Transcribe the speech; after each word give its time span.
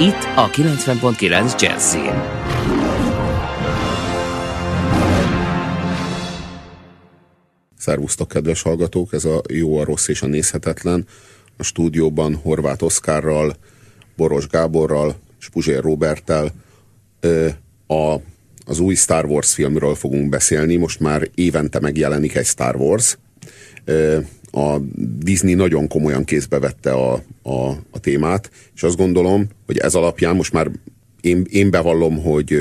Itt 0.00 0.28
a 0.36 0.50
90.9 0.50 1.60
Jazzin. 1.60 2.12
Szervusztok, 7.78 8.28
kedves 8.28 8.62
hallgatók! 8.62 9.12
Ez 9.12 9.24
a 9.24 9.40
jó, 9.48 9.78
a 9.78 9.84
rossz 9.84 10.08
és 10.08 10.22
a 10.22 10.26
nézhetetlen. 10.26 11.06
A 11.56 11.62
stúdióban 11.62 12.34
Horváth 12.34 12.84
Oszkárral, 12.84 13.56
Boros 14.16 14.46
Gáborral 14.46 15.16
és 15.40 15.48
Puzsér 15.48 15.82
Roberttel 15.82 16.52
a, 17.86 18.14
az 18.66 18.78
új 18.78 18.94
Star 18.94 19.24
Wars 19.24 19.54
filmről 19.54 19.94
fogunk 19.94 20.28
beszélni. 20.28 20.76
Most 20.76 21.00
már 21.00 21.28
évente 21.34 21.80
megjelenik 21.80 22.34
egy 22.34 22.46
Star 22.46 22.76
Wars. 22.76 23.18
A 24.52 24.78
Disney 25.18 25.54
nagyon 25.54 25.88
komolyan 25.88 26.24
kézbe 26.24 26.58
vette 26.58 26.92
a, 26.92 27.12
a, 27.42 27.68
a 27.90 27.98
témát, 28.00 28.50
és 28.74 28.82
azt 28.82 28.96
gondolom, 28.96 29.46
hogy 29.66 29.78
ez 29.78 29.94
alapján 29.94 30.36
most 30.36 30.52
már 30.52 30.70
én, 31.20 31.46
én 31.50 31.70
bevallom, 31.70 32.22
hogy 32.22 32.58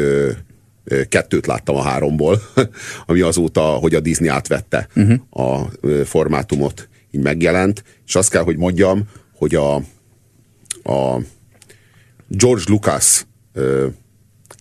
kettőt 1.09 1.45
láttam 1.45 1.75
a 1.75 1.81
háromból, 1.81 2.41
ami 3.05 3.21
azóta, 3.21 3.61
hogy 3.61 3.95
a 3.95 3.99
Disney 3.99 4.27
átvette 4.27 4.87
uh-huh. 4.95 5.43
a 5.45 5.69
formátumot, 6.05 6.89
így 7.11 7.21
megjelent, 7.21 7.83
és 8.07 8.15
azt 8.15 8.29
kell, 8.29 8.43
hogy 8.43 8.57
mondjam, 8.57 9.03
hogy 9.35 9.55
a, 9.55 9.75
a 10.83 11.21
George 12.27 12.63
Lucas 12.67 13.25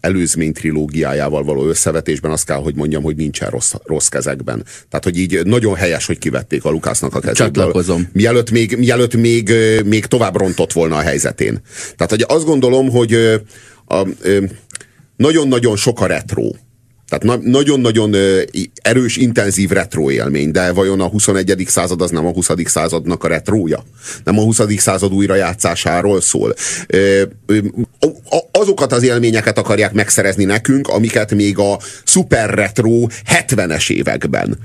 előzmény 0.01 0.53
trilógiájával 0.53 1.45
való 1.45 1.67
összevetésben 1.67 2.31
azt 2.31 2.45
kell, 2.45 2.57
hogy 2.57 2.75
mondjam, 2.75 3.03
hogy 3.03 3.17
nincsen 3.17 3.51
rossz, 3.51 3.73
rossz 3.85 4.07
kezekben. 4.07 4.65
Tehát, 4.89 5.05
hogy 5.05 5.19
így 5.19 5.41
nagyon 5.45 5.75
helyes, 5.75 6.07
hogy 6.07 6.19
kivették 6.19 6.65
a 6.65 6.71
Lukásznak 6.71 7.15
a 7.15 7.21
kezéből. 7.21 7.53
Csatlakozom. 7.53 8.09
Mielőtt 8.13 8.51
még, 8.51 8.77
mielőtt 8.77 9.15
még, 9.15 9.53
még 9.85 10.07
tovább 10.07 10.37
rontott 10.37 10.73
volna 10.73 10.97
a 10.97 11.01
helyzetén. 11.01 11.61
Tehát, 11.97 12.11
hogy 12.11 12.25
azt 12.29 12.45
gondolom, 12.45 12.91
hogy 12.91 13.15
a, 13.85 13.95
a, 13.99 14.07
nagyon-nagyon 15.17 15.77
sok 15.77 16.01
a 16.01 16.07
retro. 16.07 16.51
Tehát 17.09 17.43
nagyon-nagyon 17.43 18.15
erős, 18.83 19.17
intenzív 19.17 19.71
retro 19.71 20.11
élmény, 20.11 20.51
de 20.51 20.73
vajon 20.73 21.01
a 21.01 21.07
21. 21.07 21.65
század 21.67 22.03
az 22.03 22.11
nem 22.11 22.27
a 22.27 22.33
20. 22.33 22.51
századnak 22.65 23.25
a 23.25 23.29
retrója? 23.29 23.85
Nem 24.25 24.39
a 24.39 24.43
20. 24.43 24.61
század 24.77 25.13
újrajátszásáról 25.13 26.21
szól? 26.21 26.55
Azokat 28.51 28.93
az 28.93 29.03
élményeket 29.03 29.59
akarják 29.59 29.93
megszerezni 29.93 30.45
nekünk, 30.45 30.89
amiket 30.89 31.35
még 31.35 31.59
a 31.59 31.79
szuper 32.05 32.51
retro 32.51 33.07
70-es 33.47 33.91
években 33.91 34.59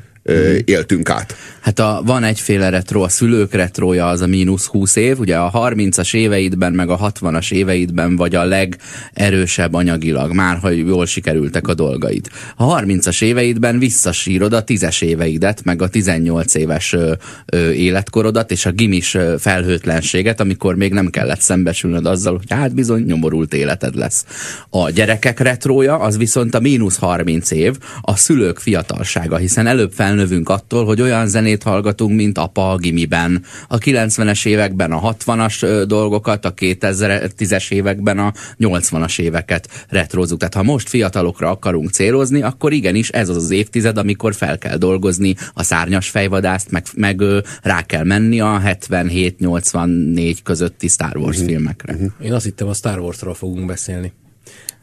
éltünk 0.65 1.09
át. 1.09 1.35
Hát 1.61 1.79
a, 1.79 2.01
van 2.05 2.23
egyféle 2.23 2.69
retro, 2.69 3.01
a 3.01 3.09
szülők 3.09 3.53
retroja 3.53 4.07
az 4.07 4.21
a 4.21 4.27
mínusz 4.27 4.65
20 4.65 4.95
év, 4.95 5.19
ugye 5.19 5.37
a 5.37 5.51
30-as 5.51 6.15
éveidben, 6.15 6.73
meg 6.73 6.89
a 6.89 6.97
60-as 6.97 7.51
éveidben 7.51 8.15
vagy 8.15 8.35
a 8.35 8.45
legerősebb 8.45 9.73
anyagilag, 9.73 10.33
már 10.33 10.57
ha 10.57 10.69
jól 10.69 11.05
sikerültek 11.05 11.67
a 11.67 11.73
dolgaid. 11.73 12.27
A 12.55 12.79
30-as 12.79 13.23
éveidben 13.23 13.79
visszasírod 13.79 14.53
a 14.53 14.63
10-es 14.63 15.03
éveidet, 15.03 15.63
meg 15.63 15.81
a 15.81 15.87
18 15.87 16.55
éves 16.55 16.93
ö, 16.93 17.13
ö, 17.45 17.71
életkorodat, 17.71 18.51
és 18.51 18.65
a 18.65 18.71
gimis 18.71 19.17
felhőtlenséget, 19.39 20.39
amikor 20.39 20.75
még 20.75 20.93
nem 20.93 21.09
kellett 21.09 21.41
szembesülnöd 21.41 22.05
azzal, 22.05 22.37
hogy 22.37 22.45
hát 22.49 22.73
bizony 22.73 23.03
nyomorult 23.03 23.53
életed 23.53 23.95
lesz. 23.95 24.25
A 24.69 24.89
gyerekek 24.89 25.39
retroja 25.39 25.99
az 25.99 26.17
viszont 26.17 26.55
a 26.55 26.59
mínusz 26.59 26.97
30 26.97 27.51
év, 27.51 27.77
a 28.01 28.15
szülők 28.15 28.59
fiatalsága, 28.59 29.37
hiszen 29.37 29.67
előbb 29.67 29.91
felnövünk 30.13 30.49
attól, 30.49 30.85
hogy 30.85 31.01
olyan 31.01 31.27
zenét 31.27 31.63
hallgatunk, 31.63 32.15
mint 32.15 32.37
apa 32.37 32.71
a 32.71 32.77
gimiben. 32.77 33.43
A 33.67 33.77
90-es 33.77 34.45
években 34.45 34.91
a 34.91 35.13
60-as 35.13 35.83
dolgokat, 35.87 36.45
a 36.45 36.53
2010-es 36.53 37.71
években 37.71 38.19
a 38.19 38.33
80-as 38.59 39.19
éveket 39.19 39.85
retrozunk. 39.89 40.39
Tehát 40.39 40.53
ha 40.53 40.63
most 40.63 40.89
fiatalokra 40.89 41.49
akarunk 41.49 41.89
célozni, 41.89 42.41
akkor 42.41 42.73
igenis 42.73 43.09
ez 43.09 43.29
az 43.29 43.35
az 43.35 43.51
évtized, 43.51 43.97
amikor 43.97 44.35
fel 44.35 44.57
kell 44.57 44.77
dolgozni 44.77 45.35
a 45.53 45.63
szárnyas 45.63 46.09
fejvadászt, 46.09 46.71
meg, 46.71 46.83
meg 46.95 47.21
rá 47.61 47.81
kell 47.81 48.03
menni 48.03 48.39
a 48.39 48.61
77-84 48.65 50.37
közötti 50.43 50.87
Star 50.87 51.17
Wars 51.17 51.35
uh-huh. 51.35 51.51
filmekre. 51.51 51.93
Uh-huh. 51.93 52.11
Én 52.21 52.33
azt 52.33 52.43
hittem, 52.43 52.67
a 52.67 52.73
Star 52.73 52.99
Wars-ról 52.99 53.33
fogunk 53.33 53.65
beszélni. 53.65 54.11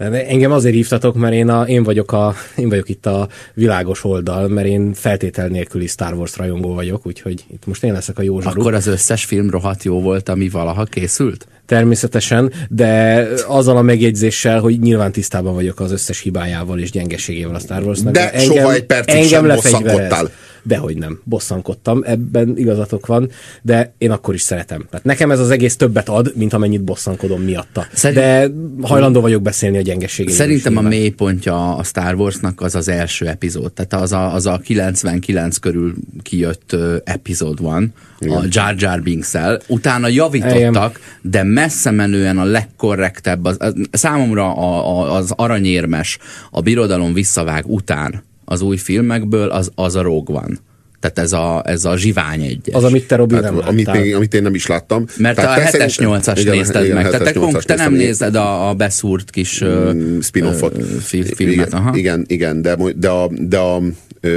Engem 0.00 0.52
azért 0.52 0.74
hívtatok, 0.74 1.14
mert 1.14 1.34
én, 1.34 1.48
a, 1.48 1.62
én, 1.62 1.82
vagyok 1.82 2.12
a, 2.12 2.34
én 2.56 2.68
vagyok 2.68 2.88
itt 2.88 3.06
a 3.06 3.28
világos 3.54 4.04
oldal, 4.04 4.48
mert 4.48 4.66
én 4.66 4.92
feltétel 4.94 5.48
nélküli 5.48 5.86
Star 5.86 6.14
Wars 6.14 6.36
rajongó 6.36 6.74
vagyok, 6.74 7.06
úgyhogy 7.06 7.44
itt 7.52 7.66
most 7.66 7.84
én 7.84 7.92
leszek 7.92 8.18
a 8.18 8.22
jó 8.22 8.40
zsaru. 8.40 8.60
Akkor 8.60 8.74
az 8.74 8.86
összes 8.86 9.24
film 9.24 9.50
rohadt 9.50 9.82
jó 9.82 10.00
volt, 10.00 10.28
ami 10.28 10.48
valaha 10.48 10.84
készült? 10.84 11.46
Természetesen, 11.66 12.52
de 12.68 13.26
azzal 13.46 13.76
a 13.76 13.82
megjegyzéssel, 13.82 14.60
hogy 14.60 14.80
nyilván 14.80 15.12
tisztában 15.12 15.54
vagyok 15.54 15.80
az 15.80 15.92
összes 15.92 16.20
hibájával 16.20 16.78
és 16.78 16.90
gyengeségével 16.90 17.54
a 17.54 17.58
Star 17.58 17.82
Warsnak. 17.82 18.12
De, 18.12 18.20
de 18.20 18.32
engem, 18.32 18.56
soha 18.56 18.72
egy 18.72 18.84
percig 18.84 19.14
engem 19.14 19.28
sem 19.28 19.54
bosszankodtál. 19.54 20.30
Dehogy 20.62 20.96
nem, 20.96 21.20
bosszankodtam, 21.24 22.02
ebben 22.04 22.56
igazatok 22.56 23.06
van, 23.06 23.30
de 23.62 23.94
én 23.98 24.10
akkor 24.10 24.34
is 24.34 24.40
szeretem. 24.40 24.86
Tehát 24.90 25.04
nekem 25.04 25.30
ez 25.30 25.40
az 25.40 25.50
egész 25.50 25.76
többet 25.76 26.08
ad, 26.08 26.32
mint 26.36 26.52
amennyit 26.52 26.82
bosszankodom 26.82 27.42
miatta. 27.42 27.86
Szerint... 27.92 28.20
De 28.20 28.50
hajlandó 28.86 29.20
vagyok 29.20 29.42
beszélni 29.42 29.76
a 29.76 29.80
gyengeségéről. 29.80 30.38
Szerintem 30.38 30.76
a 30.76 30.80
mélypontja 30.80 31.76
a 31.76 31.82
Star 31.82 32.14
Warsnak 32.14 32.60
az 32.60 32.74
az 32.74 32.88
első 32.88 33.26
epizód. 33.26 33.72
Tehát 33.72 34.04
az 34.04 34.12
a, 34.12 34.34
az 34.34 34.46
a 34.46 34.58
99 34.58 35.56
körül 35.56 35.94
kijött 36.22 36.76
epizód 37.04 37.60
van, 37.60 37.92
Igen. 38.18 38.36
a 38.36 38.42
Jar 38.48 38.74
Jar 38.78 39.02
binks 39.02 39.34
-el. 39.34 39.60
Utána 39.66 40.08
javítottak, 40.08 41.00
de 41.22 41.42
messze 41.42 41.90
menően 41.90 42.38
a 42.38 42.44
legkorrektebb, 42.44 43.44
az, 43.44 43.56
az, 43.58 43.74
számomra 43.90 44.54
a, 44.54 44.98
a, 44.98 45.14
az 45.14 45.32
aranyérmes, 45.36 46.18
a 46.50 46.60
birodalom 46.60 47.12
visszavág 47.12 47.64
után 47.66 48.28
az 48.50 48.60
új 48.60 48.76
filmekből, 48.76 49.48
az, 49.48 49.70
az 49.74 49.96
a 49.96 50.02
Rogue 50.02 50.36
One. 50.36 50.54
Tehát 51.00 51.18
ez 51.18 51.32
a, 51.32 51.62
ez 51.66 51.84
a 51.84 51.96
zsivány 51.96 52.42
egyes. 52.42 52.74
Az, 52.74 52.84
amit 52.84 53.06
te 53.06 53.16
Robi 53.16 53.34
nem 53.34 53.60
amit 53.66 53.94
én, 53.94 54.14
amit 54.14 54.34
én 54.34 54.42
nem 54.42 54.54
is 54.54 54.66
láttam. 54.66 55.04
Mert 55.16 55.36
Tehát 55.36 55.74
a 55.74 55.78
7-es 55.78 55.96
8-as 55.98 56.50
nézted 56.50 56.84
igen, 56.84 56.96
meg. 56.96 57.10
Tehát 57.10 57.32
te, 57.32 57.58
te 57.64 57.74
nem 57.74 57.92
nézed 57.92 58.34
a, 58.34 58.68
a 58.68 58.74
beszúrt 58.74 59.30
kis 59.30 59.64
mm, 59.64 60.18
spin-offot. 60.20 60.84
filmet. 61.02 61.40
Igen, 61.40 61.68
aha. 61.68 61.96
igen, 61.96 62.24
igen, 62.26 62.62
de, 62.62 62.76
de 62.96 63.08
a, 63.08 63.30
de 63.38 63.58
a 63.58 63.80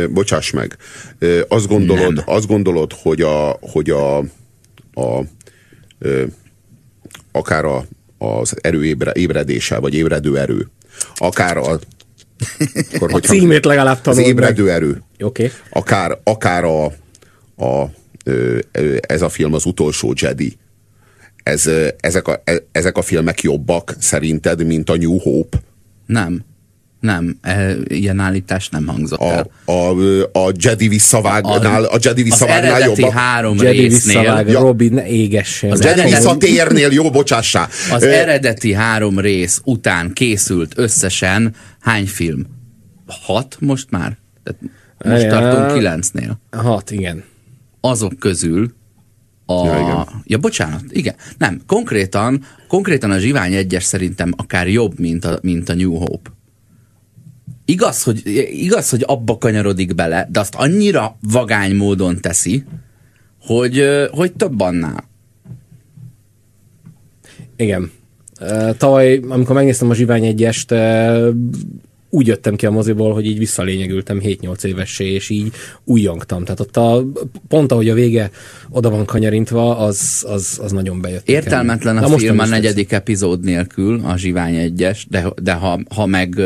bocsáss 0.10 0.52
meg, 0.52 0.78
azt 1.48 1.68
gondolod, 1.68 2.24
azt 2.26 2.48
gondolod 2.48 2.92
hogy 3.02 3.22
a, 3.22 3.58
hogy 3.62 3.90
a, 3.90 4.18
a, 4.18 4.24
a 5.02 5.24
akár 7.32 7.66
a, 7.66 7.86
az 8.18 8.56
erő 8.62 8.86
ébre, 8.86 9.12
ébredése, 9.14 9.80
vagy 9.80 9.94
ébredő 9.94 10.38
erő, 10.38 10.68
akár 11.16 11.58
a 11.58 11.80
akkor, 12.94 13.14
a 13.14 13.20
címét 13.20 13.66
legalább 13.66 14.02
tanulod 14.02 14.26
Az 14.26 14.30
ébredő 14.30 14.64
meg. 14.64 14.74
erő. 14.74 15.04
Okay. 15.20 15.52
Akár, 15.70 16.18
akár 16.24 16.64
a, 16.64 16.86
a, 17.66 17.90
ez 19.02 19.22
a 19.22 19.30
film 19.30 19.54
az 19.54 19.66
utolsó 19.66 20.14
Jedi. 20.16 20.58
Ez, 21.44 21.70
ezek, 22.00 22.28
a, 22.28 22.42
e, 22.44 22.64
ezek 22.72 22.98
a 22.98 23.02
filmek 23.02 23.42
jobbak 23.42 23.96
szerinted, 24.00 24.66
mint 24.66 24.90
a 24.90 24.96
New 24.96 25.18
Hope? 25.18 25.58
Nem. 26.06 26.46
Nem, 27.04 27.38
e, 27.42 27.76
ilyen 27.88 28.20
állítás 28.20 28.70
nem 28.70 28.88
hangzott 28.88 29.20
a, 29.20 29.32
el. 29.32 29.50
A, 29.66 30.40
a 30.40 30.52
Jedi 30.58 30.88
visszavágnál, 30.88 31.84
a, 31.84 31.94
a 31.94 31.98
Jedi 32.02 32.24
visszavágnál 32.24 32.80
jobb. 32.80 33.04
Az 33.04 33.12
három 33.12 33.58
Jedi 33.58 33.78
résznél. 33.78 34.20
Visszavág, 34.20 34.48
ja. 34.48 34.60
Robin 34.60 34.98
égessen. 34.98 35.72
Az 35.72 35.84
Jedi 35.84 36.02
visszatérnél, 36.02 36.92
jó, 36.92 37.10
bocsássá. 37.10 37.68
Az 37.92 38.04
eredeti 38.04 38.74
három 38.74 39.20
rész 39.20 39.62
után 39.64 40.14
készült 40.14 40.74
összesen 40.76 41.56
hány 41.80 42.08
film? 42.08 42.46
Hat 43.08 43.58
most 43.60 43.88
már? 43.90 44.18
Tehát 44.44 44.62
most 45.06 45.24
ja, 45.24 45.30
tartunk 45.30 45.74
kilencnél. 45.74 46.40
Hat, 46.52 46.92
igen. 46.92 47.24
Azok 47.82 48.20
közül 48.20 48.74
a... 49.46 49.66
Ja, 49.66 49.80
igen. 49.80 50.08
ja, 50.24 50.38
bocsánat, 50.38 50.84
igen. 50.90 51.16
Nem, 51.38 51.62
konkrétan, 51.68 52.44
konkrétan 52.68 53.12
a 53.12 53.18
Zsivány 53.18 53.54
egyes 53.54 53.84
szerintem 53.84 54.34
akár 54.38 54.68
jobb, 54.68 55.00
mint 55.00 55.26
a, 55.26 55.40
mint 55.42 55.70
a 55.70 55.74
New 55.74 55.94
Hope 55.94 56.30
igaz, 57.66 58.04
hogy, 58.04 58.22
igaz, 58.52 58.90
hogy 58.90 59.04
abba 59.06 59.38
kanyarodik 59.38 59.96
bele, 59.96 60.28
de 60.32 60.40
azt 60.40 60.56
annyira 60.56 61.18
vagány 61.22 61.76
módon 61.76 62.22
teszi, 62.22 62.64
hogy, 63.42 63.84
hogy 64.12 64.34
több 64.34 64.60
annál. 64.60 65.10
Igen. 67.56 67.92
Tavaly, 68.78 69.20
amikor 69.30 69.56
megnéztem 69.56 69.90
a 69.90 69.94
Zsivány 69.94 70.26
egyest, 70.26 70.74
úgy 72.14 72.28
jöttem 72.28 72.56
ki 72.56 72.66
a 72.66 72.72
moziból, 72.72 73.14
hogy 73.14 73.26
így 73.26 73.38
visszalényegültem 73.38 74.20
7-8 74.24 74.64
évessé, 74.64 75.06
és 75.06 75.30
így 75.30 75.52
újjongtam. 75.84 76.44
Tehát 76.44 76.60
ott 76.60 76.78
a, 76.78 77.04
pont 77.48 77.72
ahogy 77.72 77.90
a 77.90 77.94
vége 77.94 78.32
oda 78.70 78.90
van 78.90 79.06
kanyarintva, 79.06 79.78
az, 79.78 80.26
az, 80.28 80.60
az 80.64 80.72
nagyon 80.72 81.02
bejött. 81.02 81.30
Értelmetlen 81.30 81.98
a 81.98 82.18
film 82.18 82.40
a 82.40 82.46
negyedik 82.46 82.92
lesz. 82.92 83.00
epizód 83.00 83.44
nélkül, 83.44 84.02
a 84.06 84.18
Zsivány 84.18 84.56
egyes, 84.56 85.08
de, 85.10 85.28
de 85.42 85.54
ha, 85.54 85.80
ha 85.96 86.06
meg 86.06 86.42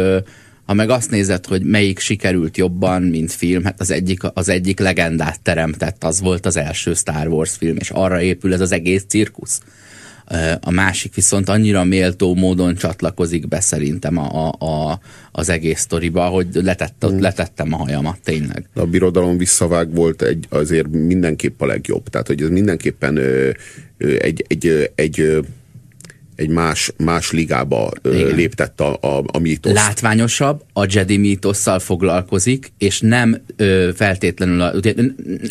ha 0.68 0.74
meg 0.74 0.90
azt 0.90 1.12
nézed, 1.12 1.46
hogy 1.46 1.64
melyik 1.64 2.00
sikerült 2.00 2.58
jobban, 2.58 3.02
mint 3.02 3.32
film, 3.32 3.64
hát 3.64 3.80
az 3.80 3.92
egyik, 3.92 4.20
az 4.34 4.50
egyik 4.50 4.80
legendát 4.80 5.42
teremtett, 5.42 6.04
az 6.04 6.22
volt 6.22 6.46
az 6.46 6.58
első 6.58 6.94
Star 6.94 7.28
Wars 7.28 7.56
film, 7.56 7.76
és 7.80 7.90
arra 7.90 8.22
épül 8.22 8.54
ez 8.54 8.62
az 8.62 8.72
egész 8.72 9.04
cirkusz. 9.08 9.62
A 10.60 10.72
másik 10.72 11.16
viszont 11.16 11.50
annyira 11.50 11.84
méltó 11.84 12.36
módon 12.36 12.76
csatlakozik 12.76 13.48
be 13.48 13.60
szerintem 13.60 14.18
a, 14.18 14.48
a, 14.48 14.66
a, 14.66 15.00
az 15.32 15.50
egész 15.50 15.80
sztoriba, 15.80 16.26
hogy 16.26 16.48
letett, 16.52 17.06
mm. 17.12 17.20
letettem 17.20 17.74
a 17.74 17.78
hajamat, 17.78 18.20
tényleg. 18.24 18.70
A 18.74 18.86
birodalom 18.86 19.38
visszavág 19.38 19.94
volt 19.94 20.22
egy, 20.22 20.46
azért 20.50 20.88
mindenképp 20.88 21.62
a 21.62 21.66
legjobb. 21.66 22.10
Tehát, 22.10 22.28
hogy 22.28 22.42
ez 22.42 22.50
mindenképpen 22.50 23.18
ö, 23.18 23.50
egy, 23.98 24.46
egy, 24.48 24.92
egy 24.96 25.40
egy 26.38 26.50
más, 26.50 26.92
más 26.98 27.32
ligába 27.32 27.92
Igen. 28.04 28.36
léptett 28.36 28.82
a, 28.82 28.98
a, 29.02 29.24
a 29.32 29.40
mítosz. 29.40 29.74
Látványosabb, 29.74 30.64
a 30.74 30.86
Jedi 30.90 31.18
mítosszal 31.18 31.80
foglalkozik, 31.80 32.72
és 32.78 33.00
nem 33.00 33.42
ö, 33.56 33.90
feltétlenül, 33.96 34.62
a, 34.62 34.74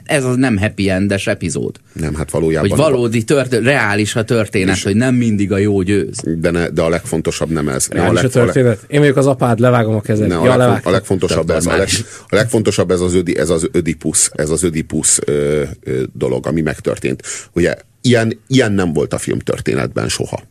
ez 0.04 0.24
az 0.24 0.36
nem 0.36 0.58
happy 0.58 0.90
endes 0.90 1.26
epizód. 1.26 1.76
Nem, 1.92 2.14
hát 2.14 2.30
valójában. 2.30 2.68
Hogy 2.68 2.78
valódi, 2.78 3.24
tört, 3.24 3.52
reális 3.52 4.16
a 4.16 4.24
történet, 4.24 4.76
és, 4.76 4.82
hogy 4.82 4.96
nem 4.96 5.14
mindig 5.14 5.52
a 5.52 5.58
jó 5.58 5.82
győz. 5.82 6.20
De, 6.38 6.50
ne, 6.50 6.68
de 6.68 6.82
a 6.82 6.88
legfontosabb 6.88 7.50
nem 7.50 7.68
ez. 7.68 7.88
Reális 7.88 8.10
a, 8.10 8.14
leg, 8.14 8.24
a 8.24 8.28
történet? 8.28 8.84
Én 8.88 9.00
vagyok 9.00 9.16
az 9.16 9.26
apád, 9.26 9.58
levágom 9.58 9.94
a 9.94 10.00
kezed. 10.00 10.28
Ne, 10.28 10.34
ja, 10.34 10.52
a, 10.52 10.56
legfont, 10.56 10.86
a, 10.86 10.90
legfontosabb 10.90 11.50
ez, 11.50 11.66
a, 11.66 11.76
leg, 11.76 11.88
a 12.28 12.34
legfontosabb 12.34 12.90
ez 12.90 13.00
az, 13.00 13.14
ödi, 13.14 13.38
ez 13.38 13.50
az 13.50 13.68
ödipus, 13.72 14.30
ez 14.34 14.50
az 14.50 14.62
ödipus 14.62 15.18
ö, 15.24 15.62
ö, 15.82 16.02
dolog, 16.12 16.46
ami 16.46 16.60
megtörtént. 16.60 17.22
Ugye 17.52 17.74
ilyen, 18.00 18.40
ilyen 18.46 18.72
nem 18.72 18.92
volt 18.92 19.12
a 19.12 19.18
film 19.18 19.38
történetben 19.38 20.08
soha 20.08 20.42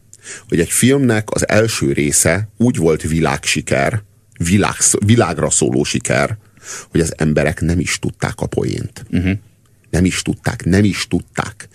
hogy 0.49 0.59
egy 0.59 0.69
filmnek 0.69 1.31
az 1.31 1.47
első 1.47 1.91
része 1.91 2.49
úgy 2.57 2.77
volt 2.77 3.01
világsiker, 3.01 4.03
világ, 4.37 4.75
világra 5.05 5.49
szóló 5.49 5.83
siker, 5.83 6.37
hogy 6.91 7.01
az 7.01 7.13
emberek 7.17 7.61
nem 7.61 7.79
is 7.79 7.99
tudták 7.99 8.33
a 8.35 8.45
poént. 8.45 9.05
Uh-huh. 9.11 9.31
Nem 9.89 10.05
is 10.05 10.21
tudták, 10.21 10.65
nem 10.65 10.83
is 10.83 11.07
tudták. 11.07 11.67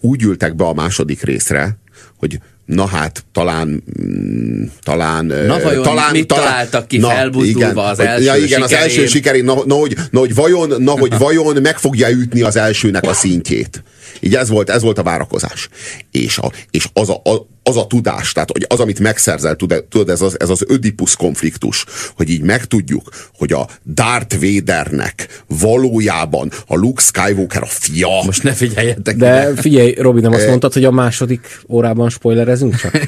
Úgy 0.00 0.22
ültek 0.22 0.54
be 0.54 0.64
a 0.64 0.74
második 0.74 1.22
részre, 1.22 1.78
hogy 2.16 2.40
na 2.64 2.86
hát, 2.86 3.24
talán, 3.32 3.82
mm, 4.02 4.64
talán, 4.82 5.24
na 5.24 5.60
vajon 5.60 5.82
talán, 5.82 6.10
mit 6.12 6.26
talán, 6.26 6.44
találtak 6.44 6.88
ki 6.88 6.98
na, 6.98 7.08
felbuzdulva 7.08 7.70
igen, 7.70 7.76
az 7.76 7.98
első 7.98 8.24
ja, 8.24 8.34
igen, 8.36 8.46
sikerén? 8.46 8.64
az 8.64 8.72
első 8.72 9.06
sikerén, 9.06 9.44
na, 9.44 9.64
na, 9.64 9.74
hogy, 9.74 9.96
na, 10.10 10.18
hogy 10.18 10.34
vajon, 10.34 10.82
na, 10.82 10.90
hogy 10.90 11.18
vajon 11.26 11.56
meg 11.62 11.78
fogja 11.78 12.10
ütni 12.10 12.42
az 12.42 12.56
elsőnek 12.56 13.04
a 13.04 13.12
szintjét. 13.12 13.82
Így 14.20 14.34
ez 14.34 14.48
volt, 14.48 14.70
ez 14.70 14.82
volt 14.82 14.98
a 14.98 15.02
várakozás. 15.02 15.68
És, 16.10 16.38
a, 16.38 16.52
és 16.70 16.88
az, 16.92 17.08
a, 17.08 17.20
a, 17.24 17.46
az 17.62 17.76
a 17.76 17.86
tudás, 17.86 18.32
tehát 18.32 18.50
hogy 18.50 18.64
az, 18.68 18.80
amit 18.80 19.00
megszerzel, 19.00 19.56
tudod, 19.56 20.08
ez 20.08 20.20
az, 20.20 20.40
ez 20.40 20.48
az 20.48 20.64
Ödipus 20.68 21.16
konfliktus, 21.16 21.84
hogy 22.16 22.30
így 22.30 22.42
megtudjuk, 22.42 23.08
hogy 23.36 23.52
a 23.52 23.68
Darth 23.94 24.40
Vadernek 24.40 25.42
valójában 25.46 26.50
a 26.66 26.76
Luke 26.76 27.02
Skywalker 27.02 27.62
a 27.62 27.66
fia. 27.66 28.22
Most 28.24 28.42
ne 28.42 28.52
figyeljetek. 28.52 29.16
De 29.16 29.52
figyelj, 29.56 29.94
Robi, 29.94 30.20
nem 30.20 30.32
azt 30.32 30.46
mondtad, 30.46 30.72
hogy 30.72 30.84
a 30.84 30.90
második 30.90 31.60
órában 31.68 32.10
spoilerezünk 32.10 32.76
csak? 32.76 32.94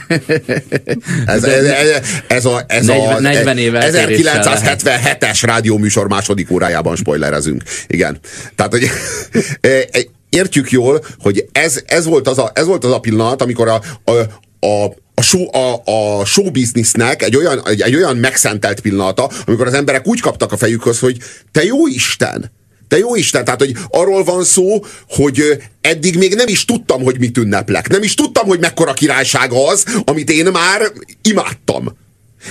ez, 1.26 1.44
ez, 1.44 1.64
ez, 1.64 2.02
ez, 2.26 2.44
a, 2.44 2.64
ez 2.66 2.86
40, 2.86 3.16
a 3.16 3.20
40 3.20 3.58
éve 3.58 3.90
1977-es 3.92 5.38
rádióműsor 5.42 6.08
második 6.08 6.50
órájában 6.50 6.96
spoilerezünk. 6.96 7.62
Igen. 7.86 8.18
Tehát, 8.54 8.72
hogy 8.72 8.90
értjük 10.28 10.70
jól, 10.70 11.04
hogy 11.18 11.48
ez, 11.52 11.82
ez, 11.86 12.04
volt, 12.04 12.28
az 12.28 12.38
a, 12.38 12.50
ez 12.54 12.66
volt 12.66 12.84
az 12.84 12.92
a 12.92 12.98
pillanat, 12.98 13.42
amikor 13.42 13.68
a, 13.68 13.82
a, 14.04 14.12
a, 14.66 14.84
a 15.14 15.22
show, 15.22 15.56
a, 15.56 15.82
a 15.84 16.24
show 16.24 16.50
businessnek 16.50 17.22
egy 17.22 17.36
olyan, 17.36 17.68
egy, 17.68 17.80
egy 17.80 17.94
olyan 17.94 18.16
megszentelt 18.16 18.80
pillanata, 18.80 19.30
amikor 19.46 19.66
az 19.66 19.74
emberek 19.74 20.06
úgy 20.06 20.20
kaptak 20.20 20.52
a 20.52 20.56
fejükhöz, 20.56 20.98
hogy 20.98 21.16
te 21.52 21.64
jó 21.64 21.86
Isten, 21.86 22.50
te 22.88 22.98
jó 22.98 23.14
Isten, 23.14 23.44
tehát 23.44 23.60
hogy 23.60 23.76
arról 23.90 24.24
van 24.24 24.44
szó, 24.44 24.84
hogy 25.08 25.62
eddig 25.80 26.16
még 26.16 26.34
nem 26.34 26.48
is 26.48 26.64
tudtam, 26.64 27.02
hogy 27.02 27.18
mit 27.18 27.38
ünneplek. 27.38 27.88
Nem 27.88 28.02
is 28.02 28.14
tudtam, 28.14 28.46
hogy 28.46 28.60
mekkora 28.60 28.92
királyság 28.92 29.52
az, 29.52 29.84
amit 30.04 30.30
én 30.30 30.46
már 30.46 30.92
imádtam. 31.22 31.96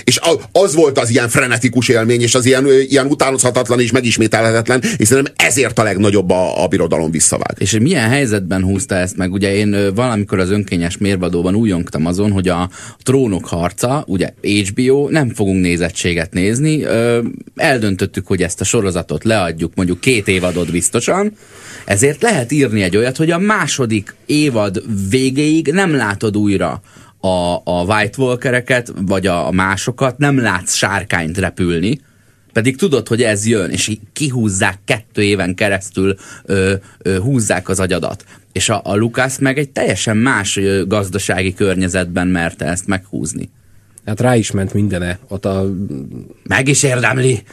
És 0.03 0.19
az 0.51 0.75
volt 0.75 0.99
az 0.99 1.09
ilyen 1.09 1.29
frenetikus 1.29 1.87
élmény, 1.87 2.21
és 2.21 2.35
az 2.35 2.45
ilyen, 2.45 2.67
ilyen 2.87 3.05
utánozhatatlan 3.05 3.79
és 3.79 3.91
megismételhetetlen, 3.91 4.81
és 4.97 5.07
szerintem 5.07 5.33
ezért 5.37 5.79
a 5.79 5.83
legnagyobb 5.83 6.29
a, 6.29 6.63
a 6.63 6.67
birodalom 6.67 7.11
visszavág. 7.11 7.55
És 7.57 7.77
milyen 7.79 8.09
helyzetben 8.09 8.63
húzta 8.63 8.95
ezt 8.95 9.17
meg? 9.17 9.31
Ugye 9.31 9.55
én 9.55 9.93
valamikor 9.95 10.39
az 10.39 10.49
önkényes 10.49 10.97
mérvadóban 10.97 11.55
újongtam 11.55 12.05
azon, 12.05 12.31
hogy 12.31 12.47
a 12.47 12.69
trónok 13.03 13.45
harca, 13.45 14.03
ugye 14.07 14.33
HBO, 14.41 15.09
nem 15.09 15.29
fogunk 15.33 15.61
nézettséget 15.61 16.33
nézni, 16.33 16.85
eldöntöttük, 17.55 18.27
hogy 18.27 18.41
ezt 18.41 18.61
a 18.61 18.63
sorozatot 18.63 19.23
leadjuk 19.23 19.75
mondjuk 19.75 19.99
két 19.99 20.27
évadot 20.27 20.71
biztosan, 20.71 21.31
ezért 21.85 22.21
lehet 22.21 22.51
írni 22.51 22.81
egy 22.81 22.97
olyat, 22.97 23.17
hogy 23.17 23.31
a 23.31 23.37
második 23.37 24.15
évad 24.25 24.83
végéig 25.09 25.67
nem 25.67 25.95
látod 25.95 26.37
újra 26.37 26.81
a, 27.27 27.61
a 27.63 27.83
White 27.83 28.21
Walkereket, 28.21 28.93
vagy 29.01 29.27
a, 29.27 29.47
a 29.47 29.51
másokat, 29.51 30.17
nem 30.17 30.39
látsz 30.39 30.73
sárkányt 30.73 31.37
repülni, 31.37 31.99
pedig 32.53 32.77
tudod, 32.77 33.07
hogy 33.07 33.23
ez 33.23 33.45
jön, 33.45 33.69
és 33.69 33.97
kihúzzák 34.13 34.79
kettő 34.85 35.23
éven 35.23 35.55
keresztül, 35.55 36.15
ö, 36.45 36.73
ö, 36.97 37.19
húzzák 37.19 37.69
az 37.69 37.79
agyadat. 37.79 38.25
És 38.51 38.69
a, 38.69 38.81
a 38.83 38.95
Lukász 38.95 39.37
meg 39.37 39.57
egy 39.57 39.69
teljesen 39.69 40.17
más 40.17 40.57
ö, 40.57 40.85
gazdasági 40.87 41.53
környezetben 41.53 42.27
merte 42.27 42.65
ezt 42.65 42.87
meghúzni. 42.87 43.49
Hát 44.05 44.19
rá 44.19 44.35
is 44.35 44.51
ment 44.51 44.73
mindene. 44.73 45.19
Ott 45.27 45.45
a... 45.45 45.73
Meg 46.43 46.67
is 46.67 46.83
érdemli. 46.83 47.43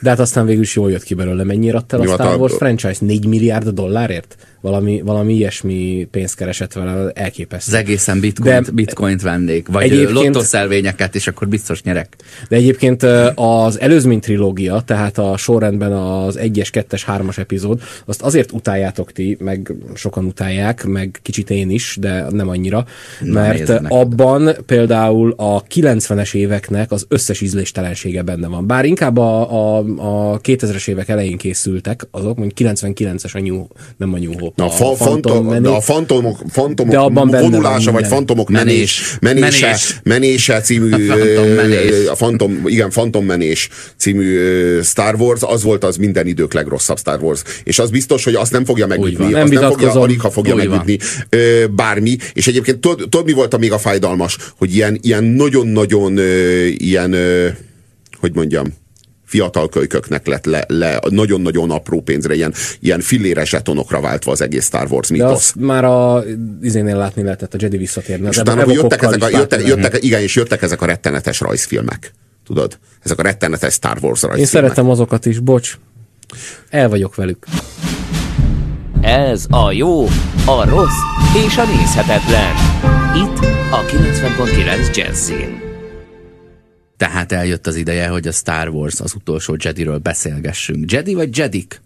De 0.00 0.08
hát 0.08 0.18
aztán 0.18 0.46
végül 0.46 0.62
is 0.62 0.74
jól 0.74 0.90
jött 0.90 1.02
ki 1.02 1.14
belőle. 1.14 1.44
Mennyire 1.44 1.76
adta 1.76 1.98
a 1.98 2.06
Star 2.06 2.40
Wars 2.40 2.54
franchise? 2.56 3.04
4 3.04 3.26
milliárd 3.26 3.68
dollárért? 3.68 4.36
Valami, 4.64 5.00
valami 5.04 5.34
ilyesmi 5.34 6.08
pénzt 6.10 6.36
keresett 6.36 6.72
vele, 6.72 7.10
elképesztő. 7.10 7.72
Az 7.72 7.78
egészen 7.78 8.20
bitcoint, 8.20 8.66
de, 8.66 8.72
bitcoint 8.72 9.22
vennék, 9.22 9.68
vagy 9.68 10.08
lottoszelvényeket, 10.10 11.14
és 11.14 11.26
akkor 11.26 11.48
biztos 11.48 11.82
nyerek. 11.82 12.16
De 12.48 12.56
egyébként 12.56 13.02
az 13.34 13.80
előzmény 13.80 14.20
trilógia, 14.20 14.80
tehát 14.80 15.18
a 15.18 15.36
sorrendben 15.36 15.92
az 15.92 16.38
1-es, 16.40 16.68
2-es, 16.72 17.02
3-as 17.06 17.38
epizód, 17.38 17.82
azt 18.04 18.22
azért 18.22 18.52
utáljátok 18.52 19.12
ti, 19.12 19.36
meg 19.40 19.72
sokan 19.94 20.24
utálják, 20.24 20.84
meg 20.84 21.18
kicsit 21.22 21.50
én 21.50 21.70
is, 21.70 21.96
de 22.00 22.26
nem 22.30 22.48
annyira, 22.48 22.84
Na, 23.20 23.32
mert 23.32 23.70
abban 23.88 24.50
például 24.66 25.34
a 25.36 25.62
90-es 25.62 26.34
éveknek 26.34 26.92
az 26.92 27.06
összes 27.08 27.40
ízléstelensége 27.40 28.22
benne 28.22 28.46
van. 28.46 28.66
Bár 28.66 28.84
inkább 28.84 29.16
a, 29.16 29.50
a, 29.52 29.78
a 30.32 30.40
2000-es 30.40 30.88
évek 30.88 31.08
elején 31.08 31.36
készültek, 31.36 32.06
azok, 32.10 32.36
mondjuk 32.36 32.70
99-es 32.70 33.34
a 33.34 33.40
New, 33.40 33.66
nem 33.96 34.12
a 34.14 34.18
New 34.18 34.32
Hope, 34.38 34.53
Na, 34.54 34.64
a, 34.64 34.70
fa, 34.70 34.94
fantom, 34.94 35.32
fantom, 35.32 35.62
de 35.62 35.68
a 35.68 35.80
fantomok, 35.80 36.38
fantomok 36.50 36.92
de 36.92 36.98
abban 36.98 37.28
vonulása, 37.28 37.92
vagy 37.92 38.06
fantomok 38.06 38.50
menés, 38.50 39.16
menés, 39.20 39.40
menése, 39.40 39.76
menése 40.02 40.60
című, 40.60 40.90
a 42.10 42.16
fantom, 42.16 42.52
menés. 42.52 42.72
igen, 42.72 42.90
fantom 42.90 43.24
menés 43.24 43.68
című 43.96 44.40
Star 44.82 45.14
Wars, 45.14 45.40
az 45.42 45.62
volt 45.62 45.84
az 45.84 45.96
minden 45.96 46.26
idők 46.26 46.52
legrosszabb 46.52 46.98
Star 46.98 47.22
Wars. 47.22 47.42
És 47.64 47.78
az 47.78 47.90
biztos, 47.90 48.24
hogy 48.24 48.34
azt 48.34 48.52
nem 48.52 48.64
fogja 48.64 48.86
megütni, 48.86 49.30
nem 49.30 49.42
azt 49.42 49.52
nem 49.52 49.70
fogja, 49.70 49.92
alig 49.92 50.20
ha 50.20 50.30
fogja 50.30 50.54
megütni 50.54 50.98
bármi. 51.70 52.16
És 52.32 52.46
egyébként 52.46 52.78
tudod, 52.78 53.24
mi 53.24 53.32
volt 53.32 53.54
a 53.54 53.58
még 53.58 53.72
a 53.72 53.78
fájdalmas? 53.78 54.38
Hogy 54.58 54.74
ilyen, 54.74 54.98
ilyen 55.02 55.24
nagyon-nagyon 55.24 56.18
ilyen, 56.78 57.16
hogy 58.20 58.34
mondjam, 58.34 58.66
fiatal 59.34 59.68
kölyköknek 59.68 60.26
lett 60.26 60.44
le, 60.44 60.64
le 60.68 61.00
nagyon-nagyon 61.08 61.70
apró 61.70 62.00
pénzre, 62.00 62.34
ilyen, 62.34 62.54
ilyen 62.80 63.00
filléres 63.00 63.48
zsetonokra 63.48 64.00
váltva 64.00 64.32
az 64.32 64.40
egész 64.40 64.64
Star 64.64 64.86
Wars 64.90 65.10
mítosz. 65.10 65.52
De 65.56 65.64
már 65.64 65.84
a 65.84 66.24
izénél 66.62 66.96
látni 66.96 67.22
lehetett, 67.22 67.54
a 67.54 67.56
Jedi 67.60 67.76
visszatérni. 67.76 68.28
És 68.30 68.36
utána 68.36 68.72
jöttek 68.72 69.02
ezek, 69.02 69.22
a, 69.22 69.28
jöttek, 69.28 69.66
jöttek, 69.66 70.02
igen, 70.04 70.20
és 70.20 70.36
jöttek 70.36 70.62
ezek 70.62 70.82
a 70.82 70.86
rettenetes 70.86 71.40
rajzfilmek. 71.40 72.12
Tudod? 72.46 72.78
Ezek 73.02 73.18
a 73.18 73.22
rettenetes 73.22 73.72
Star 73.72 73.98
Wars 74.00 74.22
rajzfilmek. 74.22 74.38
Én 74.38 74.46
szeretem 74.46 74.90
azokat 74.90 75.26
is, 75.26 75.38
bocs. 75.38 75.78
El 76.70 76.88
vagyok 76.88 77.14
velük. 77.14 77.46
Ez 79.00 79.46
a 79.50 79.72
jó, 79.72 80.04
a 80.46 80.68
rossz 80.68 81.00
és 81.46 81.56
a 81.56 81.64
nézhetetlen. 81.64 82.54
Itt 83.14 83.38
a 83.70 83.80
90.9 83.80 84.96
Jazzin. 84.96 85.63
Tehát 86.96 87.32
eljött 87.32 87.66
az 87.66 87.76
ideje, 87.76 88.08
hogy 88.08 88.26
a 88.26 88.32
Star 88.32 88.68
Wars 88.68 89.00
az 89.00 89.14
utolsó 89.14 89.56
Jediről 89.58 89.98
beszélgessünk. 89.98 90.92
Jedi 90.92 91.14
vagy 91.14 91.36
Jedik? 91.36 91.82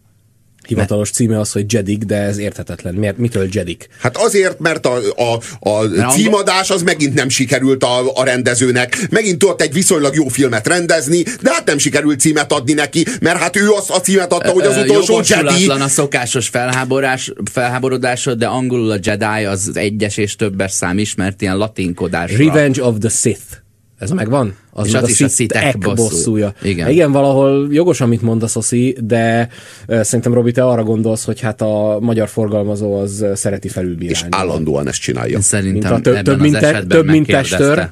hivatalos 0.69 1.11
címe 1.11 1.41
az, 1.41 1.53
hogy 1.53 1.73
Jedik, 1.73 2.03
de 2.03 2.17
ez 2.17 2.39
érthetetlen. 2.39 2.95
Miért, 2.95 3.19
mitől 3.19 3.49
Jedik? 3.51 3.89
Hát 4.01 4.17
azért, 4.17 4.59
mert 4.59 4.87
a, 4.87 4.99
a, 5.17 5.71
a 5.71 6.11
címadás 6.11 6.71
az 6.71 6.83
megint 6.83 7.15
nem 7.15 7.29
sikerült 7.29 7.85
a, 7.85 8.13
a 8.15 8.25
rendezőnek. 8.25 9.07
Megint 9.11 9.39
tudott 9.39 9.63
egy 9.63 9.73
viszonylag 9.73 10.15
jó 10.15 10.29
filmet 10.29 10.67
rendezni, 10.67 11.23
de 11.23 11.53
hát 11.53 11.67
nem 11.67 11.79
sikerült 11.79 12.21
címet 12.21 12.53
adni 12.53 12.73
neki, 12.73 13.05
mert 13.21 13.39
hát 13.39 13.57
ő 13.57 13.71
azt 13.71 13.91
a 13.91 14.01
címet 14.01 14.33
adta, 14.33 14.51
hogy 14.51 14.65
az 14.65 14.77
utolsó 14.77 15.21
Jedi. 15.25 15.67
a 15.67 15.89
szokásos 15.89 16.49
felháborás, 16.49 17.33
felháborodásod, 17.51 18.39
de 18.39 18.47
angolul 18.47 18.91
a 18.91 18.99
Jedi 19.03 19.45
az 19.45 19.71
egyes 19.75 20.17
és 20.17 20.37
többes 20.37 20.73
szám 20.73 20.99
ismert 20.99 21.43
ilyen 21.43 21.57
latinkodásra. 21.57 22.45
Revenge 22.45 22.85
of 22.85 22.95
the 22.99 23.09
Sith. 23.09 23.67
Ez 23.99 24.11
megvan? 24.11 24.55
Az 24.71 24.87
és 24.87 24.95
az 24.95 25.09
is 25.09 25.21
a 25.21 25.29
szitek 25.29 25.79
bosszúja. 25.79 25.95
bosszúja. 25.95 26.53
Igen. 26.63 26.89
Igen, 26.91 27.13
valahol 27.13 27.69
jogos, 27.71 28.01
amit 28.01 28.23
mondasz, 28.23 28.57
Oszi, 28.57 28.97
de 29.01 29.49
szerintem, 29.87 30.35
Robi, 30.35 30.53
te 30.53 30.65
arra 30.65 30.83
gondolsz, 30.83 31.25
hogy 31.25 31.41
hát 31.41 31.61
a 31.61 31.99
magyar 32.01 32.29
forgalmazó 32.29 32.99
az 32.99 33.27
szereti 33.35 33.69
felülbírálni. 33.69 34.29
És 34.29 34.37
állandóan 34.39 34.89
ezt 34.89 35.01
csinálja. 35.01 35.41
Szerintem 35.41 35.93
mint 35.93 36.07
a 36.07 36.11
több, 36.11 36.23
több, 36.23 36.41
mint, 36.41 36.87
több 36.89 37.07
mint 37.07 37.27
testőr. 37.27 37.91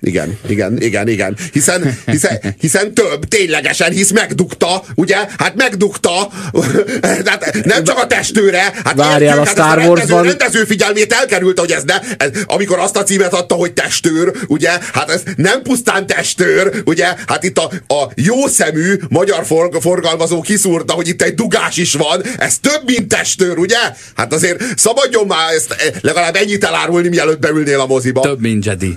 Igen, 0.00 0.38
igen, 0.48 0.82
igen, 0.82 1.08
igen. 1.08 1.36
Hiszen, 1.52 1.98
hiszen, 2.06 2.38
hiszen 2.60 2.94
több, 2.94 3.24
ténylegesen, 3.24 3.92
hisz 3.92 4.10
megdukta, 4.10 4.82
ugye? 4.94 5.16
Hát 5.38 5.54
megdukta, 5.54 6.30
hát 7.24 7.64
nem 7.64 7.84
csak 7.84 7.98
a 7.98 8.06
testőre, 8.06 8.72
hát 8.84 8.94
Várjál, 8.94 9.38
a 9.38 9.44
hát 9.44 9.48
Star 9.48 9.78
Wars 9.78 10.00
rendező, 10.00 10.22
rendező 10.22 10.64
figyelmét 10.64 11.12
elkerült, 11.12 11.58
hogy 11.58 11.70
ez 11.70 11.82
ne, 11.82 12.00
ez, 12.16 12.30
amikor 12.46 12.78
azt 12.78 12.96
a 12.96 13.02
címet 13.02 13.32
adta, 13.32 13.54
hogy 13.54 13.72
testőr, 13.72 14.32
ugye? 14.46 14.70
Hát 14.92 15.10
ez 15.10 15.22
nem 15.36 15.62
pusztán 15.62 16.06
testőr, 16.06 16.82
ugye? 16.84 17.14
Hát 17.26 17.44
itt 17.44 17.58
a, 17.58 17.70
a 17.94 18.10
jó 18.14 18.46
szemű 18.46 18.94
magyar 19.08 19.46
forg, 19.46 19.80
forgalmazó 19.80 20.40
kiszúrta, 20.40 20.92
hogy 20.92 21.08
itt 21.08 21.22
egy 21.22 21.34
dugás 21.34 21.76
is 21.76 21.94
van, 21.94 22.22
ez 22.38 22.58
több, 22.58 22.82
mint 22.84 23.08
testőr, 23.08 23.58
ugye? 23.58 23.78
Hát 24.16 24.32
azért 24.32 24.62
szabadjon 24.76 25.26
már 25.26 25.52
ezt 25.52 25.98
legalább 26.00 26.36
ennyit 26.36 26.64
elárulni, 26.64 27.08
mielőtt 27.08 27.38
beülnél 27.38 27.80
a 27.80 27.86
moziba. 27.86 28.20
Több, 28.20 28.40
mint 28.40 28.64
Jedi. 28.64 28.94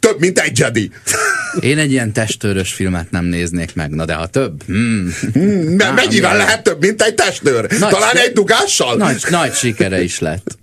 Több, 0.00 0.18
mint 0.18 0.38
egy 0.38 0.58
Jedi. 0.58 0.90
Én 1.60 1.78
egy 1.78 1.90
ilyen 1.90 2.12
testőrös 2.12 2.72
filmet 2.72 3.10
nem 3.10 3.24
néznék 3.24 3.74
meg, 3.74 3.90
na 3.90 4.04
de 4.04 4.14
ha 4.14 4.26
több? 4.26 4.62
Hmm. 4.66 5.14
Hmm, 5.32 5.76
mennyivel 5.94 6.36
lehet 6.36 6.62
több, 6.62 6.80
mint 6.80 7.02
egy 7.02 7.14
testőr? 7.14 7.66
Nagy 7.78 7.90
Talán 7.90 8.16
egy 8.16 8.32
dugással? 8.32 8.96
Nagy, 8.96 9.24
nagy 9.30 9.52
sikere 9.52 10.02
is 10.02 10.18
lett. 10.18 10.60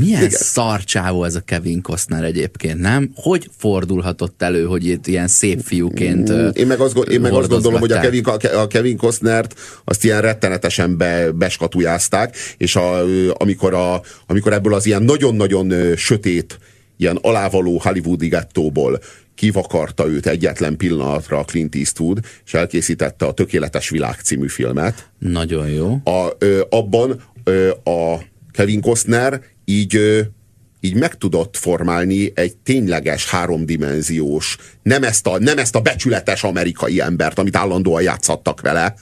Milyen 0.00 0.22
Igen. 0.22 0.38
szarcsávó 0.38 1.24
ez 1.24 1.34
a 1.34 1.40
Kevin 1.40 1.82
Costner 1.82 2.24
egyébként, 2.24 2.80
nem? 2.80 3.10
Hogy 3.14 3.50
fordulhatott 3.58 4.42
elő, 4.42 4.64
hogy 4.64 4.86
itt 4.86 5.06
ilyen 5.06 5.28
szép 5.28 5.60
fiúként 5.64 6.28
Én 6.52 6.66
meg 6.66 6.80
azt, 6.80 6.96
én 6.96 7.20
meg 7.20 7.32
azt 7.32 7.48
gondolom, 7.48 7.80
hogy 7.80 7.92
a 7.92 8.00
Kevin, 8.00 8.24
a 8.54 8.66
Kevin 8.66 8.96
Costnert 8.96 9.60
azt 9.84 10.04
ilyen 10.04 10.20
rettenetesen 10.20 10.96
be, 10.96 11.30
beskatujázták, 11.30 12.36
és 12.56 12.76
a, 12.76 13.04
amikor, 13.34 13.74
a, 13.74 14.02
amikor 14.26 14.52
ebből 14.52 14.74
az 14.74 14.86
ilyen 14.86 15.02
nagyon-nagyon 15.02 15.96
sötét 15.96 16.58
ilyen 17.00 17.18
alávaló 17.22 17.78
hollywoodi 17.78 18.28
gettóból 18.28 19.00
kivakarta 19.34 20.06
őt 20.06 20.26
egyetlen 20.26 20.76
pillanatra 20.76 21.38
a 21.38 21.44
Clint 21.44 21.74
Eastwood, 21.74 22.18
és 22.46 22.54
elkészítette 22.54 23.26
a 23.26 23.32
Tökéletes 23.32 23.88
Világ 23.88 24.18
című 24.22 24.48
filmet. 24.48 25.10
Nagyon 25.18 25.68
jó. 25.68 26.00
A, 26.04 26.28
ö, 26.38 26.60
abban 26.70 27.22
ö, 27.44 27.70
a 27.70 28.18
Kevin 28.52 28.80
Costner 28.80 29.40
így 29.64 29.96
ö, 29.96 30.20
így 30.80 30.94
meg 30.94 31.14
tudott 31.14 31.56
formálni 31.56 32.32
egy 32.34 32.56
tényleges 32.56 33.30
háromdimenziós, 33.30 34.56
nem 34.82 35.02
ezt 35.02 35.26
a, 35.26 35.38
nem 35.38 35.58
ezt 35.58 35.74
a 35.74 35.80
becsületes 35.80 36.42
amerikai 36.44 37.00
embert, 37.00 37.38
amit 37.38 37.56
állandóan 37.56 38.02
játszattak 38.02 38.60
vele, 38.60 38.94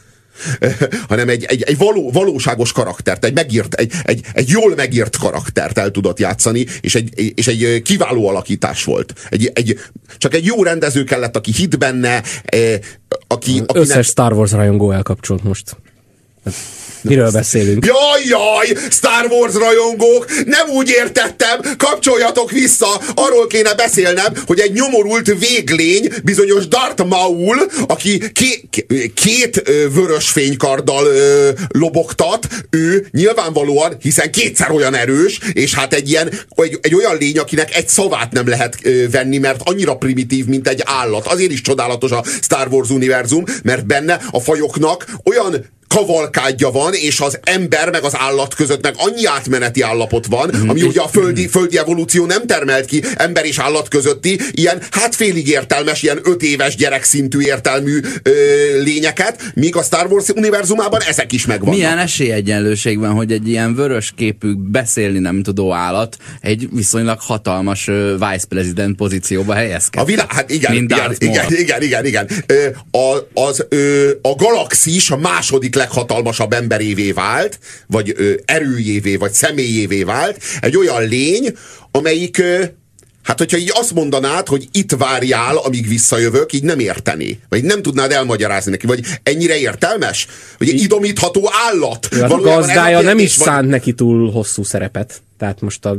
hanem 1.08 1.28
egy, 1.28 1.44
egy, 1.44 1.62
egy 1.62 1.78
való, 1.78 2.10
valóságos 2.10 2.72
karaktert, 2.72 3.24
egy, 3.24 3.34
megírt, 3.34 3.74
egy, 3.74 3.92
egy, 4.02 4.24
egy 4.32 4.48
jól 4.48 4.74
megírt 4.74 5.16
karaktert 5.16 5.78
el 5.78 5.90
tudott 5.90 6.18
játszani, 6.18 6.66
és 6.80 6.94
egy, 6.94 7.32
és 7.34 7.46
egy 7.46 7.82
kiváló 7.82 8.28
alakítás 8.28 8.84
volt. 8.84 9.12
Egy, 9.28 9.50
egy, 9.54 9.80
csak 10.18 10.34
egy 10.34 10.44
jó 10.44 10.62
rendező 10.62 11.04
kellett, 11.04 11.36
aki 11.36 11.52
hit 11.52 11.78
benne, 11.78 12.22
aki... 13.26 13.62
Akinek... 13.66 13.76
Összes 13.76 14.06
Star 14.06 14.32
Wars 14.32 14.52
rajongó 14.52 14.90
elkapcsolt 14.90 15.44
most. 15.44 15.76
Miről 17.02 17.30
beszélünk? 17.30 17.86
Jaj, 17.86 18.22
jaj, 18.24 18.88
Star 18.90 19.26
Wars 19.30 19.54
rajongók, 19.54 20.26
nem 20.44 20.68
úgy 20.68 20.88
értettem, 20.88 21.60
kapcsoljatok 21.76 22.50
vissza, 22.50 23.00
arról 23.14 23.46
kéne 23.46 23.74
beszélnem, 23.74 24.32
hogy 24.46 24.60
egy 24.60 24.72
nyomorult 24.72 25.34
véglény, 25.38 26.08
bizonyos 26.24 26.68
Darth 26.68 27.04
Maul, 27.04 27.56
aki 27.86 28.22
ké, 28.32 28.68
két 29.14 29.62
vörös 29.94 30.28
fénykarddal 30.28 31.06
ö, 31.06 31.50
lobogtat, 31.68 32.48
ő 32.70 33.06
nyilvánvalóan, 33.10 33.96
hiszen 34.00 34.30
kétszer 34.30 34.70
olyan 34.70 34.94
erős, 34.94 35.38
és 35.52 35.74
hát 35.74 35.94
egy 35.94 36.08
ilyen, 36.08 36.30
egy, 36.56 36.78
egy 36.82 36.94
olyan 36.94 37.16
lény, 37.16 37.38
akinek 37.38 37.76
egy 37.76 37.88
szavát 37.88 38.32
nem 38.32 38.48
lehet 38.48 38.76
ö, 38.82 39.08
venni, 39.10 39.38
mert 39.38 39.60
annyira 39.64 39.96
primitív, 39.96 40.46
mint 40.46 40.68
egy 40.68 40.82
állat. 40.84 41.26
Azért 41.26 41.52
is 41.52 41.60
csodálatos 41.60 42.10
a 42.10 42.24
Star 42.42 42.68
Wars 42.70 42.90
univerzum, 42.90 43.44
mert 43.62 43.86
benne 43.86 44.20
a 44.30 44.40
fajoknak 44.40 45.06
olyan 45.24 45.76
kavalkádja 45.88 46.70
van, 46.70 46.94
és 46.94 47.20
az 47.20 47.38
ember 47.42 47.90
meg 47.90 48.02
az 48.02 48.16
állat 48.16 48.54
között 48.54 48.82
meg 48.82 48.94
annyi 48.96 49.26
átmeneti 49.26 49.82
állapot 49.82 50.26
van, 50.26 50.50
mm. 50.56 50.68
ami 50.68 50.82
ugye 50.82 51.00
a 51.00 51.08
földi, 51.08 51.48
földi 51.48 51.78
evolúció 51.78 52.26
nem 52.26 52.46
termelt 52.46 52.84
ki 52.84 53.02
ember 53.16 53.44
és 53.44 53.58
állat 53.58 53.88
közötti 53.88 54.40
ilyen 54.50 54.82
hát 54.90 55.14
félig 55.14 55.48
értelmes, 55.48 56.02
ilyen 56.02 56.18
öt 56.22 56.42
éves 56.42 56.76
gyerekszintű 56.76 57.40
értelmű 57.40 58.00
ö, 58.22 58.32
lényeket, 58.82 59.52
míg 59.54 59.76
a 59.76 59.82
Star 59.82 60.06
Wars 60.06 60.28
univerzumában 60.28 61.00
ezek 61.02 61.32
is 61.32 61.46
megvannak. 61.46 61.74
Milyen 61.74 61.98
esélyegyenlőség 61.98 62.98
van, 62.98 63.12
hogy 63.12 63.32
egy 63.32 63.48
ilyen 63.48 63.74
vörös 63.74 64.12
képű, 64.16 64.54
beszélni 64.56 65.18
nem 65.18 65.42
tudó 65.42 65.72
állat 65.72 66.16
egy 66.40 66.68
viszonylag 66.72 67.18
hatalmas 67.20 67.88
ö, 67.88 68.14
vice 68.18 68.46
president 68.48 68.96
pozícióba 68.96 69.54
helyezkedik. 69.54 70.00
A 70.00 70.04
világ, 70.04 70.32
hát 70.32 70.50
igen, 70.50 70.72
igen, 70.72 71.14
igen, 71.18 71.46
igen, 71.48 71.82
igen, 71.82 72.06
igen. 72.06 72.28
Ö, 72.46 72.66
a, 72.98 73.28
az, 73.34 73.66
ö, 73.68 74.10
a 74.22 74.34
galaxis 74.34 75.10
a 75.10 75.16
második 75.16 75.76
leghatalmasabb 75.78 76.52
emberévé 76.52 77.12
vált, 77.12 77.58
vagy 77.86 78.12
ö, 78.16 78.32
erőjévé, 78.44 79.16
vagy 79.16 79.32
személyévé 79.32 80.02
vált, 80.02 80.42
egy 80.60 80.76
olyan 80.76 81.08
lény, 81.08 81.56
amelyik 81.90 82.38
ö, 82.38 82.64
Hát, 83.28 83.38
hogyha 83.38 83.56
így 83.56 83.72
azt 83.74 83.94
mondanád, 83.94 84.46
hogy 84.46 84.68
itt 84.72 84.92
várjál, 84.92 85.56
amíg 85.56 85.88
visszajövök, 85.88 86.52
így 86.52 86.62
nem 86.62 86.78
érteni. 86.78 87.40
Vagy 87.48 87.64
nem 87.64 87.82
tudnád 87.82 88.12
elmagyarázni 88.12 88.70
neki, 88.70 88.86
vagy 88.86 89.04
ennyire 89.22 89.58
értelmes? 89.58 90.26
Hogy 90.58 90.68
egy 90.68 90.80
idomítható 90.80 91.50
állat. 91.68 92.08
Ja, 92.10 92.24
a 92.26 92.40
gazdája 92.40 93.00
nem 93.00 93.18
is 93.18 93.30
szánt 93.30 93.60
vagy... 93.60 93.68
neki 93.68 93.92
túl 93.92 94.30
hosszú 94.30 94.62
szerepet. 94.62 95.22
Tehát 95.38 95.60
most 95.60 95.84
a... 95.84 95.94
De, 95.94 95.98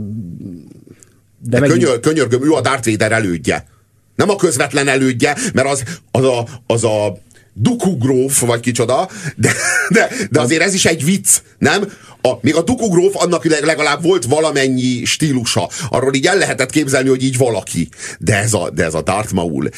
De 1.50 1.60
megint... 1.60 1.80
könyör, 1.80 2.00
könyörgöm, 2.00 2.44
ő 2.44 2.52
a 2.52 2.62
Darth 2.62 2.90
Vader 2.90 3.12
elődje. 3.12 3.68
Nem 4.16 4.30
a 4.30 4.36
közvetlen 4.36 4.88
elődje, 4.88 5.38
mert 5.54 5.68
az, 5.68 5.84
az, 6.12 6.24
a, 6.24 6.48
az 6.68 6.84
a 6.84 7.18
dukugróf, 7.54 8.40
vagy 8.40 8.60
kicsoda, 8.60 9.10
de, 9.36 9.52
de, 9.90 10.10
de 10.32 10.40
azért 10.40 10.62
ez 10.62 10.74
is 10.74 10.86
egy 10.86 11.04
vicc, 11.04 11.30
nem? 11.58 11.92
A, 12.22 12.30
még 12.42 12.56
a 12.56 12.62
dukugróf 12.62 13.16
annak 13.16 13.46
legalább 13.46 14.04
volt 14.04 14.26
valamennyi 14.26 15.06
stílusa. 15.06 15.70
Arról 15.90 16.14
így 16.14 16.26
el 16.26 16.38
lehetett 16.38 16.70
képzelni, 16.70 17.10
hogy 17.10 17.24
így 17.24 17.38
valaki. 17.38 17.90
De 18.20 18.38
ez 18.38 18.54
a, 18.54 18.70
de 18.70 18.84
ez 18.84 18.94
a 18.94 19.02
Darth 19.02 19.34
Maul, 19.34 19.70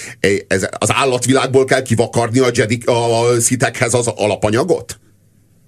ez, 0.47 0.67
az 0.77 0.91
állatvilágból 0.93 1.65
kell 1.65 1.81
kivakarni 1.81 2.39
a, 2.39 2.49
Jedi, 2.53 2.81
a 2.85 3.39
szitekhez 3.39 3.93
az 3.93 4.07
alapanyagot? 4.07 4.99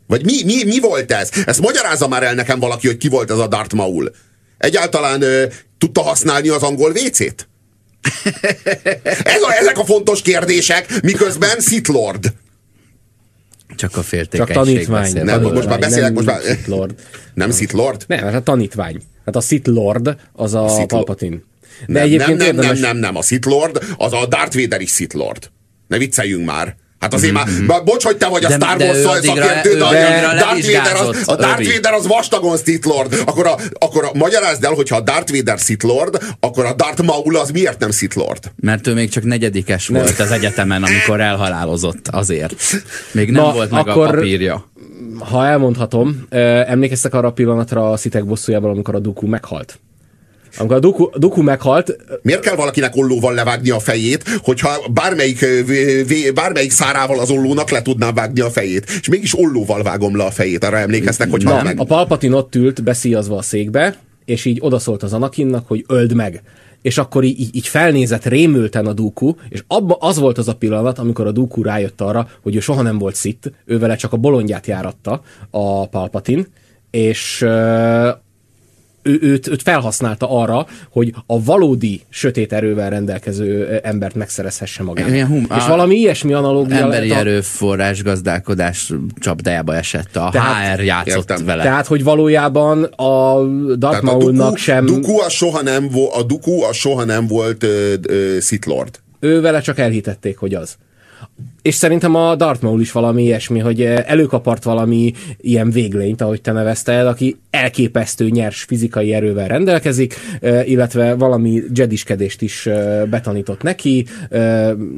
Vagy 0.07 0.25
mi, 0.25 0.43
mi, 0.45 0.63
mi 0.63 0.79
volt 0.79 1.12
ez? 1.12 1.29
Ezt 1.45 1.62
magyarázza 1.62 2.07
már 2.07 2.24
el 2.24 2.33
nekem 2.33 2.60
valaki, 2.60 2.88
hogy 2.88 2.98
ki 2.98 3.07
volt 3.10 3.31
ez 3.31 3.38
a 3.38 3.48
Darth 3.48 3.75
Maul. 3.75 4.12
Egyáltalán 4.57 5.22
ö, 5.22 5.45
tudta 5.77 6.01
használni 6.01 6.50
az 6.50 6.63
angol 6.63 6.91
vécét? 6.91 7.48
Ez 9.24 9.41
a, 9.41 9.53
ezek 9.60 9.77
a 9.77 9.86
fontos 9.86 10.22
kérdések, 10.22 11.01
miközben 11.01 11.60
Sith 11.60 11.89
Lord. 11.89 12.33
Csak 13.75 13.98
a 13.98 14.01
féltékenység. 14.01 14.55
Csak 14.55 14.65
tanítvány. 14.65 15.13
Nem, 15.13 15.25
tanítvány, 15.25 15.53
most 15.53 15.67
már 15.67 15.79
beszélek, 15.79 16.13
most 16.13 16.25
már... 16.25 16.41
Sith 16.41 16.67
Lord. 16.67 16.95
Nem 17.33 17.51
Sith 17.51 17.74
Lord? 17.74 18.03
Nem, 18.07 18.19
hát 18.19 18.33
a 18.33 18.41
tanítvány. 18.41 19.01
Hát 19.25 19.36
a 19.36 19.41
Sith 19.41 19.69
Lord 19.69 20.15
az 20.33 20.53
a, 20.53 20.81
a 20.81 20.86
Palpatine. 20.86 21.38
De 21.88 22.00
nem, 22.00 22.10
nem, 22.10 22.36
nem, 22.36 22.45
érdemes... 22.45 22.79
nem, 22.79 22.79
nem, 22.79 22.98
nem, 22.98 23.15
a 23.15 23.22
Sith 23.22 23.48
Lord 23.48 23.83
az 23.98 24.13
a 24.13 24.25
Darth 24.25 24.60
Vader 24.60 24.81
is 24.81 24.91
Sith 24.91 25.15
Lord. 25.15 25.50
Ne 25.88 25.98
vicceljünk 25.98 26.45
már. 26.45 26.75
Hát 27.03 27.13
azért 27.13 27.33
mm-hmm. 27.33 27.65
már, 27.65 27.83
bocs, 27.83 28.03
hogy 28.03 28.17
te 28.17 28.27
vagy 28.27 28.45
a 28.45 28.48
de, 28.48 28.55
Star 28.55 28.77
Wars 28.77 28.98
szakértő, 28.98 29.77
de, 29.77 29.89
de, 29.89 30.27
a 30.27 30.33
Darth 30.33 30.72
Vader 30.72 30.95
az, 30.95 31.22
a 31.25 31.36
Darth 31.36 31.74
Vader 31.74 31.93
az 31.93 32.07
vastagon 32.07 32.57
Sith 32.57 32.88
Lord. 32.88 33.22
Akkor, 33.25 33.48
a, 33.48 33.55
akkor 33.74 34.03
a, 34.03 34.17
magyarázd 34.17 34.63
el, 34.63 34.74
hogyha 34.74 34.95
a 34.95 35.01
Darth 35.01 35.31
Vader 35.36 35.57
Sith 35.57 35.86
Lord, 35.86 36.17
akkor 36.39 36.65
a 36.65 36.74
Darth 36.74 37.03
Maul 37.03 37.38
az 37.38 37.50
miért 37.51 37.79
nem 37.79 37.91
Sith 37.91 38.17
Lord? 38.17 38.51
Mert 38.55 38.88
ő 38.88 38.93
még 38.93 39.10
csak 39.10 39.24
negyedikes 39.24 39.88
nem. 39.88 40.01
volt 40.01 40.19
az 40.19 40.31
egyetemen, 40.31 40.83
amikor 40.83 41.22
elhalálozott 41.22 42.07
azért. 42.07 42.55
Még 43.12 43.31
nem 43.31 43.43
Na, 43.43 43.51
volt 43.51 43.72
meg 43.72 43.88
akkor... 43.88 44.07
a 44.07 44.12
papírja 44.12 44.72
ha 45.19 45.45
elmondhatom, 45.45 46.25
emlékeztek 46.29 47.13
arra 47.13 47.27
a 47.27 47.31
pillanatra 47.31 47.91
a 47.91 47.98
Szitek 47.98 48.25
bosszújában, 48.25 48.69
amikor 48.69 48.95
a 48.95 49.00
Dooku 49.00 49.27
meghalt? 49.27 49.79
Amikor 50.57 50.75
a 50.75 50.79
Duku, 50.79 51.10
Duku 51.17 51.41
meghalt, 51.41 51.95
Miért 52.22 52.41
kell 52.41 52.55
valakinek 52.55 52.95
ollóval 52.95 53.33
levágni 53.33 53.69
a 53.69 53.79
fejét, 53.79 54.24
hogyha 54.43 54.69
bármelyik, 54.93 55.45
bármelyik 56.33 56.72
szárával 56.72 57.19
az 57.19 57.29
ollónak 57.29 57.69
le 57.69 57.81
tudná 57.81 58.12
vágni 58.12 58.39
a 58.39 58.50
fejét? 58.50 58.86
És 59.00 59.07
mégis 59.07 59.39
ollóval 59.39 59.83
vágom 59.83 60.17
le 60.17 60.24
a 60.24 60.31
fejét, 60.31 60.63
arra 60.63 60.77
emlékeztek, 60.77 61.29
hogy 61.29 61.43
nem, 61.43 61.63
meg. 61.63 61.79
a 61.79 61.83
Palpatin 61.83 62.33
ott 62.33 62.55
ült 62.55 62.83
beszíjazva 62.83 63.38
a 63.38 63.41
székbe, 63.41 63.95
és 64.25 64.45
így 64.45 64.57
odaszólt 64.62 65.03
az 65.03 65.13
Anakinnak, 65.13 65.67
hogy 65.67 65.83
öld 65.88 66.13
meg. 66.13 66.41
És 66.81 66.98
akkor 66.98 67.24
így, 67.24 67.55
így- 67.55 67.67
felnézett 67.67 68.25
rémülten 68.25 68.86
a 68.86 68.93
Dooku, 68.93 69.33
és 69.50 69.63
abba 69.67 69.98
az 70.00 70.19
volt 70.19 70.38
az 70.38 70.48
a 70.48 70.55
pillanat, 70.55 71.00
amikor 71.00 71.27
a 71.27 71.31
Dooku 71.31 71.63
rájött 71.63 72.01
arra, 72.01 72.27
hogy 72.41 72.55
ő 72.55 72.60
soha 72.60 72.81
nem 72.81 72.98
volt 72.98 73.15
szit, 73.15 73.51
ő 73.65 73.79
vele 73.79 73.95
csak 73.95 74.13
a 74.13 74.17
bolondját 74.17 74.67
járatta 74.67 75.22
a 75.50 75.88
Palpatin, 75.88 76.48
és 76.91 77.45
ő, 79.03 79.17
őt, 79.22 79.48
őt 79.48 79.62
felhasználta 79.62 80.29
arra, 80.29 80.65
hogy 80.89 81.13
a 81.25 81.43
valódi 81.43 82.01
sötét 82.10 82.53
erővel 82.53 82.89
rendelkező 82.89 83.79
embert 83.83 84.15
megszerezhesse 84.15 84.83
magának. 84.83 85.12
Ilyen 85.13 85.27
hum- 85.27 85.51
és 85.55 85.63
a- 85.63 85.67
valami 85.67 85.95
ilyesmi 85.95 86.33
analógia 86.33 86.75
Emberi 86.77 87.07
lehet 87.07 87.25
a- 87.25 87.29
erőforrás 87.29 88.03
gazdálkodás 88.03 88.91
csapdájába 89.19 89.75
esett. 89.75 90.15
A 90.15 90.29
Tehát- 90.31 90.75
HR 90.79 90.83
játszott 90.83 91.29
Értem. 91.29 91.45
vele. 91.45 91.63
Tehát, 91.63 91.88
hogy 91.88 92.03
valójában 92.03 92.83
a 92.83 93.43
Darth 93.75 94.01
Maulnak 94.03 94.57
sem... 94.57 94.86
Duku 94.86 95.19
a 95.19 95.29
soha 95.29 95.62
nem, 95.62 95.89
vo, 95.89 96.10
a 96.17 96.24
Duku 96.24 96.62
a 96.62 96.74
soha 96.74 97.03
nem 97.03 97.27
volt 97.27 97.63
ö, 97.63 97.93
ö, 98.07 98.38
Sith 98.41 98.67
Lord. 98.67 99.00
ő 99.19 99.41
vele 99.41 99.62
csak 99.62 99.79
elhitették, 99.79 100.38
hogy 100.38 100.53
az. 100.53 100.75
És 101.63 101.75
szerintem 101.75 102.15
a 102.15 102.36
Darth 102.36 102.63
Maul 102.63 102.82
is 102.82 102.91
valami 102.91 103.24
ilyesmi, 103.24 103.60
hogy 103.60 103.82
eh, 103.82 104.03
előkapart 104.05 104.63
valami 104.63 105.13
ilyen 105.38 105.72
véglényt, 105.72 106.22
ahogy 106.22 106.41
te 106.41 106.51
nevezted, 106.51 107.08
aki 107.08 107.36
elképesztő 107.50 108.29
nyers 108.29 108.62
fizikai 108.63 109.13
erővel 109.13 109.48
rendelkezik, 109.48 110.15
eh, 110.41 110.70
illetve 110.70 111.13
valami 111.13 111.62
jediskedést 111.75 112.41
is 112.41 112.65
eh, 112.65 113.05
betanított 113.05 113.62
neki, 113.62 114.05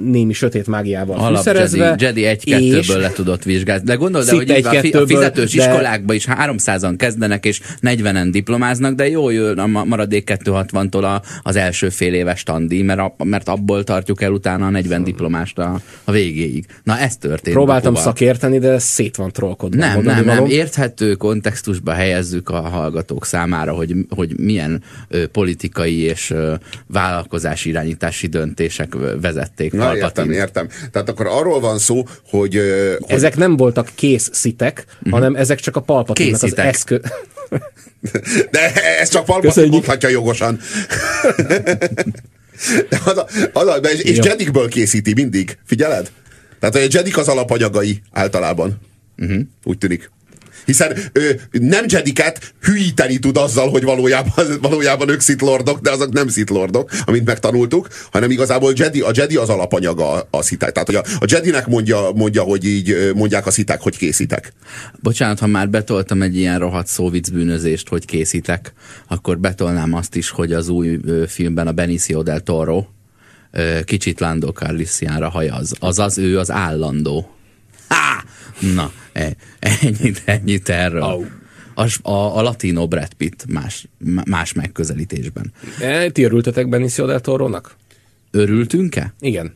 némi 0.03 0.33
sötét 0.33 0.67
mágiával 0.67 1.17
Alap 1.19 1.35
fűszerezve. 1.35 1.95
Jedi, 1.99 2.21
Jedi 2.21 2.41
és- 2.75 2.87
1-2-ből 2.87 2.99
le 2.99 3.11
tudott 3.11 3.43
vizsgálni. 3.43 3.83
De 3.83 3.97
Szinte 3.97 4.35
hogy 4.35 4.49
így 4.49 4.65
a, 4.65 4.69
fi- 4.69 4.93
a 4.93 4.99
1-2-ből, 4.99 5.05
fizetős 5.07 5.53
de- 5.53 5.63
iskolákba 5.63 6.13
is 6.13 6.27
300-an 6.29 6.93
kezdenek, 6.97 7.45
és 7.45 7.61
40-en 7.81 8.27
diplomáznak, 8.31 8.93
de 8.95 9.09
jó 9.09 9.29
jön 9.29 9.57
a 9.57 9.67
ma- 9.67 9.83
maradék 9.83 10.31
260-tól 10.43 11.03
a, 11.03 11.21
az 11.43 11.55
első 11.55 11.89
fél 11.89 12.13
éves 12.13 12.43
tandi, 12.43 12.81
mert, 12.81 12.99
a, 12.99 13.15
mert 13.23 13.47
abból 13.49 13.83
tartjuk 13.83 14.21
el 14.21 14.31
utána 14.31 14.65
a 14.65 14.69
40 14.69 15.03
diplomást 15.03 15.57
a, 15.57 15.79
a 16.03 16.11
végéig. 16.11 16.54
Na 16.83 16.97
ez 16.99 17.17
történt. 17.17 17.55
Próbáltam 17.55 17.93
Dukuval. 17.93 18.03
szakérteni, 18.13 18.59
de 18.59 18.79
szét 18.79 19.15
van 19.15 19.31
trollkodva. 19.31 19.79
Nem, 19.79 19.93
mondani 19.93 20.15
nem, 20.15 20.25
nem. 20.25 20.35
valóm. 20.35 20.49
Érthető 20.49 21.13
kontextusba 21.15 21.91
helyezzük 21.91 22.49
a 22.49 22.59
hallgatók 22.61 23.25
számára, 23.25 23.73
hogy, 23.73 23.95
hogy 24.09 24.39
milyen 24.39 24.83
ö, 25.07 25.27
politikai 25.27 25.99
és 25.99 26.29
ö, 26.29 26.53
vállalkozási 26.87 27.69
irányítási 27.69 28.27
döntések 28.27 28.93
vezették 29.21 29.71
Na, 29.73 29.85
Palpatine. 29.85 30.33
értem, 30.33 30.63
értem. 30.67 30.89
Tehát 30.91 31.09
akkor 31.09 31.27
arról 31.27 31.59
van 31.59 31.77
szó, 31.77 32.03
hogy, 32.29 32.55
ö, 32.55 32.95
hogy 32.99 33.15
Ezek 33.15 33.35
nem 33.37 33.57
voltak 33.57 33.89
kész 33.95 34.29
szitek, 34.33 34.85
hanem 35.09 35.35
ezek 35.35 35.59
csak 35.59 35.75
a 35.75 35.81
palpatinnak 35.81 36.43
az 36.43 36.57
eszköz... 36.57 36.99
De 38.51 38.73
ez 38.99 39.09
csak 39.09 39.25
Palpatine 39.25 39.53
Köszönjük. 39.53 39.71
mondhatja 39.73 40.09
jogosan. 40.09 40.59
De 42.89 42.99
az 43.05 43.17
a, 43.17 43.27
az 43.53 43.67
a, 43.67 43.75
és 43.75 44.01
és 44.01 44.17
Jó. 44.17 44.23
Jedikből 44.23 44.67
készíti 44.69 45.13
mindig. 45.13 45.57
Figyeled? 45.65 46.11
Tehát 46.59 46.75
a 46.75 46.79
Jedik 46.89 47.17
az 47.17 47.27
alapanyagai 47.27 48.01
általában. 48.11 48.79
Uh-huh. 49.17 49.41
Úgy 49.63 49.77
tűnik. 49.77 50.11
Hiszen 50.65 50.97
ö, 51.11 51.29
nem 51.51 51.85
Jediket 51.87 52.53
hülyíteni 52.61 53.19
tud 53.19 53.37
azzal, 53.37 53.69
hogy 53.69 53.83
valójában, 53.83 54.45
valójában 54.61 55.09
ők 55.09 55.21
Sith 55.21 55.43
Lordok, 55.43 55.79
de 55.79 55.91
azok 55.91 56.13
nem 56.13 56.29
Sith 56.29 56.51
Lordok, 56.51 56.89
amit 57.05 57.25
megtanultuk, 57.25 57.87
hanem 58.11 58.31
igazából 58.31 58.73
Jedi, 58.75 59.01
a 59.01 59.11
Jedi 59.13 59.35
az 59.35 59.49
alapanyaga 59.49 60.27
a, 60.29 60.41
sziták. 60.41 60.71
Tehát, 60.71 60.87
hogy 60.87 60.95
a, 60.95 61.03
a 61.19 61.25
Jedinek 61.27 61.67
mondja, 61.67 62.11
mondja, 62.15 62.41
hogy 62.41 62.65
így 62.65 63.11
mondják 63.15 63.45
a 63.45 63.51
sziták, 63.51 63.81
hogy 63.81 63.97
készítek. 63.97 64.53
Bocsánat, 64.99 65.39
ha 65.39 65.47
már 65.47 65.69
betoltam 65.69 66.21
egy 66.21 66.37
ilyen 66.37 66.59
rohadt 66.59 66.87
szóvic 66.87 67.29
bűnözést, 67.29 67.87
hogy 67.87 68.05
készítek, 68.05 68.73
akkor 69.07 69.39
betolnám 69.39 69.93
azt 69.93 70.15
is, 70.15 70.29
hogy 70.29 70.53
az 70.53 70.69
új 70.69 70.99
filmben 71.27 71.67
a 71.67 71.71
Benicio 71.71 72.23
del 72.23 72.39
Toro 72.39 72.85
kicsit 73.85 74.19
Lando 74.19 74.51
Calrissianra 74.51 75.29
hajaz. 75.29 75.73
Azaz 75.79 76.17
ő 76.17 76.39
az 76.39 76.51
állandó. 76.51 77.35
Há! 77.87 78.23
Na, 78.75 78.91
e- 79.13 79.35
ennyit, 79.59 80.21
ennyit 80.25 80.69
erről. 80.69 81.01
Au. 81.01 81.25
A, 81.77 82.09
a, 82.09 82.37
a 82.37 82.41
latino 82.41 82.87
Brad 82.87 83.13
Pitt 83.13 83.45
más, 83.47 83.87
más 84.25 84.53
megközelítésben. 84.53 85.53
E, 85.79 86.09
Ti 86.09 86.23
örültetek 86.23 86.69
Benicio 86.69 87.05
del 87.05 87.19
Toro-nak? 87.19 87.75
Örültünk-e? 88.31 89.13
Igen. 89.19 89.53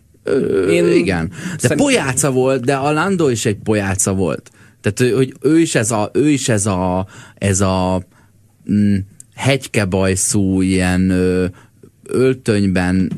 Én, 0.69 0.91
igen. 0.91 1.31
De 1.62 1.75
pojáca 1.75 2.31
volt, 2.31 2.65
de 2.65 2.75
a 2.75 2.91
Lando 2.91 3.29
is 3.29 3.45
egy 3.45 3.57
pojáca 3.63 4.13
volt. 4.13 4.51
Tehát, 4.81 5.13
hogy 5.15 5.33
ő 5.41 5.59
is 5.59 5.75
ez 5.75 5.91
a, 5.91 6.09
ő 6.13 6.29
is 6.29 6.49
ez 6.49 6.65
a, 6.65 7.07
ez 7.35 7.62
a 7.62 8.03
mm, 8.71 8.95
hegykebajszú, 9.35 10.62
ilyen 10.62 11.09
ö, 11.09 11.45
öltönyben 12.03 13.12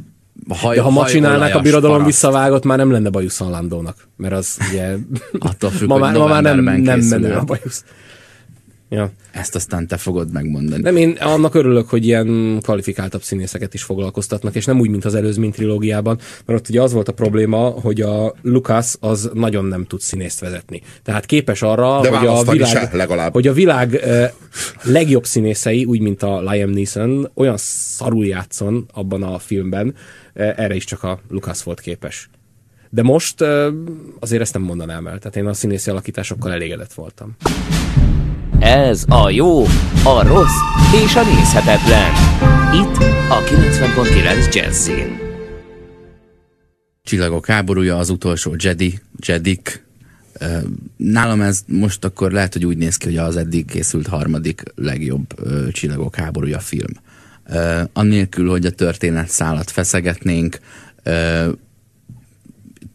haj, 0.49 0.75
De 0.75 0.82
ha 0.82 0.89
ma 0.89 1.06
csinálnák 1.06 1.56
a 1.56 1.60
birodalom 1.60 1.97
paraszt. 1.97 2.21
visszavágot, 2.21 2.63
már 2.63 2.77
nem 2.77 2.91
lenne 2.91 3.10
bajusz 3.10 3.39
Landónak. 3.49 3.95
Mert 4.17 4.34
az 4.34 4.58
ugye... 4.71 4.95
Attól 5.39 5.69
függ, 5.69 5.88
ma, 5.88 5.97
már, 5.97 6.15
ma 6.15 6.27
már 6.27 6.41
nem, 6.41 6.60
nem 6.60 7.23
el. 7.23 7.39
a 7.39 7.43
bajusz. 7.43 7.84
Ja. 8.93 9.12
Ezt 9.32 9.56
aztán 9.56 9.88
te 9.88 9.97
fogod 9.97 10.32
megmondani. 10.32 10.82
Nem, 10.82 10.95
én 10.95 11.17
annak 11.19 11.56
örülök, 11.56 11.89
hogy 11.89 12.06
ilyen 12.06 12.60
kvalifikáltabb 12.62 13.21
színészeket 13.21 13.73
is 13.73 13.84
foglalkoztatnak, 13.84 14.56
és 14.56 14.65
nem 14.65 14.80
úgy, 14.80 14.89
mint 14.89 15.06
az 15.06 15.15
előzmény 15.15 15.51
trilógiában, 15.51 16.19
mert 16.45 16.60
ott 16.60 16.69
ugye 16.69 16.82
az 16.82 16.93
volt 16.93 17.08
a 17.08 17.12
probléma, 17.13 17.58
hogy 17.58 18.01
a 18.01 18.34
Lucas 18.41 18.95
az 18.99 19.30
nagyon 19.34 19.65
nem 19.65 19.86
tud 19.86 20.01
színészt 20.01 20.39
vezetni. 20.39 20.82
Tehát 21.04 21.25
képes 21.25 21.62
arra, 21.62 22.01
De 22.01 22.17
hogy 22.17 22.27
a 22.27 22.43
világ, 22.51 22.93
legalább. 22.93 23.34
hogy 23.34 23.47
a 23.47 23.54
világ 23.54 23.95
eh, 23.95 24.32
legjobb 24.84 25.25
színészei, 25.25 25.86
úgy, 25.86 25.99
mint 25.99 26.23
a 26.23 26.41
Liam 26.41 26.69
Neeson, 26.69 27.32
olyan 27.34 27.58
szarul 27.58 28.25
játszon 28.25 28.89
abban 28.93 29.23
a 29.23 29.39
filmben, 29.39 29.95
eh, 30.34 30.54
erre 30.58 30.75
is 30.75 30.84
csak 30.84 31.04
a 31.04 31.19
Lucas 31.30 31.63
volt 31.63 31.80
képes. 31.80 32.30
De 32.89 33.01
most 33.01 33.41
eh, 33.41 33.67
azért 34.19 34.41
ezt 34.41 34.54
nem 34.54 34.63
mondanám 34.63 35.08
el. 35.08 35.17
Tehát 35.17 35.36
én 35.36 35.45
a 35.45 35.54
színészi 35.54 35.89
alakításokkal 35.89 36.51
elégedett 36.51 36.93
voltam. 36.93 37.36
Ez 38.62 39.06
a 39.08 39.30
jó, 39.30 39.62
a 40.04 40.24
rossz 40.28 40.60
és 41.06 41.15
a 41.15 41.24
nézhetetlen. 41.24 42.12
Itt 42.74 42.97
a 43.30 43.43
90.9 43.43 44.54
Jazzin. 44.54 45.17
Csillagok 47.04 47.45
háborúja, 47.45 47.97
az 47.97 48.10
utolsó 48.10 48.56
Jedi, 48.58 49.00
Jedik. 49.26 49.86
Nálam 50.97 51.41
ez 51.41 51.63
most 51.67 52.06
akkor 52.06 52.32
lehet, 52.32 52.54
hogy 52.54 52.65
úgy 52.65 52.78
néz 52.78 52.97
ki, 52.97 53.06
hogy 53.06 53.17
az 53.17 53.38
eddig 53.38 53.65
készült 53.65 54.08
harmadik 54.08 54.63
legjobb 54.76 55.26
Csillagok 55.71 56.15
háborúja 56.15 56.60
film. 56.60 56.91
Annélkül, 57.93 58.50
hogy 58.50 58.65
a 58.65 58.71
történet 58.71 59.30
szállat 59.30 59.71
feszegetnénk, 59.71 60.60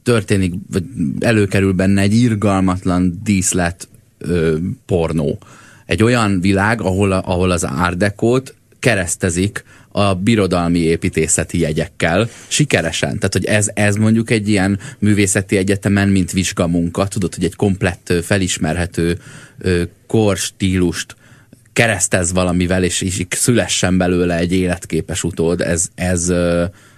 történik, 0.03 0.55
vagy 0.71 0.85
előkerül 1.21 1.73
benne 1.73 2.01
egy 2.01 2.15
irgalmatlan 2.15 3.21
díszlet 3.23 3.89
ö, 4.19 4.57
pornó. 4.87 5.39
Egy 5.87 6.03
olyan 6.03 6.41
világ, 6.41 6.81
ahol, 6.81 7.13
ahol 7.13 7.51
az 7.51 7.65
árdekót 7.65 8.55
keresztezik 8.79 9.65
a 9.89 10.15
birodalmi 10.15 10.79
építészeti 10.79 11.59
jegyekkel 11.61 12.29
sikeresen. 12.49 13.15
Tehát, 13.15 13.33
hogy 13.33 13.45
ez, 13.45 13.71
ez 13.75 13.97
mondjuk 13.97 14.31
egy 14.31 14.49
ilyen 14.49 14.79
művészeti 14.99 15.57
egyetemen, 15.57 16.09
mint 16.09 16.33
vizsgamunka, 16.33 17.07
tudod, 17.07 17.35
hogy 17.35 17.45
egy 17.45 17.57
komplett, 17.57 18.13
felismerhető 18.23 19.19
korstílust 20.07 21.17
keresztez 21.73 22.33
valamivel, 22.33 22.85
és, 22.85 23.01
és 23.01 23.27
szülessen 23.29 23.97
belőle 23.97 24.37
egy 24.37 24.53
életképes 24.53 25.25
utód, 25.25 25.61
ez, 25.61 25.89
ez, 25.95 26.33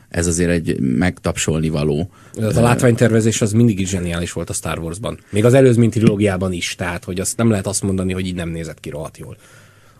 ez 0.09 0.27
azért 0.27 0.51
egy 0.51 0.81
megtapsolni 0.81 1.69
való. 1.69 2.11
A 2.35 2.61
látványtervezés 2.61 3.41
az 3.41 3.53
mindig 3.53 3.81
is 3.81 3.89
zseniális 3.89 4.33
volt 4.33 4.51
a 4.51 4.53
Star 4.53 4.79
Warsban. 4.79 5.19
Még 5.31 5.45
az 5.45 5.55
előzmény 5.55 5.91
trilógiában 5.91 6.53
is, 6.53 6.75
tehát 6.75 7.05
hogy 7.05 7.21
azt 7.21 7.37
nem 7.37 7.51
lehet 7.51 7.67
azt 7.67 7.83
mondani, 7.83 8.13
hogy 8.13 8.27
így 8.27 8.35
nem 8.35 8.49
nézett 8.49 8.81
ki 8.81 8.91
rohadt 8.91 9.19
jól. 9.19 9.37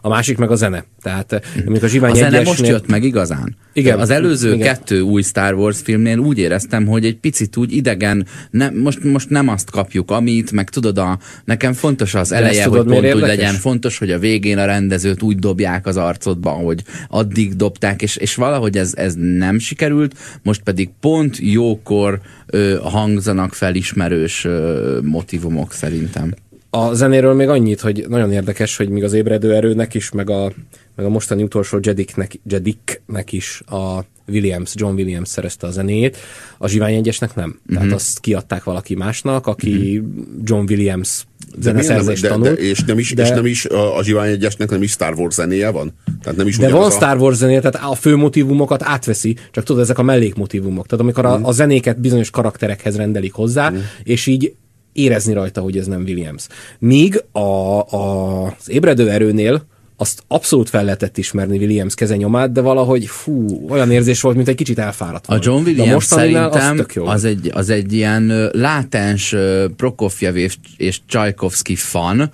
A 0.01 0.09
másik 0.09 0.39
meg 0.39 0.51
a 0.51 0.55
zene. 0.55 0.85
Tehát 1.03 1.33
eh, 1.33 1.41
amikor 1.67 1.85
a 1.85 1.89
Zsivány 1.89 2.11
A 2.11 2.15
zene 2.15 2.27
egyesnél- 2.27 2.47
most 2.47 2.67
jött 2.67 2.87
meg 2.87 3.03
igazán. 3.05 3.57
Igen. 3.73 3.99
Az 3.99 4.11
előző 4.11 4.55
Igen. 4.55 4.67
kettő 4.67 5.01
új 5.01 5.23
Star 5.23 5.55
Wars 5.55 5.81
filmnél 5.83 6.19
úgy 6.19 6.39
éreztem, 6.39 6.87
hogy 6.87 7.05
egy 7.05 7.17
picit 7.17 7.57
úgy 7.57 7.73
idegen, 7.73 8.27
ne, 8.51 8.71
most, 8.71 9.05
most 9.05 9.31
nem 9.31 9.49
azt 9.49 9.71
kapjuk, 9.71 10.11
amit, 10.11 10.53
meg 10.53 10.71
tudod, 10.71 10.99
a, 10.99 11.19
nekem 11.45 11.73
fontos 11.73 12.15
az 12.15 12.33
eleje, 12.33 12.63
tudod, 12.65 12.79
hogy 12.79 12.87
pont 12.87 13.01
miért 13.01 13.15
úgy 13.15 13.21
érdekes? 13.21 13.45
legyen, 13.45 13.61
fontos, 13.61 13.99
hogy 13.99 14.11
a 14.11 14.19
végén 14.19 14.59
a 14.59 14.65
rendezőt 14.65 15.23
úgy 15.23 15.39
dobják 15.39 15.87
az 15.87 15.97
arcodba, 15.97 16.51
hogy 16.51 16.83
addig 17.09 17.57
dobták, 17.57 18.03
és, 18.03 18.17
és 18.17 18.35
valahogy 18.35 18.77
ez, 18.77 18.93
ez 18.97 19.15
nem 19.17 19.59
sikerült, 19.59 20.15
most 20.43 20.63
pedig 20.63 20.91
pont 21.01 21.39
jókor 21.41 22.21
ö, 22.47 22.77
hangzanak 22.83 23.55
fel 23.55 23.75
ismerős 23.75 24.45
ö, 24.45 24.99
motivumok 25.03 25.73
szerintem. 25.73 26.35
A 26.71 26.95
zenéről 26.95 27.35
még 27.35 27.49
annyit, 27.49 27.81
hogy 27.81 28.05
nagyon 28.09 28.33
érdekes, 28.33 28.77
hogy 28.77 28.89
míg 28.89 29.05
az 29.05 29.13
ébredő 29.13 29.55
erőnek 29.55 29.95
is, 29.95 30.11
meg 30.11 30.31
a, 30.31 30.53
meg 30.97 31.07
a 31.07 31.09
mostani 31.09 31.43
utolsó 31.43 31.79
Jediknek, 31.83 32.41
Jediknek 32.49 33.33
is 33.33 33.63
a 33.67 34.05
Williams, 34.27 34.73
John 34.75 34.95
Williams 34.95 35.29
szerezte 35.29 35.67
a 35.67 35.71
zenét, 35.71 36.17
a 36.59 36.69
Zsivány 36.69 36.95
egyesnek 36.95 37.35
nem. 37.35 37.49
Uh-huh. 37.49 37.77
Tehát 37.77 37.93
azt 37.93 38.21
kiadták 38.21 38.65
valaki 38.65 38.95
másnak, 38.95 39.47
aki 39.47 39.99
uh-huh. 39.99 40.27
John 40.45 40.65
Williams 40.69 41.27
zeneszerzést 41.61 42.23
de, 42.23 42.29
tanult. 42.29 42.55
De, 42.55 42.61
és 42.61 42.85
nem 42.85 42.99
is, 42.99 43.15
de, 43.15 43.23
és 43.23 43.29
nem 43.29 43.47
is 43.47 43.65
a, 43.65 44.03
Zsivány 44.03 44.31
egyesnek 44.31 44.71
nem 44.71 44.83
is 44.83 44.91
Star 44.91 45.15
Wars 45.15 45.35
zenéje 45.35 45.71
van? 45.71 45.93
Tehát 46.23 46.39
nem 46.39 46.47
is 46.47 46.57
de 46.57 46.71
van 46.71 46.83
a... 46.83 46.91
Star 46.91 47.17
Wars 47.17 47.37
zenéje, 47.37 47.61
tehát 47.61 47.91
a 47.91 47.95
fő 47.95 48.17
motivumokat 48.17 48.83
átveszi, 48.83 49.37
csak 49.51 49.65
tudod, 49.65 49.83
ezek 49.83 49.99
a 49.99 50.03
mellékmotivumok. 50.03 50.87
Tehát 50.87 51.05
amikor 51.05 51.25
a, 51.25 51.41
a 51.43 51.53
zenéket 51.53 52.01
bizonyos 52.01 52.31
karakterekhez 52.31 52.97
rendelik 52.97 53.33
hozzá, 53.33 53.69
uh-huh. 53.69 53.83
és 54.03 54.27
így 54.27 54.55
érezni 54.93 55.33
rajta, 55.33 55.61
hogy 55.61 55.79
ez 55.79 55.87
nem 55.87 56.03
Williams. 56.03 56.47
Míg 56.79 57.25
a, 57.33 57.39
a, 57.81 58.45
az 58.45 58.71
ébredő 58.71 59.11
erőnél 59.11 59.67
azt 60.01 60.23
abszolút 60.29 60.69
fel 60.69 60.85
lehetett 60.85 61.19
ismerni 61.19 61.59
Williams 61.59 61.95
kezenyomát, 61.95 62.53
de 62.53 62.61
valahogy 62.61 63.07
fú, 63.07 63.67
olyan 63.69 63.91
érzés 63.91 64.21
volt, 64.21 64.37
mint 64.37 64.49
egy 64.49 64.55
kicsit 64.55 64.79
elfáradt. 64.79 65.27
A 65.27 65.39
John 65.41 65.65
Williams 65.65 66.05
szerintem 66.05 66.87
az, 66.95 67.03
az, 67.05 67.25
egy, 67.25 67.51
az 67.55 67.71
egy 67.71 67.93
ilyen 67.93 68.51
látens 68.53 69.35
Prokofjev 69.77 70.37
és, 70.37 71.01
Csajkovszki 71.07 71.75
fan, 71.75 72.31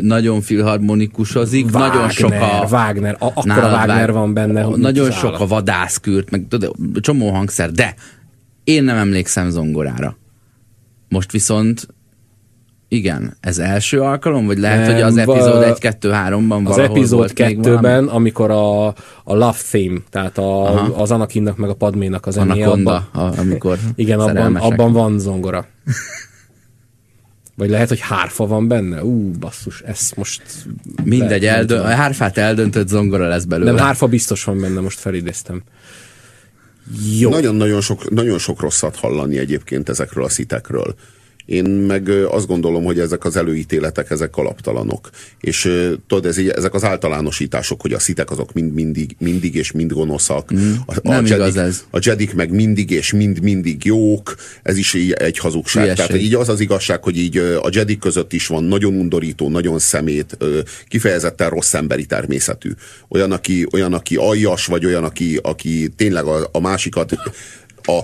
nagyon 0.00 0.40
filharmonikusozik, 0.40 1.64
Wagner, 1.64 1.88
nagyon 1.88 2.10
sok 2.10 2.32
a... 2.32 2.66
Wagner, 2.70 3.16
a, 3.18 3.26
akkora 3.34 3.68
Wagner 3.68 4.12
van 4.12 4.34
benne. 4.34 4.62
Hogy 4.62 4.78
nagyon 4.78 5.10
sok 5.10 5.40
a 5.40 5.46
vadászkürt, 5.46 6.30
meg 6.30 6.46
tudod, 6.48 6.74
csomó 7.00 7.30
hangszer, 7.30 7.70
de 7.72 7.94
én 8.64 8.84
nem 8.84 8.96
emlékszem 8.96 9.50
zongorára. 9.50 10.16
Most 11.14 11.32
viszont 11.32 11.86
igen, 12.88 13.36
ez 13.40 13.58
első 13.58 14.00
alkalom, 14.00 14.46
vagy 14.46 14.58
lehet, 14.58 14.86
Nem, 14.86 14.92
hogy 14.92 15.02
az 15.02 15.16
epizód 15.16 15.76
1-2-3-ban 15.80 16.66
Az 16.66 16.78
epizód 16.78 17.30
2-ben, 17.34 18.06
amikor 18.06 18.50
a, 18.50 18.86
a 18.86 18.94
Love 19.34 19.58
Theme, 19.70 19.98
tehát 20.10 20.38
a, 20.38 21.00
az 21.00 21.10
Anakinnak 21.10 21.56
meg 21.56 21.70
a 21.70 21.74
Padménak 21.74 22.26
az. 22.26 22.36
Anaconda, 22.36 23.08
abban, 23.12 23.32
a, 23.32 23.38
amikor 23.38 23.78
Igen, 23.94 24.20
abban, 24.20 24.56
abban 24.56 24.92
van 24.92 25.18
zongora. 25.18 25.66
Vagy 27.56 27.70
lehet, 27.70 27.88
hogy 27.88 28.00
hárfa 28.00 28.46
van 28.46 28.68
benne? 28.68 29.04
Ú, 29.04 29.30
basszus, 29.30 29.80
ez 29.80 30.10
most... 30.16 30.42
Mindegy, 31.04 31.44
eldö- 31.44 31.84
a 31.84 31.86
hárfát 31.86 32.38
eldöntött 32.38 32.88
zongora 32.88 33.28
lesz 33.28 33.44
belőle. 33.44 33.70
Nem, 33.70 33.84
hárfa 33.84 34.06
biztos 34.06 34.44
van 34.44 34.60
benne, 34.60 34.80
most 34.80 34.98
felidéztem. 34.98 35.62
Jó. 37.18 37.30
Nagyon-nagyon 37.30 37.80
sok, 37.80 38.10
nagyon 38.10 38.38
sok 38.38 38.60
rosszat 38.60 38.96
hallani 38.96 39.38
egyébként 39.38 39.88
ezekről 39.88 40.24
a 40.24 40.28
szitekről. 40.28 40.94
Én 41.46 41.64
meg 41.64 42.08
azt 42.08 42.46
gondolom, 42.46 42.84
hogy 42.84 42.98
ezek 42.98 43.24
az 43.24 43.36
előítéletek, 43.36 44.10
ezek 44.10 44.36
alaptalanok. 44.36 45.10
És 45.40 45.60
tudod, 46.06 46.26
ez, 46.26 46.38
ezek 46.38 46.74
az 46.74 46.84
általánosítások, 46.84 47.80
hogy 47.80 47.92
a 47.92 47.98
szitek 47.98 48.30
azok 48.30 48.52
mind, 48.52 48.72
mindig, 48.72 49.16
mindig 49.18 49.54
és 49.54 49.72
mind 49.72 49.92
gonoszak. 49.92 50.54
Mm, 50.54 50.72
a, 50.86 50.94
nem 51.02 51.24
a, 51.24 51.28
jedik, 51.28 51.56
ez. 51.56 51.84
a 51.90 51.98
jedik 52.02 52.34
meg 52.34 52.50
mindig 52.50 52.90
és 52.90 53.12
mind 53.12 53.42
mindig 53.42 53.84
jók. 53.84 54.34
Ez 54.62 54.76
is 54.76 54.94
egy 54.94 55.38
hazugság. 55.38 55.84
Ilyeség. 55.84 56.06
Tehát 56.06 56.22
így 56.22 56.34
az 56.34 56.48
az 56.48 56.60
igazság, 56.60 57.02
hogy 57.02 57.18
így 57.18 57.36
a 57.38 57.68
jedik 57.72 57.98
között 57.98 58.32
is 58.32 58.46
van 58.46 58.64
nagyon 58.64 58.94
undorító, 58.94 59.48
nagyon 59.48 59.78
szemét, 59.78 60.36
kifejezetten 60.88 61.50
rossz 61.50 61.74
emberi 61.74 62.06
természetű. 62.06 62.70
Olyan, 63.08 63.32
aki, 63.32 63.66
olyan, 63.72 63.92
aki 63.92 64.16
aljas, 64.16 64.66
vagy 64.66 64.86
olyan, 64.86 65.04
aki, 65.04 65.38
aki 65.42 65.88
tényleg 65.96 66.24
a, 66.24 66.48
a 66.52 66.60
másikat 66.60 67.12
a 67.82 68.02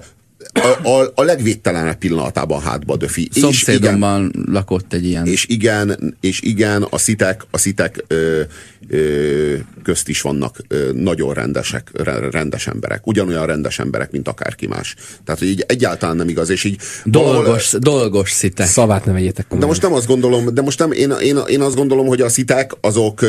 a, 0.53 0.89
a, 0.89 1.13
a 1.15 1.23
legvédtelenebb 1.23 1.99
pillanatában 1.99 2.61
hátba 2.61 2.97
döfi. 2.97 3.29
Szomszédomban 3.33 4.23
és 4.23 4.31
igen, 4.33 4.53
lakott 4.53 4.93
egy 4.93 5.05
ilyen. 5.05 5.27
És 5.27 5.47
igen, 5.49 6.17
és 6.21 6.41
igen 6.41 6.83
a 6.83 6.99
szitek, 6.99 7.45
a 7.51 7.59
szitek 7.59 8.05
ö, 8.07 8.41
ö, 8.89 9.55
közt 9.83 10.09
is 10.09 10.21
vannak 10.21 10.59
ö, 10.69 10.91
nagyon 10.93 11.35
rendesek, 11.35 11.91
rendes 12.31 12.67
emberek. 12.67 13.07
Ugyanolyan 13.07 13.47
rendes 13.47 13.79
emberek, 13.79 14.11
mint 14.11 14.29
akárki 14.29 14.67
más. 14.67 14.95
Tehát, 15.25 15.41
hogy 15.41 15.49
így 15.49 15.65
egyáltalán 15.69 16.17
nem 16.17 16.29
igaz, 16.29 16.51
és 16.51 16.65
így... 16.65 16.81
Dolgos, 17.05 17.71
valahol, 17.71 17.79
dolgos 17.79 18.31
szitek. 18.31 18.67
Szavát 18.67 19.05
nem 19.05 19.15
vegyétek 19.15 19.55
De 19.55 19.67
most 19.67 19.83
nem 19.83 19.93
azt 19.93 20.07
gondolom, 20.07 20.55
de 20.55 20.63
most 20.63 20.79
nem, 20.79 20.93
én, 20.93 21.11
én, 21.11 21.39
én 21.47 21.61
azt 21.61 21.77
gondolom, 21.77 22.07
hogy 22.07 22.21
a 22.21 22.29
szitek 22.29 22.73
azok, 22.81 23.21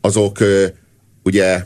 azok 0.00 0.38
ugye 1.22 1.64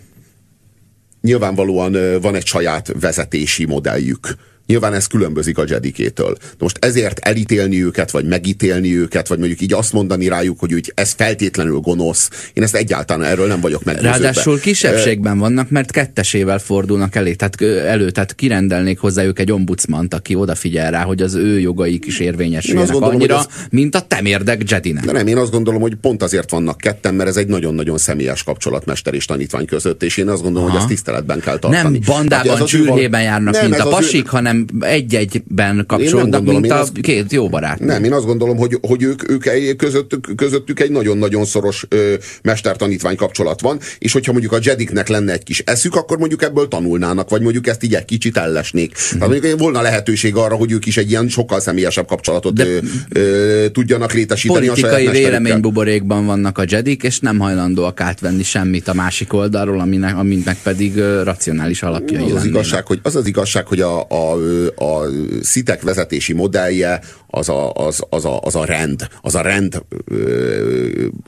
nyilvánvalóan 1.21 2.21
van 2.21 2.35
egy 2.35 2.47
saját 2.47 2.93
vezetési 3.01 3.65
modelljük 3.65 4.37
Nyilván 4.67 4.95
ez 4.95 5.07
különbözik 5.07 5.59
a 5.59 5.65
Jedikétől. 5.67 6.33
De 6.33 6.57
most 6.59 6.85
ezért 6.85 7.19
elítélni 7.19 7.85
őket, 7.85 8.11
vagy 8.11 8.25
megítélni 8.25 8.97
őket, 8.97 9.29
vagy 9.29 9.39
mondjuk 9.39 9.61
így 9.61 9.73
azt 9.73 9.93
mondani 9.93 10.29
rájuk, 10.29 10.61
hogy 10.61 10.75
úgy 10.75 10.93
ez 10.95 11.13
feltétlenül 11.13 11.79
gonosz. 11.79 12.31
Én 12.53 12.63
ezt 12.63 12.75
egyáltalán 12.75 13.27
erről 13.27 13.47
nem 13.47 13.61
vagyok 13.61 13.85
meggyőződve. 13.85 14.19
Ráadásul 14.19 14.61
kisebbségben 14.61 15.39
vannak, 15.39 15.71
mert 15.71 15.91
kettesével 15.91 16.59
fordulnak 16.59 17.15
elé, 17.15 17.35
tehát 17.35 17.61
elő, 17.87 18.11
tehát 18.11 18.35
kirendelnék 18.35 18.99
hozzájuk 18.99 19.39
egy 19.39 19.53
ombudsmant, 19.53 20.15
aki 20.15 20.35
odafigyel 20.35 20.91
rá, 20.91 21.03
hogy 21.03 21.23
az 21.23 21.35
ő 21.35 21.61
jogaik 21.61 22.07
is 22.07 22.21
érvényesüljenek 22.21 22.91
gondolom, 22.91 23.15
annyira, 23.15 23.39
ez... 23.39 23.47
mint 23.71 23.95
a 23.95 24.01
temérdek 24.01 24.71
Jedinek. 24.71 25.05
De 25.05 25.13
nem, 25.13 25.27
én 25.27 25.37
azt 25.37 25.51
gondolom, 25.51 25.81
hogy 25.81 25.95
pont 25.95 26.23
azért 26.23 26.51
vannak 26.51 26.79
ketten, 26.79 27.15
mert 27.15 27.29
ez 27.29 27.37
egy 27.37 27.47
nagyon-nagyon 27.47 27.99
személyes 27.99 28.43
kapcsolat 28.43 28.85
mester 28.85 29.15
és 29.15 29.25
tanítvány 29.25 29.67
között, 29.67 30.03
és 30.03 30.17
én 30.17 30.29
azt 30.29 30.43
gondolom, 30.43 30.69
Aha. 30.69 30.77
hogy 30.77 30.85
ezt 30.85 30.95
tiszteletben 30.95 31.41
kell 31.41 31.59
tartani. 31.59 31.99
Nem 31.99 32.01
bandában, 32.07 32.65
csürhében 32.65 33.23
járnak, 33.23 33.55
nem, 33.55 33.69
mint 33.69 33.81
a 33.81 33.89
pasik, 33.89 34.27
ő... 34.27 34.29
hanem 34.29 34.54
hanem 34.55 34.67
egy-egyben 34.81 35.85
kapcsolódnak, 35.87 36.31
gondolom, 36.31 36.61
mint 36.61 36.73
a 36.73 36.81
azt, 36.81 37.01
két 37.01 37.33
jó 37.33 37.49
barát. 37.49 37.79
Nem, 37.79 38.05
én 38.05 38.13
azt 38.13 38.25
gondolom, 38.25 38.57
hogy, 38.57 38.79
hogy 38.81 39.03
ők, 39.03 39.31
ők 39.31 39.77
közöttük, 39.77 40.33
közöttük 40.37 40.81
egy 40.81 40.91
nagyon-nagyon 40.91 41.45
szoros 41.45 41.87
ö, 41.89 42.15
mester-tanítvány 42.43 43.17
kapcsolat 43.17 43.61
van, 43.61 43.79
és 43.99 44.13
hogyha 44.13 44.33
mondjuk 44.33 44.53
a 44.53 44.59
Jediknek 44.63 45.09
lenne 45.09 45.33
egy 45.33 45.43
kis 45.43 45.63
eszük, 45.67 45.97
akkor 45.97 46.19
mondjuk 46.19 46.43
ebből 46.43 46.69
tanulnának, 46.69 47.31
vagy 47.31 47.43
mondjuk 47.43 47.67
ezt 47.67 47.83
így 47.83 47.95
egy 47.95 48.05
kicsit 48.05 48.37
ellesnék. 48.37 48.91
Mm. 48.91 49.19
Tehát 49.19 49.29
mondjuk 49.29 49.59
volna 49.59 49.81
lehetőség 49.81 50.37
arra, 50.37 50.55
hogy 50.55 50.73
ők 50.73 50.87
is 50.87 50.97
egy 50.97 51.11
ilyen 51.11 51.29
sokkal 51.29 51.61
személyesebb 51.61 52.07
kapcsolatot 52.07 52.55
De, 52.55 52.65
ö, 52.65 52.79
ö, 53.09 53.69
tudjanak 53.69 54.13
létesíteni 54.13 54.67
politikai 54.67 55.07
a 55.07 55.11
véleménybuborékban 55.11 56.27
vannak 56.27 56.59
a 56.59 56.65
Jedik, 56.69 57.03
és 57.03 57.19
nem 57.19 57.39
hajlandóak 57.39 58.01
átvenni 58.01 58.43
semmit 58.43 58.89
a 58.89 58.95
másik 58.95 59.33
oldalról, 59.33 59.81
aminek, 59.81 60.17
aminek 60.17 60.57
pedig 60.63 60.97
ö, 60.97 61.23
racionális 61.23 61.83
alapjai 61.83 62.31
az, 62.31 62.33
az 62.33 62.45
igazság, 62.45 62.87
hogy 62.87 62.99
Az 63.03 63.17
az 63.17 63.27
igazság, 63.27 63.67
hogy 63.67 63.81
a, 63.81 64.01
a 64.01 64.37
a 64.77 65.07
szitek 65.43 65.83
vezetési 65.83 66.33
modellje 66.33 67.01
az 67.27 67.49
a, 67.49 67.73
az, 67.73 68.03
az, 68.09 68.25
a, 68.25 68.41
az 68.41 68.55
a 68.55 68.65
rend, 68.65 69.09
az 69.21 69.35
a 69.35 69.41
rend 69.41 69.83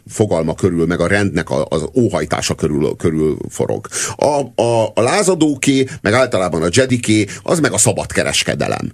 fogalma 0.09 0.55
körül, 0.55 0.87
meg 0.87 1.01
a 1.01 1.07
rendnek 1.07 1.51
a, 1.51 1.67
az 1.69 1.85
óhajtása 1.95 2.55
körül, 2.55 2.97
körül 2.97 3.37
forog. 3.49 3.87
A, 4.17 4.63
a, 4.63 4.93
a 4.95 5.01
lázadóké, 5.01 5.87
meg 6.01 6.13
általában 6.13 6.63
a 6.63 6.69
jediké, 6.71 7.25
az 7.43 7.61
meg 7.61 7.73
a 7.73 7.79
szabadkereskedelem. 7.79 8.93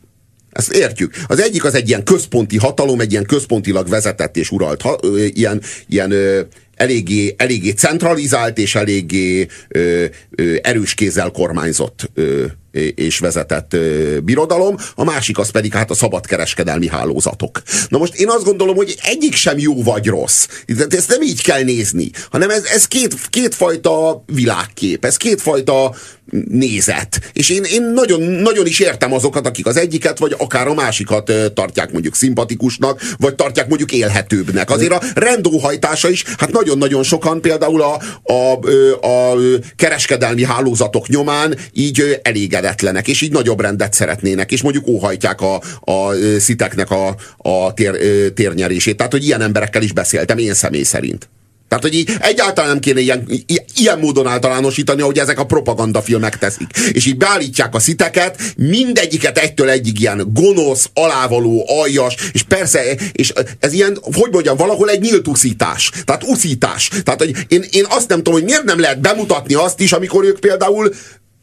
Ezt 0.52 0.72
értjük. 0.72 1.14
Az 1.26 1.40
egyik 1.40 1.64
az 1.64 1.74
egy 1.74 1.88
ilyen 1.88 2.04
központi 2.04 2.58
hatalom, 2.58 3.00
egy 3.00 3.12
ilyen 3.12 3.26
központilag 3.26 3.88
vezetett 3.88 4.36
és 4.36 4.50
uralt, 4.50 4.82
ha, 4.82 4.98
ö, 5.02 5.24
ilyen, 5.24 5.62
ilyen 5.88 6.10
ö, 6.10 6.40
eléggé, 6.74 7.34
eléggé 7.36 7.70
centralizált 7.70 8.58
és 8.58 8.74
eléggé 8.74 9.46
ö, 9.68 10.04
ö, 10.30 10.54
erős 10.62 10.94
kézzel 10.94 11.30
kormányzott 11.30 12.10
ö, 12.14 12.44
és 12.94 13.18
vezetett 13.18 13.76
birodalom, 14.22 14.76
a 14.94 15.04
másik 15.04 15.38
az 15.38 15.50
pedig 15.50 15.72
hát 15.72 15.90
a 15.90 15.94
szabadkereskedelmi 15.94 16.88
hálózatok. 16.88 17.62
Na 17.88 17.98
most 17.98 18.14
én 18.14 18.28
azt 18.28 18.44
gondolom, 18.44 18.76
hogy 18.76 18.96
egyik 19.02 19.34
sem 19.34 19.58
jó 19.58 19.82
vagy 19.82 20.06
rossz. 20.06 20.46
Ezt 20.88 21.08
nem 21.08 21.22
így 21.22 21.42
kell 21.42 21.62
nézni, 21.62 22.10
hanem 22.30 22.50
ez, 22.50 22.64
ez 22.64 22.88
két, 22.88 23.16
kétfajta 23.30 24.24
világkép, 24.26 25.04
ez 25.04 25.16
kétfajta 25.16 25.94
nézet. 26.48 27.30
És 27.32 27.48
én, 27.48 27.64
én 27.64 27.82
nagyon, 27.82 28.22
nagyon 28.22 28.66
is 28.66 28.78
értem 28.78 29.12
azokat, 29.12 29.46
akik 29.46 29.66
az 29.66 29.76
egyiket, 29.76 30.18
vagy 30.18 30.34
akár 30.38 30.66
a 30.66 30.74
másikat 30.74 31.32
tartják 31.54 31.92
mondjuk 31.92 32.14
szimpatikusnak, 32.14 33.00
vagy 33.18 33.34
tartják 33.34 33.68
mondjuk 33.68 33.92
élhetőbbnek. 33.92 34.70
Azért 34.70 34.92
a 34.92 35.02
rendóhajtása 35.14 36.10
is, 36.10 36.24
hát 36.38 36.52
nagyon-nagyon 36.52 37.02
sokan 37.02 37.40
például 37.40 37.82
a, 37.82 38.00
a, 38.32 38.52
a 39.06 39.36
kereskedelmi 39.76 40.44
hálózatok 40.44 41.08
nyomán 41.08 41.56
így 41.72 42.20
elégedetlenek, 42.62 43.08
és 43.08 43.20
így 43.20 43.32
nagyobb 43.32 43.60
rendet 43.60 43.92
szeretnének, 43.92 44.52
és 44.52 44.62
mondjuk 44.62 44.86
óhajtják 44.86 45.40
a, 45.40 45.54
a 45.80 46.12
sziteknek 46.38 46.90
a, 46.90 47.16
a 47.36 47.74
tér, 47.74 47.96
térnyerését. 48.34 48.96
Tehát, 48.96 49.12
hogy 49.12 49.24
ilyen 49.24 49.40
emberekkel 49.40 49.82
is 49.82 49.92
beszéltem 49.92 50.38
én 50.38 50.54
személy 50.54 50.82
szerint. 50.82 51.28
Tehát, 51.68 51.86
hogy 51.86 51.94
így 51.94 52.10
egyáltalán 52.20 52.70
nem 52.70 52.80
kéne 52.80 53.00
ilyen, 53.00 53.28
ilyen 53.76 53.98
módon 53.98 54.26
általánosítani, 54.26 55.00
ahogy 55.02 55.18
ezek 55.18 55.38
a 55.38 55.46
propagandafilmek 55.46 56.38
teszik. 56.38 56.66
És 56.92 57.06
így 57.06 57.16
beállítják 57.16 57.74
a 57.74 57.78
sziteket, 57.78 58.40
mindegyiket 58.56 59.38
egytől 59.38 59.68
egyig 59.68 60.00
ilyen 60.00 60.28
gonosz, 60.32 60.90
alávaló, 60.94 61.64
aljas, 61.68 62.14
és 62.32 62.42
persze, 62.42 62.82
és 63.12 63.32
ez 63.58 63.72
ilyen, 63.72 63.98
hogy 64.02 64.30
mondjam, 64.32 64.56
valahol 64.56 64.90
egy 64.90 65.00
nyílt 65.00 65.28
uszítás. 65.28 65.90
Tehát 66.04 66.24
uszítás. 66.24 66.90
Tehát, 67.04 67.20
hogy 67.20 67.34
én, 67.48 67.64
én 67.70 67.84
azt 67.88 68.08
nem 68.08 68.18
tudom, 68.18 68.32
hogy 68.34 68.44
miért 68.44 68.64
nem 68.64 68.80
lehet 68.80 69.00
bemutatni 69.00 69.54
azt 69.54 69.80
is, 69.80 69.92
amikor 69.92 70.24
ők 70.24 70.40
például 70.40 70.92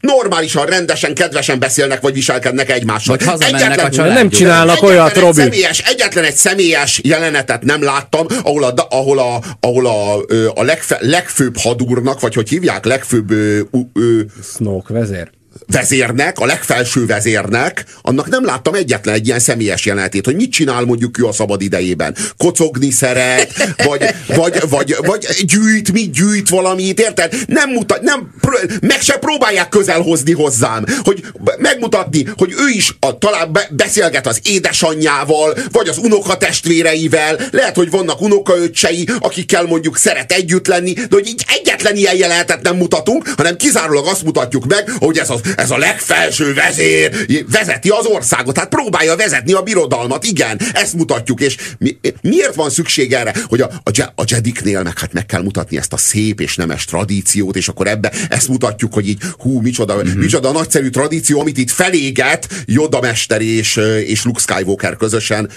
normálisan, 0.00 0.66
rendesen, 0.66 1.14
kedvesen 1.14 1.58
beszélnek, 1.58 2.00
vagy 2.00 2.14
viselkednek 2.14 2.70
egymással. 2.70 3.16
Vagy 3.16 3.26
Egyetlen- 3.40 3.98
a. 3.98 4.12
Nem 4.12 4.30
csinálnak 4.30 4.76
egyetlen 4.76 4.90
olyat, 4.98 5.16
egy 5.16 5.22
Robi. 5.22 5.40
Személyes, 5.40 5.78
egyetlen 5.78 6.24
egy 6.24 6.34
személyes 6.34 7.00
jelenetet 7.02 7.62
nem 7.62 7.82
láttam, 7.82 8.26
ahol 8.42 8.64
a, 8.64 8.74
ahol 8.90 9.18
a, 9.18 9.40
ahol 9.60 9.86
a, 9.86 10.16
a 10.54 10.62
legfe, 10.62 10.98
legfőbb 11.00 11.56
hadúrnak, 11.58 12.20
vagy 12.20 12.34
hogy 12.34 12.48
hívják, 12.48 12.84
legfőbb 12.84 13.30
ö, 13.30 13.60
ö, 13.92 14.20
Snoke 14.54 14.92
vezér. 14.92 15.30
Vezérnek, 15.66 16.38
a 16.38 16.46
legfelső 16.46 17.06
vezérnek, 17.06 17.84
annak 18.02 18.28
nem 18.28 18.44
láttam 18.44 18.74
egyetlen 18.74 19.14
egy 19.14 19.26
ilyen 19.26 19.38
személyes 19.38 19.84
jelenetét, 19.84 20.24
hogy 20.24 20.34
mit 20.34 20.52
csinál 20.52 20.84
mondjuk 20.84 21.18
ő 21.18 21.24
a 21.24 21.32
szabad 21.32 21.62
idejében. 21.62 22.16
Kocogni 22.36 22.90
szeret, 22.90 23.74
vagy, 23.84 24.04
vagy, 24.26 24.60
vagy, 24.68 24.96
vagy 25.02 25.26
gyűjt, 25.46 25.92
mit 25.92 26.10
gyűjt 26.10 26.48
valamit, 26.48 27.00
érted? 27.00 27.34
Nem 27.46 27.70
mutat, 27.70 28.02
nem, 28.02 28.34
meg 28.80 29.00
se 29.00 29.16
próbálják 29.18 29.68
közel 29.68 30.00
hozni 30.00 30.32
hozzám, 30.32 30.84
hogy 31.02 31.24
megmutatni, 31.58 32.26
hogy 32.36 32.52
ő 32.52 32.68
is 32.68 32.96
a, 33.00 33.18
talán 33.18 33.52
be, 33.52 33.68
beszélget 33.70 34.26
az 34.26 34.40
édesanyjával, 34.44 35.56
vagy 35.72 35.88
az 35.88 35.98
unokatestvéreivel, 35.98 37.38
lehet, 37.50 37.76
hogy 37.76 37.90
vannak 37.90 38.20
unokaöccsei, 38.20 39.08
akikkel 39.18 39.64
mondjuk 39.64 39.96
szeret 39.96 40.32
együtt 40.32 40.66
lenni, 40.66 40.92
de 40.92 41.06
hogy 41.10 41.26
így 41.26 41.44
egyetlen 41.48 41.96
ilyen 41.96 42.16
jelenetet 42.16 42.62
nem 42.62 42.76
mutatunk, 42.76 43.32
hanem 43.36 43.56
kizárólag 43.56 44.06
azt 44.06 44.22
mutatjuk 44.22 44.66
meg, 44.66 44.90
hogy 44.98 45.18
ez 45.18 45.30
a, 45.30 45.40
ez 45.56 45.70
a 45.70 45.78
legfelső 45.78 46.54
vezér 46.54 47.26
vezeti 47.50 47.88
az 47.88 48.06
országot, 48.06 48.58
hát 48.58 48.68
próbálja 48.68 49.16
vezetni 49.16 49.52
a 49.52 49.62
birodalmat, 49.62 50.24
igen, 50.24 50.60
ezt 50.72 50.94
mutatjuk, 50.94 51.40
és 51.40 51.56
mi, 51.78 51.98
miért 52.20 52.54
van 52.54 52.70
szükség 52.70 53.12
erre, 53.12 53.34
hogy 53.46 53.60
a, 53.60 53.70
a, 53.84 54.12
a 54.14 54.24
Jediknél 54.26 54.82
meg, 54.82 54.98
hát 54.98 55.12
meg 55.12 55.26
kell 55.26 55.42
mutatni 55.42 55.76
ezt 55.76 55.92
a 55.92 55.96
szép 55.96 56.40
és 56.40 56.56
nemes 56.56 56.84
tradíciót, 56.84 57.56
és 57.56 57.68
akkor 57.68 57.86
ebbe 57.86 58.12
ezt 58.28 58.48
mutatjuk, 58.48 58.94
hogy 58.94 59.08
így 59.08 59.22
hú, 59.38 59.60
micsoda, 59.60 59.96
mm-hmm. 59.96 60.18
micsoda 60.18 60.52
nagyszerű 60.52 60.88
tradíció, 60.88 61.40
amit 61.40 61.58
itt 61.58 61.70
feléget 61.70 62.48
Yoda 62.66 63.00
mester 63.00 63.40
és, 63.40 63.76
és 64.06 64.24
Luke 64.24 64.40
Skywalker 64.40 64.96
közösen. 64.96 65.50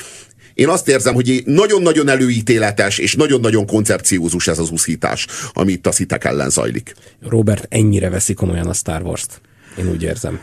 Én 0.53 0.67
azt 0.67 0.87
érzem, 0.87 1.13
hogy 1.13 1.43
nagyon-nagyon 1.45 2.09
előítéletes 2.09 2.97
és 2.97 3.15
nagyon-nagyon 3.15 3.65
koncepciózus 3.65 4.47
ez 4.47 4.59
az 4.59 4.69
úszítás, 4.69 5.27
ami 5.53 5.71
itt 5.71 5.87
a 5.87 5.91
szitek 5.91 6.23
ellen 6.23 6.49
zajlik. 6.49 6.95
Robert 7.21 7.65
ennyire 7.69 8.09
veszi 8.09 8.33
komolyan 8.33 8.67
a 8.67 8.73
Star 8.73 9.01
Wars-t. 9.01 9.41
Én 9.77 9.89
úgy 9.89 10.03
érzem. 10.03 10.39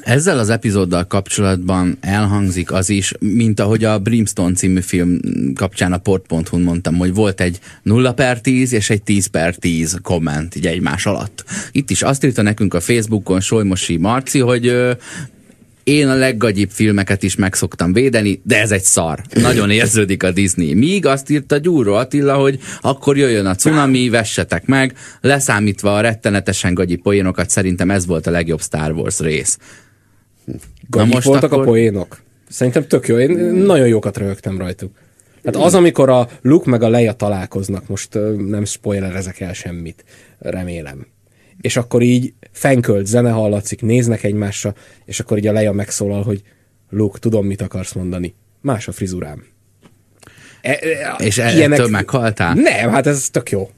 Ezzel 0.00 0.38
az 0.38 0.50
epizóddal 0.50 1.06
kapcsolatban 1.06 1.96
elhangzik 2.00 2.72
az 2.72 2.90
is, 2.90 3.12
mint 3.18 3.60
ahogy 3.60 3.84
a 3.84 3.98
Brimstone 3.98 4.54
című 4.54 4.80
film 4.80 5.18
kapcsán 5.54 5.92
a 5.92 5.98
port.hu-n 5.98 6.62
mondtam, 6.62 6.94
hogy 6.94 7.14
volt 7.14 7.40
egy 7.40 7.58
0 7.82 8.12
per 8.12 8.40
10 8.40 8.72
és 8.72 8.90
egy 8.90 9.02
10 9.02 9.26
per 9.26 9.54
10 9.54 9.98
komment 10.02 10.56
így 10.56 10.66
egymás 10.66 11.06
alatt. 11.06 11.44
Itt 11.72 11.90
is 11.90 12.02
azt 12.02 12.24
írta 12.24 12.42
nekünk 12.42 12.74
a 12.74 12.80
Facebookon 12.80 13.40
Solymosi 13.40 13.96
Marci, 13.96 14.38
hogy 14.38 14.96
én 15.84 16.08
a 16.08 16.14
leggagyibb 16.14 16.70
filmeket 16.70 17.22
is 17.22 17.36
meg 17.36 17.54
szoktam 17.54 17.92
védeni, 17.92 18.40
de 18.44 18.60
ez 18.60 18.70
egy 18.70 18.82
szar. 18.82 19.20
Nagyon 19.34 19.70
érződik 19.70 20.22
a 20.22 20.30
Disney. 20.30 20.74
Míg 20.74 21.06
azt 21.06 21.30
írta 21.30 21.56
Gyúró 21.56 21.94
Attila, 21.94 22.34
hogy 22.34 22.58
akkor 22.80 23.16
jöjjön 23.16 23.46
a 23.46 23.54
cunami, 23.54 24.08
vessetek 24.08 24.66
meg, 24.66 24.94
leszámítva 25.20 25.96
a 25.96 26.00
rettenetesen 26.00 26.74
gagyi 26.74 26.96
poénokat, 26.96 27.50
szerintem 27.50 27.90
ez 27.90 28.06
volt 28.06 28.26
a 28.26 28.30
legjobb 28.30 28.60
Star 28.60 28.92
Wars 28.92 29.18
rész. 29.18 29.58
Gagyik 30.88 31.12
most 31.12 31.26
voltak 31.26 31.52
akkor... 31.52 31.64
a 31.64 31.66
poénok? 31.66 32.22
Szerintem 32.48 32.86
tök 32.86 33.08
jó. 33.08 33.18
Én 33.18 33.30
nagyon 33.54 33.86
jókat 33.86 34.16
röhögtem 34.16 34.58
rajtuk. 34.58 34.92
Hát 35.44 35.56
az, 35.56 35.74
amikor 35.74 36.08
a 36.08 36.28
Luke 36.42 36.70
meg 36.70 36.82
a 36.82 36.88
Leia 36.88 37.12
találkoznak, 37.12 37.88
most 37.88 38.18
nem 38.48 38.64
spoilerezek 38.64 39.40
el 39.40 39.52
semmit, 39.52 40.04
remélem. 40.38 41.06
És 41.60 41.76
akkor 41.76 42.02
így 42.02 42.32
fenkölt 42.52 43.06
zene 43.06 43.30
hallatszik, 43.30 43.82
néznek 43.82 44.22
egymásra, 44.22 44.74
és 45.04 45.20
akkor 45.20 45.38
így 45.38 45.46
a 45.46 45.52
Leia 45.52 45.72
megszólal, 45.72 46.22
hogy 46.22 46.42
Luke, 46.90 47.18
tudom, 47.18 47.46
mit 47.46 47.62
akarsz 47.62 47.92
mondani. 47.92 48.34
Más 48.60 48.88
a 48.88 48.92
frizurám. 48.92 49.44
E, 50.60 50.70
e, 50.70 51.24
És 51.24 51.38
ettől 51.38 51.88
meghaltál? 51.88 52.54
Nem, 52.54 52.90
hát 52.90 53.06
ez 53.06 53.28
tök 53.30 53.50
jó. 53.50 53.70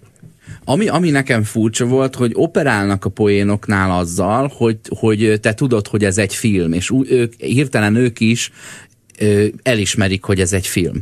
Ami, 0.64 0.88
ami 0.88 1.10
nekem 1.10 1.42
furcsa 1.42 1.86
volt, 1.86 2.14
hogy 2.14 2.32
operálnak 2.34 3.04
a 3.04 3.08
poénoknál 3.08 3.98
azzal, 3.98 4.52
hogy, 4.56 4.78
hogy 4.98 5.38
te 5.40 5.54
tudod, 5.54 5.86
hogy 5.86 6.04
ez 6.04 6.18
egy 6.18 6.34
film, 6.34 6.72
és 6.72 6.90
ú- 6.90 7.10
ők, 7.10 7.34
hirtelen 7.34 7.94
ők 7.94 8.20
is 8.20 8.50
ö, 9.18 9.46
elismerik, 9.62 10.24
hogy 10.24 10.40
ez 10.40 10.52
egy 10.52 10.66
film. 10.66 11.00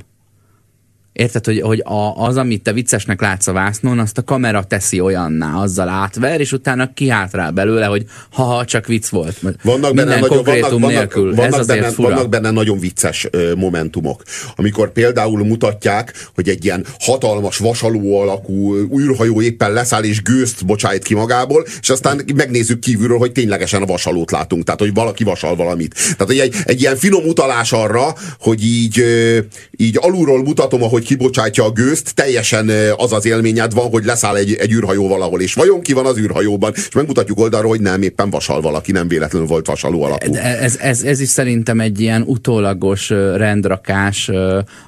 Érted, 1.14 1.44
hogy, 1.44 1.60
hogy 1.60 1.82
a, 1.84 2.26
az, 2.26 2.36
amit 2.36 2.62
te 2.62 2.72
viccesnek 2.72 3.20
látsz 3.20 3.46
a 3.46 3.52
vásznon, 3.52 3.98
azt 3.98 4.18
a 4.18 4.22
kamera 4.22 4.64
teszi 4.64 5.00
olyanná, 5.00 5.54
azzal 5.54 5.88
átver, 5.88 6.40
és 6.40 6.52
utána 6.52 6.92
kihátrál 6.94 7.50
belőle, 7.50 7.86
hogy 7.86 8.04
ha 8.32 8.64
csak 8.64 8.86
vicc 8.86 9.08
volt. 9.08 9.40
Vannak 9.62 9.94
benne, 9.94 10.14
nagyon, 10.14 10.28
konkrétum 10.28 10.80
vannak, 10.80 10.98
nélkül. 10.98 11.34
vannak, 11.34 11.44
Ez 11.44 11.50
vannak, 11.50 11.66
benne, 11.66 11.90
fura. 11.90 12.08
vannak 12.08 12.28
benne 12.28 12.50
nagyon 12.50 12.78
vicces 12.78 13.28
ö, 13.30 13.54
momentumok. 13.54 14.22
Amikor 14.56 14.92
például 14.92 15.44
mutatják, 15.44 16.30
hogy 16.34 16.48
egy 16.48 16.64
ilyen 16.64 16.86
hatalmas 16.98 17.58
vasaló 17.58 18.20
alakú 18.20 18.76
űrhajó 18.98 19.40
éppen 19.40 19.72
leszáll 19.72 20.02
és 20.02 20.22
gőzt 20.22 20.66
bocsájt 20.66 21.02
ki 21.02 21.14
magából, 21.14 21.66
és 21.80 21.90
aztán 21.90 22.20
megnézzük 22.34 22.78
kívülről, 22.78 23.18
hogy 23.18 23.32
ténylegesen 23.32 23.82
a 23.82 23.86
vasalót 23.86 24.30
látunk, 24.30 24.64
tehát 24.64 24.80
hogy 24.80 24.94
valaki 24.94 25.24
vasal 25.24 25.56
valamit. 25.56 25.94
Tehát 25.94 26.26
hogy 26.26 26.38
egy, 26.38 26.54
egy 26.64 26.80
ilyen 26.80 26.96
finom 26.96 27.24
utalás 27.24 27.72
arra, 27.72 28.14
hogy 28.38 28.64
így, 28.64 28.98
ö, 28.98 29.38
így 29.76 29.98
alulról 30.00 30.42
mutatom, 30.42 30.82
ahogy 30.82 31.02
kibocsátja 31.04 31.64
a 31.64 31.70
gőzt, 31.70 32.14
teljesen 32.14 32.70
az 32.96 33.12
az 33.12 33.26
élményed 33.26 33.74
van, 33.74 33.88
hogy 33.88 34.04
leszáll 34.04 34.36
egy, 34.36 34.52
egy 34.52 34.72
űrhajó 34.72 35.08
valahol, 35.08 35.40
és 35.40 35.54
vajon 35.54 35.80
ki 35.80 35.92
van 35.92 36.06
az 36.06 36.18
űrhajóban, 36.18 36.72
és 36.74 36.94
megmutatjuk 36.94 37.38
oldalról, 37.38 37.70
hogy 37.70 37.80
nem, 37.80 38.02
éppen 38.02 38.30
vasal 38.30 38.60
valaki, 38.60 38.92
nem 38.92 39.08
véletlenül 39.08 39.48
volt 39.48 39.66
vasaló 39.66 40.02
alakú. 40.02 40.34
Ez, 40.34 40.76
ez, 40.76 41.02
ez 41.02 41.20
is 41.20 41.28
szerintem 41.28 41.80
egy 41.80 42.00
ilyen 42.00 42.22
utólagos 42.22 43.08
rendrakás 43.36 44.28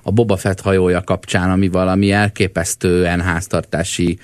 a 0.03 0.11
Boba 0.13 0.37
Fett 0.37 0.61
hajója 0.61 1.03
kapcsán, 1.03 1.51
ami 1.51 1.69
valami 1.69 2.11
elképesztően 2.11 3.21
háztartási 3.21 4.19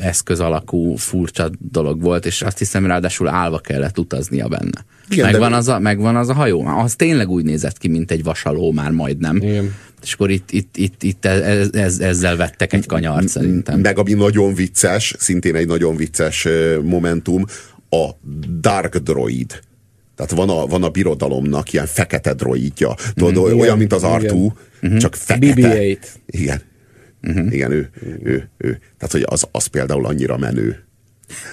eszköz 0.00 0.40
alakú 0.40 0.96
furcsa 0.96 1.50
dolog 1.58 2.02
volt, 2.02 2.26
és 2.26 2.42
azt 2.42 2.58
hiszem 2.58 2.86
ráadásul 2.86 3.28
állva 3.28 3.58
kellett 3.58 3.98
utaznia 3.98 4.48
benne. 4.48 4.84
Igen, 5.08 5.30
megvan, 5.30 5.50
de- 5.50 5.56
az 5.56 5.68
a, 5.68 5.78
megvan 5.78 6.16
az 6.16 6.28
a 6.28 6.34
hajó? 6.34 6.66
Az 6.66 6.94
tényleg 6.94 7.28
úgy 7.28 7.44
nézett 7.44 7.78
ki, 7.78 7.88
mint 7.88 8.10
egy 8.10 8.22
vasaló 8.22 8.72
már 8.72 8.90
majdnem. 8.90 9.36
Igen. 9.36 9.74
És 10.04 10.12
akkor 10.12 10.30
itt, 10.30 10.50
itt, 10.50 10.76
itt, 10.76 11.02
itt 11.02 11.24
ez, 11.24 11.68
ez, 11.72 11.98
ezzel 11.98 12.36
vettek 12.36 12.72
egy 12.72 12.86
kanyart 12.86 13.28
szerintem. 13.28 13.80
Meg 13.80 13.98
ami 13.98 14.12
nagyon 14.12 14.54
vicces, 14.54 15.14
szintén 15.18 15.54
egy 15.54 15.66
nagyon 15.66 15.96
vicces 15.96 16.48
momentum, 16.82 17.44
a 17.90 18.10
Dark 18.60 18.96
Droid. 18.96 19.60
Tehát 20.16 20.32
van 20.32 20.48
a, 20.48 20.66
van 20.66 20.82
a 20.82 20.88
birodalomnak 20.88 21.72
ilyen 21.72 21.86
fekete 21.86 22.34
droidja. 22.34 22.94
Tudod, 23.14 23.36
olyan, 23.36 23.58
Igen, 23.58 23.78
mint 23.78 23.92
az 23.92 24.02
R2, 24.04 24.52
csak 24.98 25.14
fekete. 25.14 25.54
BB-8. 25.54 25.98
Igen. 26.26 26.62
Igen, 27.50 27.70
ő, 27.70 27.90
ő, 28.22 28.48
ő. 28.58 28.80
Tehát, 28.98 29.12
hogy 29.12 29.24
az, 29.26 29.46
az 29.50 29.66
például 29.66 30.06
annyira 30.06 30.36
menő. 30.36 30.84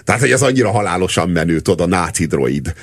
Tehát, 0.04 0.22
hogy 0.22 0.32
ez 0.32 0.42
annyira 0.42 0.72
halálosan 0.72 1.30
menő, 1.30 1.60
tudod, 1.60 1.82
a 1.82 1.96
náci 1.96 2.26
droid. 2.26 2.74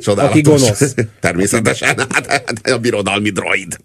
Csodálatos. 0.00 0.38
Aki 0.38 0.40
gonosz. 0.40 0.94
Természetesen, 1.20 1.98
hát, 1.98 2.26
hát 2.26 2.68
a 2.68 2.78
birodalmi 2.78 3.30
droid. 3.30 3.76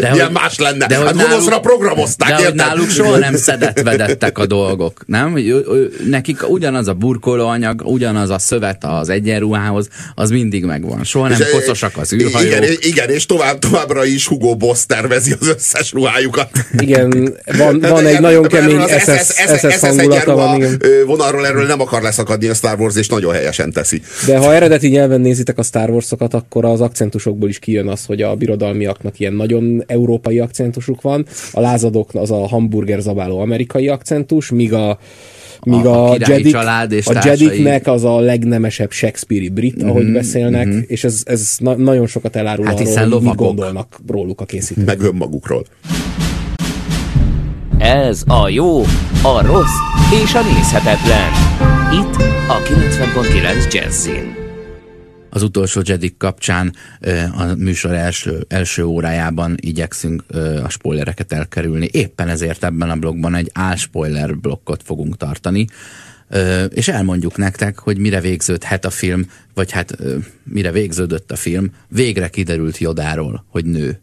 De 0.00 0.10
hogy- 0.10 0.32
más 0.32 0.58
lenne. 0.58 0.86
de 0.86 0.96
hogy 0.96 1.06
hát 1.06 1.16
gonoszra 1.28 1.60
programozták, 1.60 2.28
De 2.28 2.34
hogy 2.34 2.44
érted? 2.44 2.58
náluk 2.66 2.90
soha 2.90 3.18
nem 3.18 3.36
szedetvedettek 3.36 4.38
a 4.38 4.46
dolgok, 4.46 5.02
nem? 5.06 5.32
Hogy 5.32 5.66
Nekik 6.08 6.48
ugyanaz 6.50 6.88
a 6.88 6.94
burkolóanyag, 6.94 7.82
ugyanaz 7.84 8.30
a 8.30 8.38
szövet 8.38 8.84
az 8.84 9.08
egyenruhához, 9.08 9.88
az 10.14 10.30
mindig 10.30 10.64
megvan. 10.64 11.04
Soha 11.04 11.28
nem 11.28 11.40
És, 11.40 11.50
koszosak 11.50 11.96
az 11.96 12.12
űrhajók. 12.12 12.46
Igen, 12.52 12.64
igen 12.80 13.10
és 13.10 13.26
tovább, 13.26 13.58
továbbra 13.58 14.04
is 14.04 14.26
Hugo 14.26 14.56
Boss 14.56 14.86
tervezi 14.86 15.34
az 15.40 15.48
összes 15.48 15.92
ruhájukat. 15.92 16.48
Igen, 16.78 17.10
van, 17.58 17.80
Tehát 17.80 17.96
van 17.96 18.06
egy 18.06 18.20
nagyon 18.20 18.42
kemény 18.42 18.76
az 18.76 18.90
SS, 18.90 19.32
SS 19.58 19.80
hangulata 19.80 20.34
van, 20.34 20.56
igen. 20.56 20.80
vonalról 21.06 21.46
erről 21.46 21.66
nem 21.66 21.80
akar 21.80 22.02
leszakadni 22.02 22.48
a 22.48 22.54
Star 22.54 22.80
Wars, 22.80 22.96
és 22.96 23.08
nagyon 23.08 23.32
helyesen 23.34 23.72
teszi. 23.72 24.02
De 24.26 24.38
ha 24.38 24.54
eredeti 24.54 24.88
nyelven 24.88 25.20
nézitek 25.20 25.58
a 25.58 25.62
Star 25.62 25.90
Wars-okat, 25.90 26.34
akkor 26.34 26.64
az 26.64 26.80
akcentusokból 26.80 27.48
is 27.48 27.58
kijön 27.58 27.88
az, 27.88 28.04
hogy 28.04 28.22
a 28.22 28.34
birodalmiaknak 28.34 29.18
ilyen 29.18 29.32
nagyon 29.32 29.63
európai 29.86 30.38
akcentusuk 30.38 31.02
van, 31.02 31.26
a 31.52 31.60
lázadók 31.60 32.14
az 32.14 32.30
a 32.30 32.46
hamburger 32.48 33.00
zabáló 33.00 33.38
amerikai 33.40 33.88
akcentus, 33.88 34.50
míg 34.50 34.72
a 34.72 34.98
míg 35.64 35.84
A- 35.86 36.10
a, 36.10 36.16
Jedik, 36.28 36.52
család 36.52 36.92
és 36.92 37.06
a. 37.06 37.20
Jediknek 37.24 37.86
az 37.86 38.04
a 38.04 38.18
legnemesebb 38.20 38.90
Shakespeare-i 38.90 39.48
brit, 39.48 39.76
Mhm, 39.76 39.88
ahogy 39.88 40.12
beszélnek, 40.12 40.68
és 40.86 41.04
ez, 41.04 41.22
ez 41.24 41.54
na- 41.58 41.76
nagyon 41.76 42.06
sokat 42.06 42.36
elárul 42.36 42.64
Hát 42.64 42.80
arról, 42.80 43.10
hogy 43.10 43.22
mit 43.22 43.34
gondolnak 43.34 43.98
róluk 44.06 44.40
a 44.40 44.44
készítők. 44.44 44.86
Meg 44.86 45.00
önmagukról. 45.00 45.64
Ez 47.78 48.22
a 48.26 48.48
jó, 48.48 48.80
a 49.22 49.42
rossz 49.46 49.78
és 50.24 50.34
a 50.34 50.40
nézhetetlen. 50.54 51.30
Itt 51.92 52.16
a 52.48 52.62
90.9 52.62 53.72
Jazzin. 53.72 54.43
Az 55.34 55.42
utolsó 55.42 55.80
Jedik 55.84 56.16
kapcsán 56.16 56.74
a 57.36 57.44
műsor 57.44 57.92
első, 57.92 58.44
első 58.48 58.84
órájában 58.84 59.54
igyekszünk 59.60 60.24
a 60.64 60.68
spoilereket 60.68 61.32
elkerülni. 61.32 61.88
Éppen 61.92 62.28
ezért 62.28 62.64
ebben 62.64 62.90
a 62.90 62.96
blogban 62.96 63.34
egy 63.34 63.50
álspoiler 63.52 64.36
blokkot 64.36 64.82
fogunk 64.82 65.16
tartani. 65.16 65.66
És 66.68 66.88
elmondjuk 66.88 67.36
nektek, 67.36 67.78
hogy 67.78 67.98
mire 67.98 68.20
végződhet 68.20 68.84
a 68.84 68.90
film, 68.90 69.30
vagy 69.54 69.70
hát 69.70 69.96
mire 70.44 70.70
végződött 70.70 71.30
a 71.30 71.36
film. 71.36 71.70
Végre 71.88 72.28
kiderült 72.28 72.78
Jodáról, 72.78 73.44
hogy 73.48 73.64
nő. 73.64 74.00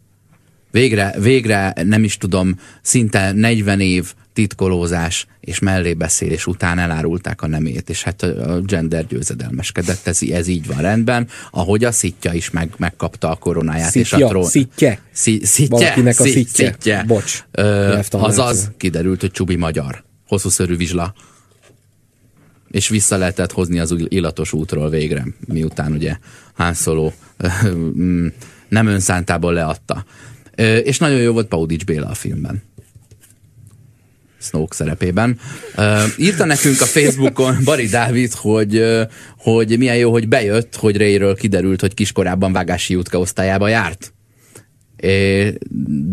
Végre, 0.72 1.14
végre 1.18 1.74
nem 1.84 2.04
is 2.04 2.16
tudom, 2.16 2.58
szinte 2.82 3.32
40 3.32 3.80
év 3.80 4.14
titkolózás 4.32 5.26
és 5.40 5.58
mellébeszélés 5.58 6.46
után 6.46 6.78
elárulták 6.78 7.42
a 7.42 7.46
nemét, 7.46 7.90
és 7.90 8.02
hát 8.02 8.22
a 8.22 8.60
gender 8.60 9.06
győzedelmeskedett, 9.06 10.06
ez, 10.06 10.22
ez 10.22 10.46
így 10.46 10.66
van 10.66 10.76
rendben, 10.76 11.28
ahogy 11.50 11.84
a 11.84 11.92
szitja 11.92 12.32
is 12.32 12.50
meg, 12.50 12.74
megkapta 12.76 13.30
a 13.30 13.34
koronáját. 13.34 13.90
Szitja, 13.90 14.18
és 14.18 14.24
a 14.24 14.28
trón... 14.28 14.44
szitje. 14.44 15.00
Szí, 15.12 15.40
szitje? 15.44 15.78
Valakinek 15.78 16.20
a 16.20 16.22
szitje. 16.22 16.70
szitje. 16.70 17.04
Bocs. 17.06 17.44
Ö, 17.50 17.98
azaz 18.10 18.70
kiderült, 18.76 19.20
hogy 19.20 19.30
Csubi 19.30 19.56
magyar. 19.56 20.04
Hosszú 20.26 20.48
szörű 20.48 20.76
vizsla. 20.76 21.14
És 22.70 22.88
vissza 22.88 23.16
lehetett 23.16 23.52
hozni 23.52 23.78
az 23.78 23.94
illatos 24.08 24.52
útról 24.52 24.90
végre, 24.90 25.26
miután 25.46 25.92
ugye 25.92 26.16
mm, 27.66 28.26
nem 28.68 28.86
önszántából 28.86 29.52
leadta. 29.52 30.04
És 30.82 30.98
nagyon 30.98 31.20
jó 31.20 31.32
volt 31.32 31.46
Paudics 31.46 31.84
Béla 31.84 32.08
a 32.08 32.14
filmben. 32.14 32.62
Snoke 34.42 34.74
szerepében. 34.74 35.38
Uh, 35.76 36.02
írta 36.16 36.44
nekünk 36.44 36.80
a 36.80 36.84
Facebookon 36.84 37.56
Bari 37.64 37.86
Dávid, 37.86 38.32
hogy, 38.32 38.84
hogy 39.38 39.78
milyen 39.78 39.96
jó, 39.96 40.10
hogy 40.10 40.28
bejött, 40.28 40.76
hogy 40.76 40.96
Rayről 40.96 41.36
kiderült, 41.36 41.80
hogy 41.80 41.94
kiskorában 41.94 42.52
vágási 42.52 42.94
útka 42.94 43.18
osztályába 43.18 43.68
járt. 43.68 44.12
É, 44.96 45.54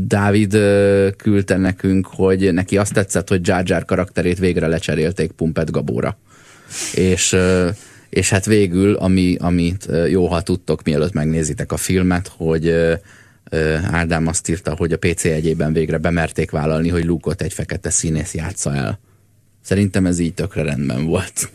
Dávid 0.08 0.52
küldte 1.18 1.58
nekünk, 1.58 2.08
hogy 2.08 2.54
neki 2.54 2.78
azt 2.78 2.94
tetszett, 2.94 3.30
hogy 3.30 3.48
Jar 3.48 3.64
Jar 3.66 3.86
karakterét 3.86 4.40
végre 4.40 4.68
lecserélték 4.68 5.32
Pumpet 5.32 5.72
Gabóra. 5.72 6.18
És, 6.94 7.36
és 8.10 8.30
hát 8.30 8.46
végül, 8.46 8.96
ami, 8.96 9.36
amit 9.40 9.88
jó, 10.10 10.28
ha 10.28 10.42
tudtok, 10.42 10.84
mielőtt 10.84 11.14
megnézitek 11.14 11.72
a 11.72 11.78
filmet, 11.78 12.32
hogy 12.38 12.74
Ádám 13.92 14.28
azt 14.28 14.50
írta, 14.50 14.76
hogy 14.76 14.92
a 14.92 14.98
PC 14.98 15.26
egyében 15.26 15.74
végre 15.74 15.98
bemerték 15.98 16.52
vállalni, 16.52 16.90
hogy 16.90 17.06
Lúkot 17.06 17.42
egy 17.42 17.54
fekete 17.54 17.90
színész 17.90 18.34
játsza 18.34 18.76
el. 18.76 19.00
Szerintem 19.62 20.06
ez 20.06 20.20
így 20.20 20.34
tökre 20.34 20.64
rendben 20.64 21.06
volt. 21.06 21.34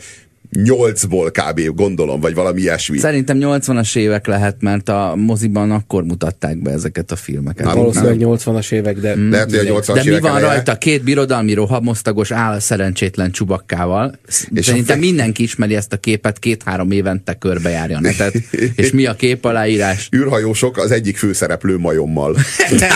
8-ból 0.59 1.31
kb. 1.33 1.75
gondolom, 1.75 2.21
vagy 2.21 2.35
valami 2.35 2.61
ilyesmi. 2.61 2.99
Szerintem 2.99 3.38
80-as 3.40 3.97
évek 3.97 4.27
lehet, 4.27 4.57
mert 4.61 4.88
a 4.88 5.14
moziban 5.17 5.71
akkor 5.71 6.05
mutatták 6.05 6.62
be 6.62 6.71
ezeket 6.71 7.11
a 7.11 7.17
filmeket. 7.17 7.67
Nem, 7.67 7.77
Valószínűleg 7.77 8.19
nem. 8.19 8.29
80-as 8.31 8.73
évek, 8.73 8.99
de... 8.99 9.17
Mm, 9.17 9.31
lehet, 9.31 9.57
hogy 9.57 9.67
a 9.67 9.81
80-as 9.81 9.93
De 9.95 10.03
évek 10.05 10.23
mi 10.23 10.29
van 10.29 10.37
eleje? 10.37 10.47
rajta? 10.47 10.79
Két 10.79 11.03
birodalmi 11.05 11.53
rohamosztagos 11.55 12.31
áll 12.31 12.59
szerencsétlen 12.59 13.31
csubakkával. 13.31 14.19
És 14.55 14.64
Szerintem 14.64 15.01
fe... 15.01 15.07
mindenki 15.07 15.43
ismeri 15.43 15.75
ezt 15.75 15.93
a 15.93 15.97
képet, 15.97 16.38
két-három 16.38 16.90
évente 16.90 17.35
körbejárja 17.35 17.97
a 17.97 18.01
netet. 18.01 18.35
és 18.77 18.90
mi 18.90 19.07
a 19.07 19.14
kép 19.14 19.45
aláírás? 19.45 20.09
Űrhajósok 20.17 20.79
az 20.79 20.90
egyik 20.90 21.17
főszereplő 21.17 21.79
majommal. 21.79 22.37
de, 22.79 22.88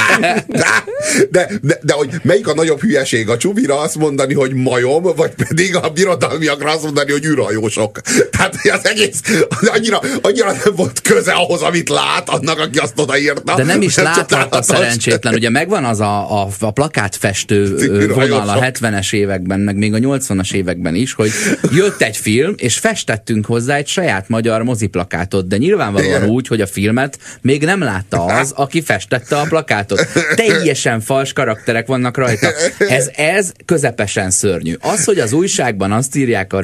de, 1.31 1.51
de, 1.63 1.79
de, 1.83 1.93
hogy 1.93 2.11
melyik 2.23 2.49
a 2.49 2.55
nagyobb 2.55 2.81
hülyeség? 2.81 3.29
A 3.29 3.37
csubira 3.37 3.81
azt 3.81 3.97
mondani, 3.97 4.35
hogy 4.35 4.55
majom, 4.55 5.03
vagy 5.03 5.33
pedig 5.49 5.77
a 5.77 5.89
birodalmiakra 5.89 6.71
azt 6.71 6.83
mondani, 6.83 7.11
hogy 7.11 7.25
űrhajó 7.25 7.48
űrhajósok. 7.51 8.01
Tehát 8.37 8.55
az 8.73 8.87
egész 8.87 9.21
annyira, 9.61 10.01
annyira 10.23 10.53
nem 10.53 10.75
volt 10.77 11.01
köze 11.01 11.33
ahhoz, 11.33 11.63
amit 11.63 11.89
lát, 11.89 12.29
annak, 12.29 12.59
aki 12.59 12.79
azt 12.79 12.99
odaírta. 12.99 13.55
De 13.55 13.65
nem 13.65 13.83
is 13.83 13.97
láthatta 14.09 14.63
szerencsétlen. 14.63 15.35
Ugye 15.35 15.51
megvan 15.51 15.85
az 15.85 16.01
a, 16.01 16.43
a, 16.43 16.49
a 16.61 16.71
plakátfestő 16.71 17.77
vonal 18.15 18.49
a 18.49 18.61
70-es 18.61 19.13
években, 19.13 19.61
meg 19.61 19.77
még 19.77 19.95
a 19.95 19.99
80-as 19.99 20.53
években 20.53 20.95
is, 20.95 21.13
hogy 21.13 21.31
jött 21.73 22.03
egy 22.03 22.17
film, 22.17 22.55
és 22.57 22.79
festettünk 22.79 23.47
hozzá 23.47 23.77
egy 23.77 23.87
saját 23.87 24.29
magyar 24.29 24.63
moziplakátot, 24.63 25.47
de 25.49 25.57
nyilvánvalóan 25.57 26.17
Igen. 26.17 26.29
úgy, 26.29 26.47
hogy 26.47 26.61
a 26.61 26.67
filmet 26.67 27.19
még 27.41 27.65
nem 27.65 27.81
látta 27.83 28.25
az, 28.25 28.53
aki 28.57 28.83
festette 28.83 29.37
a 29.37 29.43
plakátot. 29.43 30.07
Teljesen 30.35 31.01
fals 31.01 31.33
karakterek 31.33 31.87
vannak 31.87 32.17
rajta. 32.17 32.49
Ez, 32.79 33.11
ez 33.17 33.53
közepesen 33.65 34.31
szörnyű. 34.31 34.75
Az, 34.81 35.05
hogy 35.05 35.19
az 35.19 35.33
újságban 35.33 35.93
azt 35.93 36.17
írják 36.17 36.53
a 36.53 36.61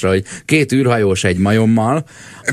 rohamosztagosra, 0.00 0.08
hogy 0.08 0.24
két 0.44 0.72
űrhajós 0.72 1.24
egy 1.24 1.36
majommal, 1.36 2.04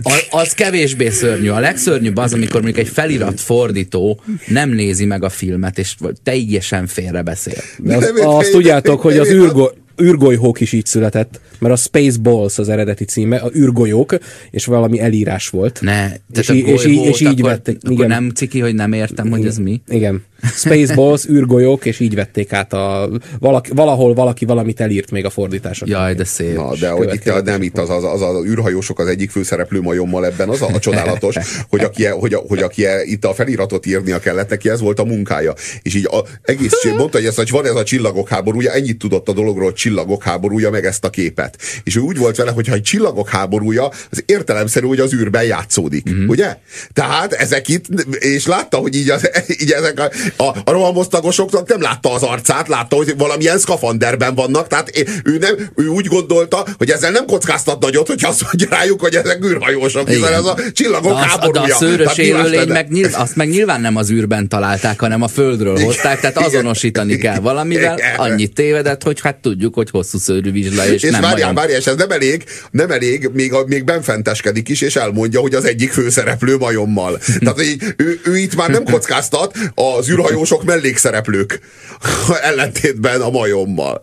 a- 0.03 0.25
az 0.29 0.51
kevésbé 0.53 1.09
szörnyű. 1.09 1.49
A 1.49 1.59
legszörnyűbb 1.59 2.17
az, 2.17 2.33
amikor 2.33 2.61
mondjuk 2.61 2.85
egy 2.85 2.91
felirat 2.93 3.39
fordító 3.41 4.21
nem 4.47 4.69
nézi 4.69 5.05
meg 5.05 5.23
a 5.23 5.29
filmet, 5.29 5.77
és 5.77 5.95
teljesen 6.23 6.87
félrebeszél. 6.87 7.61
De 7.77 7.95
az, 7.95 8.11
Nem, 8.15 8.27
azt 8.27 8.45
én- 8.47 8.53
tudjátok, 8.53 9.01
hogy 9.01 9.17
az 9.17 9.29
űrgo, 9.29 9.69
űrgolyhók 10.01 10.59
is 10.59 10.71
így 10.71 10.85
született, 10.85 11.39
mert 11.59 11.73
a 11.73 11.77
Spaceballs 11.77 12.57
az 12.57 12.69
eredeti 12.69 13.03
címe, 13.03 13.37
a 13.37 13.51
űrgolyók, 13.55 14.17
és 14.51 14.65
valami 14.65 14.99
elírás 14.99 15.49
volt. 15.49 15.81
Ne, 15.81 15.93
tehát 15.93 16.19
és, 16.37 16.49
a 16.49 16.53
í- 16.53 16.67
és, 16.67 16.85
így, 16.85 16.95
golyót 16.95 17.13
és 17.13 17.21
így 17.21 17.27
akkor, 17.27 17.49
vették. 17.49 17.77
Akkor 17.81 17.91
igen. 17.91 18.07
nem 18.07 18.29
ciki, 18.29 18.59
hogy 18.59 18.75
nem 18.75 18.93
értem, 18.93 19.29
hogy 19.29 19.45
ez 19.45 19.57
mi. 19.57 19.81
Igen. 19.87 20.23
Spaceballs, 20.53 21.27
űrgolyók, 21.29 21.85
és 21.85 21.99
így 21.99 22.15
vették 22.15 22.53
át 22.53 22.73
a... 22.73 23.09
Valaki, 23.39 23.71
valahol 23.73 24.13
valaki 24.13 24.45
valamit 24.45 24.79
elírt 24.79 25.11
még 25.11 25.25
a 25.25 25.29
fordítások. 25.29 25.87
Jaj, 25.87 26.13
de 26.13 26.23
szép. 26.23 26.55
Na, 26.55 26.75
de 26.75 26.89
hogy 26.89 27.13
itt 27.13 27.27
a, 27.27 27.41
nem 27.41 27.61
itt 27.61 27.77
az, 27.77 27.89
az, 27.89 28.03
az, 28.03 28.21
az 28.21 28.45
űrhajósok 28.45 28.99
az 28.99 29.07
egyik 29.07 29.29
főszereplő 29.29 29.81
majommal 29.81 30.25
ebben 30.25 30.49
az 30.49 30.61
a, 30.61 30.67
a 30.73 30.79
csodálatos, 30.79 31.35
hogy 31.69 31.83
aki, 31.83 32.05
hogy, 32.05 32.33
a, 32.33 32.37
hogy 32.47 32.59
aki 32.59 32.85
itt 33.03 33.25
a 33.25 33.33
feliratot 33.33 33.85
írnia 33.85 34.19
kellett, 34.19 34.49
neki 34.49 34.69
ez 34.69 34.79
volt 34.79 34.99
a 34.99 35.03
munkája. 35.03 35.53
És 35.81 35.95
így 35.95 36.07
a, 36.11 36.23
egész 36.41 36.83
mondta, 36.97 37.17
hogy 37.17 37.27
ez, 37.27 37.35
hogy 37.35 37.49
van 37.49 37.65
ez 37.65 37.75
a 37.75 37.83
csillagok 37.83 38.29
háborúja, 38.29 38.71
ennyit 38.71 38.97
tudott 38.97 39.29
a 39.29 39.33
dologról, 39.33 39.73
csillagok 39.87 40.23
háborúja, 40.23 40.69
meg 40.69 40.85
ezt 40.85 41.03
a 41.03 41.09
képet. 41.09 41.57
És 41.83 41.95
ő 41.95 41.99
úgy 41.99 42.17
volt 42.17 42.35
vele, 42.35 42.51
hogy 42.51 42.67
ha 42.67 42.73
egy 42.73 42.81
csillagok 42.81 43.29
háborúja, 43.29 43.89
az 44.11 44.23
értelemszerű, 44.25 44.85
hogy 44.87 44.99
az 44.99 45.13
űrben 45.13 45.43
játszódik. 45.43 46.09
Mm-hmm. 46.09 46.27
Ugye? 46.27 46.57
Tehát 46.93 47.33
ezek 47.33 47.67
itt, 47.67 47.85
és 48.19 48.45
látta, 48.45 48.77
hogy 48.77 48.95
így, 48.95 49.09
az, 49.09 49.29
így 49.61 49.71
ezek 49.71 49.99
a, 49.99 50.09
a, 50.43 50.55
a 50.63 50.71
rohamosztagosoknak 50.71 51.67
nem 51.67 51.81
látta 51.81 52.13
az 52.13 52.23
arcát, 52.23 52.67
látta, 52.67 52.95
hogy 52.95 53.13
valamilyen 53.17 53.57
szkafanderben 53.57 54.35
vannak, 54.35 54.67
tehát 54.67 54.91
ő, 55.23 55.37
nem, 55.37 55.55
ő 55.75 55.87
úgy 55.87 56.05
gondolta, 56.05 56.65
hogy 56.77 56.89
ezzel 56.89 57.11
nem 57.11 57.25
kockáztat 57.25 57.81
nagyot, 57.81 58.07
hogyha 58.07 58.29
azt 58.29 58.43
mondja 58.43 58.67
rájuk, 58.69 59.01
hogy 59.01 59.15
ezek 59.15 59.45
űrhajósok, 59.45 60.09
hiszen 60.09 60.33
ez 60.33 60.45
a 60.45 60.57
csillagok 60.73 61.11
de, 61.11 61.17
az, 61.17 61.21
de 61.21 61.27
háborúja. 61.27 61.75
a 61.75 61.77
szőrös 61.77 62.17
élőlény 62.17 62.67
meg, 62.67 62.89
nyilv, 62.89 63.13
azt 63.15 63.35
meg 63.35 63.49
nyilván 63.49 63.81
nem 63.81 63.95
az 63.95 64.09
űrben 64.11 64.47
találták, 64.47 64.99
hanem 64.99 65.21
a 65.21 65.27
földről 65.27 65.79
hozták, 65.79 66.19
tehát 66.19 66.37
azonosítani 66.37 67.17
kell 67.17 67.39
valamivel. 67.39 67.99
Annyit 68.17 68.53
tévedett, 68.53 69.03
hogy 69.03 69.21
hát 69.21 69.35
tudjuk, 69.35 69.73
hogy 69.77 69.89
hosszú 69.89 70.17
szőrű 70.17 70.51
vizsla, 70.51 70.87
és, 70.87 71.03
És 71.03 71.11
nem 71.11 71.21
várjál, 71.21 71.39
majom. 71.39 71.55
várjál, 71.55 71.79
és 71.79 71.85
ez 71.85 71.95
nem 71.95 72.11
elég, 72.11 72.43
nem 72.71 72.91
elég, 72.91 73.29
még, 73.33 73.53
még 73.65 73.83
benfenteskedik 73.83 74.69
is, 74.69 74.81
és 74.81 74.95
elmondja, 74.95 75.39
hogy 75.39 75.53
az 75.53 75.65
egyik 75.65 75.91
főszereplő 75.91 76.57
majommal. 76.57 77.19
Tehát 77.39 77.61
így, 77.63 77.83
ő, 77.97 78.19
ő 78.23 78.37
itt 78.37 78.55
már 78.55 78.69
nem 78.69 78.83
kockáztat, 78.83 79.57
az 79.75 80.09
űrhajósok 80.09 80.63
mellékszereplők 80.63 81.59
ellentétben 82.49 83.21
a 83.21 83.29
majommal. 83.29 84.01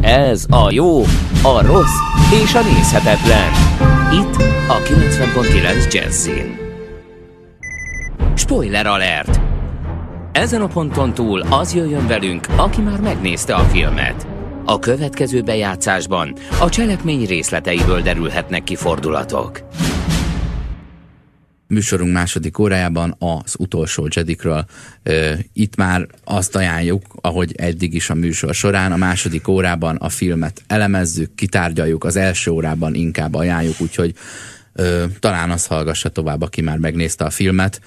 Ez 0.00 0.44
a 0.48 0.70
jó, 0.72 1.00
a 1.42 1.66
rossz 1.66 1.98
és 2.44 2.54
a 2.54 2.62
nézhetetlen. 2.62 3.52
Itt 4.12 4.36
a 4.68 4.82
90.9 4.82 5.92
Jazzin. 5.92 6.56
Spoiler 8.36 8.86
alert! 8.86 9.40
Ezen 10.32 10.60
a 10.60 10.66
ponton 10.66 11.14
túl 11.14 11.40
az 11.50 11.74
jöjjön 11.74 12.06
velünk, 12.06 12.46
aki 12.56 12.80
már 12.80 13.00
megnézte 13.00 13.54
a 13.54 13.64
filmet. 13.64 14.37
A 14.70 14.78
következő 14.78 15.42
bejátszásban 15.42 16.34
a 16.60 16.68
cselekmény 16.68 17.26
részleteiből 17.26 18.02
derülhetnek 18.02 18.64
ki 18.64 18.76
fordulatok. 18.76 19.60
műsorunk 21.66 22.12
második 22.12 22.58
órájában 22.58 23.16
az 23.18 23.54
utolsó 23.58 24.08
Jedikről. 24.14 24.64
Itt 25.52 25.76
már 25.76 26.06
azt 26.24 26.56
ajánljuk, 26.56 27.02
ahogy 27.20 27.54
eddig 27.56 27.94
is 27.94 28.10
a 28.10 28.14
műsor 28.14 28.54
során, 28.54 28.92
a 28.92 28.96
második 28.96 29.48
órában 29.48 29.96
a 29.96 30.08
filmet 30.08 30.62
elemezzük, 30.66 31.34
kitárgyaljuk, 31.34 32.04
az 32.04 32.16
első 32.16 32.50
órában 32.50 32.94
inkább 32.94 33.34
ajánljuk, 33.34 33.80
úgyhogy 33.80 34.14
talán 35.20 35.50
azt 35.50 35.66
hallgassa 35.66 36.08
tovább, 36.08 36.42
aki 36.42 36.60
már 36.60 36.78
megnézte 36.78 37.24
a 37.24 37.30
filmet. 37.30 37.80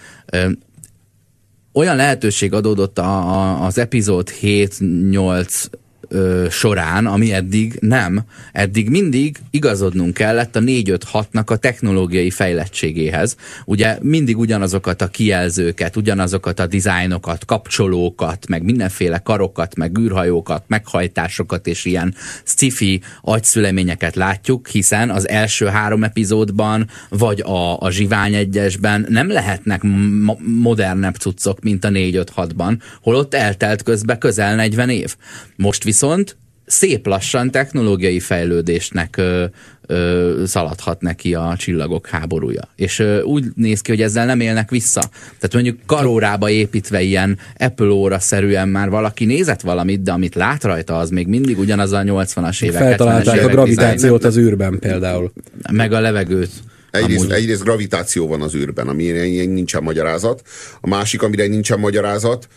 Olyan 1.73 1.96
lehetőség 1.96 2.54
adódott 2.54 3.00
a, 3.00 3.34
a, 3.34 3.65
az 3.65 3.77
epizód 3.77 4.32
7-8 4.42 5.69
ö, 6.08 6.47
során, 6.49 7.06
ami 7.06 7.33
eddig 7.33 7.77
nem. 7.79 8.21
Eddig 8.52 8.89
mindig 8.89 9.37
igazodnunk 9.49 10.13
kellett 10.13 10.56
a 10.56 10.60
4-5-6-nak 10.60 11.45
a 11.45 11.56
technológiai 11.56 12.29
fejlettségéhez. 12.29 13.35
Ugye 13.65 13.97
mindig 14.02 14.37
ugyanazokat 14.37 15.02
a 15.02 15.08
kijelzőket, 15.08 15.95
ugyanazokat 15.95 16.60
a 16.60 16.67
dizájnokat, 16.67 17.45
kapcsolókat, 17.45 18.47
meg 18.47 18.63
mindenféle 18.63 19.17
karokat, 19.17 19.75
meg 19.75 19.97
űrhajókat, 19.97 20.63
meghajtásokat 20.67 21.67
és 21.67 21.85
ilyen 21.85 22.15
sci-fi 22.43 23.02
agyszüleményeket 23.21 24.15
látjuk, 24.15 24.67
hiszen 24.67 25.10
az 25.10 25.29
első 25.29 25.65
három 25.65 26.04
epizódban, 26.04 26.89
vagy 27.10 27.41
a, 27.41 27.79
a 27.79 27.91
Zsivány 27.91 28.33
egyesben 28.33 29.06
nem 29.10 29.29
lehetnek 29.29 29.81
mo- 29.81 30.39
modernebb 30.45 31.15
cuccok, 31.15 31.60
mint 31.60 31.83
a 31.83 31.89
4-5-6-ban, 31.89 32.77
holott 33.02 33.33
eltelt 33.33 33.83
közbe 33.83 34.17
közel 34.17 34.56
40 34.56 34.89
év. 34.89 35.15
Most 35.56 35.83
viszont 35.92 36.37
szép 36.65 37.08
lassan 37.08 37.52
technológiai 37.52 38.19
fejlődésnek 38.19 39.17
ö, 39.17 39.46
ö, 39.85 40.44
szaladhat 40.46 41.02
neki 41.02 41.33
a 41.33 41.56
csillagok 41.58 42.08
háborúja. 42.08 42.69
És 42.75 43.00
ö, 43.00 43.21
úgy 43.21 43.46
néz 43.56 43.81
ki, 43.81 43.92
hogy 43.92 44.02
ezzel 44.02 44.25
nem 44.25 44.39
élnek 44.39 44.69
vissza. 44.69 45.02
Tehát 45.39 45.54
mondjuk 45.54 45.77
karórába 45.85 46.50
építve 46.50 47.02
ilyen 47.02 47.37
Apple 47.58 47.89
óra-szerűen 47.89 48.69
már 48.69 48.89
valaki 48.89 49.25
nézett 49.25 49.62
valamit, 49.62 50.02
de 50.02 50.12
amit 50.12 50.35
lát 50.35 50.63
rajta, 50.63 50.98
az 50.98 51.10
még 51.10 51.27
mindig 51.27 51.60
ugyanaz 51.60 51.92
a 51.92 52.02
80-as 52.02 52.63
évek, 52.63 52.81
70-es 52.81 52.85
Feltalálták 52.85 53.33
a 53.33 53.37
évek 53.37 53.52
gravitációt 53.52 54.23
az 54.23 54.37
űrben 54.37 54.79
például. 54.79 55.31
Meg 55.71 55.94
a 55.94 56.00
levegőt. 56.00 56.52
Egyrészt, 56.92 57.23
Amúgy. 57.23 57.35
egyrészt 57.35 57.63
gravitáció 57.63 58.27
van 58.27 58.42
az 58.42 58.56
űrben, 58.56 58.87
amire 58.87 59.23
nincsen 59.46 59.83
magyarázat. 59.83 60.42
A 60.81 60.87
másik, 60.87 61.21
amire 61.21 61.48
nincsen 61.48 61.79
magyarázat, 61.79 62.48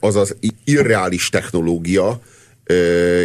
az 0.00 0.16
az 0.16 0.36
irreális 0.64 1.28
technológia, 1.28 2.20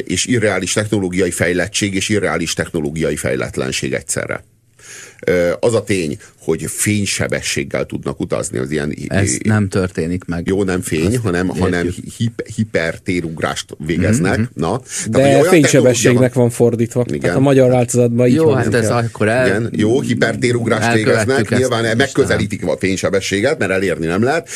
és 0.05 0.25
irreális 0.25 0.73
technológiai 0.73 1.31
fejlettség, 1.31 1.95
és 1.95 2.09
irreális 2.09 2.53
technológiai 2.53 3.15
fejletlenség 3.15 3.93
egyszerre. 3.93 4.43
Az 5.59 5.73
a 5.73 5.83
tény, 5.83 6.17
hogy 6.39 6.65
fénysebességgel 6.67 7.85
tudnak 7.85 8.19
utazni 8.19 8.57
az 8.57 8.71
ilyen... 8.71 8.95
Ez 9.07 9.37
nem 9.43 9.69
történik 9.69 10.23
meg. 10.25 10.47
Jó, 10.47 10.63
nem 10.63 10.81
fény, 10.81 11.17
hanem, 11.17 11.47
hanem 11.47 11.85
értjük. 11.85 12.05
hip, 12.17 12.47
hipertérugrást 12.55 13.75
végeznek. 13.77 14.37
Mhm, 14.37 14.47
Na, 14.53 14.81
De 15.07 15.17
Tehát, 15.17 15.33
olyan 15.33 15.49
fénysebességnek 15.49 16.33
van 16.33 16.49
fordítva. 16.49 17.03
Igen. 17.07 17.19
Tehát 17.19 17.37
a 17.37 17.39
magyar 17.39 17.69
változatban 17.69 18.27
így 18.27 18.33
Jó, 18.33 18.45
van, 18.45 18.57
hát 18.57 18.73
ez 18.73 18.89
akkor 18.89 19.27
el... 19.27 19.47
igen, 19.47 19.69
jó, 19.75 20.01
hipertérugrást 20.01 20.93
végeznek, 20.93 21.49
nyilván 21.49 21.97
megközelítik 21.97 22.65
a 22.65 22.77
fénysebességet, 22.77 23.57
mert 23.57 23.71
elérni 23.71 24.05
nem 24.05 24.23
lehet. 24.23 24.49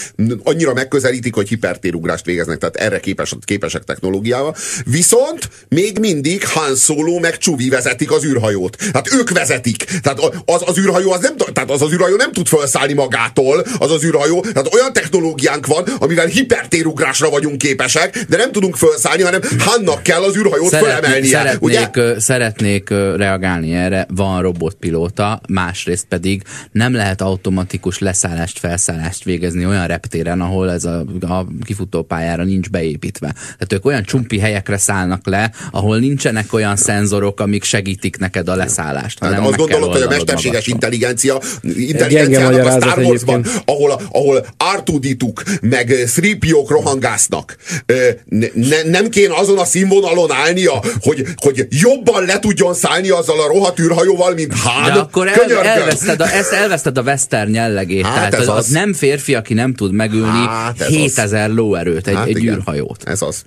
Annyira 0.43 0.73
megközelítik, 0.73 1.33
hogy 1.33 1.47
hipertérugrást 1.47 2.25
végeznek, 2.25 2.57
tehát 2.57 2.75
erre 2.75 2.99
képes, 2.99 3.35
képesek 3.41 3.83
technológiával. 3.83 4.55
Viszont 4.85 5.49
még 5.69 5.99
mindig 5.99 6.45
Han 6.47 6.75
Solo 6.75 7.19
meg 7.19 7.37
Csuvi 7.37 7.69
vezetik 7.69 8.11
az 8.11 8.25
űrhajót. 8.25 8.77
Tehát 8.77 9.13
ők 9.13 9.29
vezetik. 9.29 9.83
Tehát 10.01 10.19
az, 10.61 10.69
az 10.69 10.77
űrhajó 10.79 11.11
az 11.11 11.21
nem, 11.21 11.35
tehát 11.53 11.71
az, 11.71 11.81
az 11.81 11.91
űrhajó 11.91 12.15
nem 12.15 12.31
tud 12.31 12.47
felszállni 12.47 12.93
magától, 12.93 13.63
az 13.77 13.91
az 13.91 14.03
űrhajó. 14.03 14.41
Tehát 14.41 14.73
olyan 14.73 14.93
technológiánk 14.93 15.65
van, 15.65 15.83
amivel 15.99 16.25
hipertérugrásra 16.25 17.29
vagyunk 17.29 17.57
képesek, 17.57 18.25
de 18.29 18.37
nem 18.37 18.51
tudunk 18.51 18.75
felszállni, 18.75 19.21
hanem 19.23 19.41
Hannak 19.59 20.03
kell 20.03 20.21
az 20.21 20.37
űrhajót 20.37 20.75
fölemelnie. 20.75 21.29
szeretnék, 21.29 21.61
Ugye? 21.61 22.19
szeretnék 22.19 22.89
reagálni 23.15 23.73
erre, 23.73 24.07
van 24.15 24.41
robotpilóta, 24.41 25.41
másrészt 25.49 26.05
pedig 26.05 26.41
nem 26.71 26.93
lehet 26.93 27.21
automatikus 27.21 27.99
leszállást, 27.99 28.59
felszállást 28.59 29.23
végezni 29.23 29.65
olyan 29.65 29.87
reptéren, 29.87 30.41
ahol 30.41 30.71
ez 30.71 30.83
a, 30.83 31.05
a 31.21 31.45
kifutópályára 31.65 32.43
nincs 32.43 32.69
beépítve. 32.69 33.31
Tehát 33.33 33.73
ők 33.73 33.85
olyan 33.85 34.03
csumpi 34.03 34.39
helyekre 34.39 34.77
szállnak 34.77 35.27
le, 35.27 35.51
ahol 35.71 35.97
nincsenek 35.99 36.53
olyan 36.53 36.75
szenzorok, 36.75 37.39
amik 37.39 37.63
segítik 37.63 38.17
neked 38.17 38.49
a 38.49 38.55
leszállást. 38.55 39.23
Hát 39.23 39.39
azt 39.39 39.57
gondolod, 39.57 39.91
hogy 39.91 40.01
a 40.01 40.07
oldanod 40.17 40.46
mesterséges 40.51 40.67
intelligencia, 40.67 41.39
intelligenciának 41.61 42.65
a 42.65 42.71
Star 42.71 42.97
Warsban, 42.97 43.45
ahol, 43.65 44.01
ahol 44.11 44.45
Artudituk 44.57 45.43
meg 45.61 45.89
3 45.89 46.65
rohangásznak, 46.67 47.55
ne, 48.25 48.47
ne, 48.53 48.81
nem 48.83 49.09
kéne 49.09 49.35
azon 49.35 49.57
a 49.57 49.65
színvonalon 49.65 50.31
állnia, 50.31 50.81
hogy, 51.01 51.25
hogy 51.35 51.67
jobban 51.69 52.25
le 52.25 52.39
tudjon 52.39 52.73
szállni 52.73 53.09
azzal 53.09 53.39
a 53.41 53.47
rohadt 53.47 53.79
űrhajóval, 53.79 54.33
mint 54.33 54.53
Han? 54.59 54.93
De 54.93 54.99
akkor 54.99 55.27
el, 55.27 55.63
elveszted, 55.63 56.21
a, 56.21 56.33
ezt 56.33 56.51
elveszted 56.51 56.97
a 56.97 57.01
western 57.01 57.53
jellegét. 57.53 58.05
Hát 58.05 58.13
Tehát 58.13 58.33
ez 58.33 58.39
az, 58.39 58.47
az, 58.47 58.55
az. 58.57 58.67
nem 58.67 58.93
férfi, 58.93 59.35
aki 59.35 59.53
nem 59.53 59.73
tud 59.73 59.91
megülni 59.91 60.45
Hát 60.47 60.81
ez 60.81 60.87
az. 60.87 60.93
7000 60.93 61.49
lóerőt 61.49 62.07
egy, 62.07 62.15
Hát 62.15 62.27
egy 62.27 62.37
igen. 62.37 62.55
űrhajót. 62.55 63.03
Ez 63.05 63.21
az. 63.21 63.43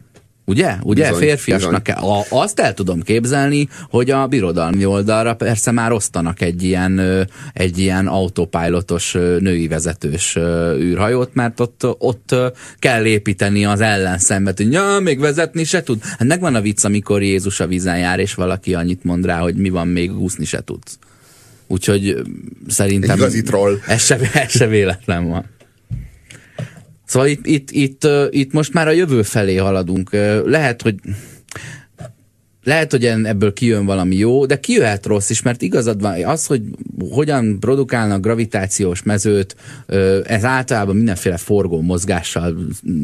Ugye? 0.51 0.77
Ugye? 0.83 1.09
Bizony, 1.09 1.21
Férfiasnak 1.21 1.83
kell. 1.83 1.97
A, 1.97 2.25
azt 2.29 2.61
el 2.61 2.75
tudom 2.75 3.03
képzelni, 3.03 3.69
hogy 3.91 4.11
a 4.11 4.27
birodalmi 4.27 4.85
oldalra 4.85 5.35
persze 5.35 5.71
már 5.71 5.93
osztanak 5.93 6.41
egy 6.41 6.63
ilyen, 6.63 7.01
egy 7.53 7.79
ilyen 7.79 8.07
autopilotos 8.07 9.13
női 9.39 9.69
vezetős 9.69 10.37
űrhajót, 10.77 11.35
mert 11.35 11.61
ott, 11.61 11.87
ott 11.99 12.35
kell 12.79 13.05
építeni 13.05 13.65
az 13.65 13.81
ellenszembet, 13.81 14.57
hogy 14.57 14.73
ja, 14.73 14.99
még 15.03 15.21
vezetni 15.21 15.65
se 15.65 15.83
tud. 15.83 16.03
Hát 16.03 16.25
megvan 16.29 16.55
a 16.55 16.61
vicc, 16.61 16.85
amikor 16.85 17.23
Jézus 17.23 17.61
a 17.61 17.67
vízen 17.67 17.99
jár, 17.99 18.19
és 18.19 18.35
valaki 18.35 18.75
annyit 18.75 19.05
mond 19.05 19.25
rá, 19.25 19.39
hogy 19.39 19.55
mi 19.55 19.69
van, 19.69 19.89
még 19.89 20.21
úszni 20.21 20.45
se 20.45 20.63
tudsz. 20.65 20.99
Úgyhogy 21.67 22.23
szerintem 22.69 23.17
Igazi 23.17 23.43
troll. 23.43 23.79
ez 23.87 24.05
se, 24.05 24.19
ez 24.33 24.51
se 24.51 24.67
véletlen 24.67 25.29
van. 25.29 25.45
Szóval 27.11 27.29
itt, 27.29 27.47
itt, 27.47 27.71
itt, 27.71 28.09
itt 28.31 28.53
most 28.53 28.73
már 28.73 28.89
a 28.89 28.91
jövő 28.91 29.23
felé 29.23 29.57
haladunk. 29.57 30.11
Lehet, 30.45 30.83
hogy 30.83 30.95
lehet, 32.65 32.91
hogy 32.91 33.05
ebből 33.05 33.53
kijön 33.53 33.85
valami 33.87 34.17
jó, 34.17 34.47
de 34.47 34.61
kijöhet 34.61 35.07
rossz 35.07 35.31
is, 35.31 35.43
mert 35.43 35.63
igazad 35.63 36.01
van, 36.01 36.25
az, 36.25 36.47
hogy 36.47 36.63
hogyan 37.11 37.61
produkálnak 37.61 38.21
gravitációs 38.21 39.03
mezőt, 39.03 39.57
ez 40.25 40.45
általában 40.45 40.97
mindenféle 40.97 41.37
forgó 41.37 41.81
mozgással 41.81 42.57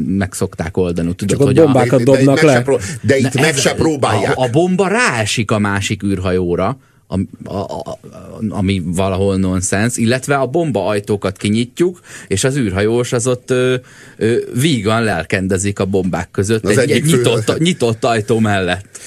meg 0.07 0.33
szokták 0.33 0.77
oldani. 0.77 1.15
Tudod, 1.15 1.41
ott 1.41 1.47
hogy 1.47 1.59
a, 1.59 1.65
bombákat 1.65 2.03
De- 2.03 2.05
de 2.05 2.21
itt 2.21 2.27
dobnak 2.27 2.35
meg 2.35 2.45
le. 2.45 2.53
se 2.53 2.63
pró- 2.63 2.79
De 3.03 3.17
itt 3.17 3.33
Na 3.35 3.41
meg 3.41 3.51
ez- 3.51 3.61
se 3.61 3.75
próbálják. 3.75 4.37
A, 4.37 4.43
a 4.43 4.51
bomba 4.51 4.89
ráesik 4.89 5.51
a 5.51 5.59
másik 5.59 6.03
űrhajóra, 6.03 6.79
a, 7.07 7.19
a, 7.45 7.61
a, 7.61 7.99
ami 8.49 8.83
valahol 8.85 9.37
nonsens, 9.37 9.97
illetve 9.97 10.35
a 10.37 10.47
bomba 10.47 10.87
ajtókat 10.87 11.37
kinyitjuk, 11.37 12.01
és 12.29 12.45
az 12.45 12.57
űrhajós 12.57 13.13
az 13.13 13.27
ott 13.27 13.51
ö, 13.51 13.75
ö, 14.17 14.37
vígan 14.61 15.03
lelkendezik 15.05 15.79
a 15.79 15.85
bombák 15.85 16.29
között 16.31 16.65
Az 16.65 16.79
egy, 16.79 16.91
egy 16.91 17.11
fő- 17.11 17.17
nyitott, 17.17 17.59
nyitott 17.59 18.05
ajtó 18.05 18.39
mellett. 18.39 18.99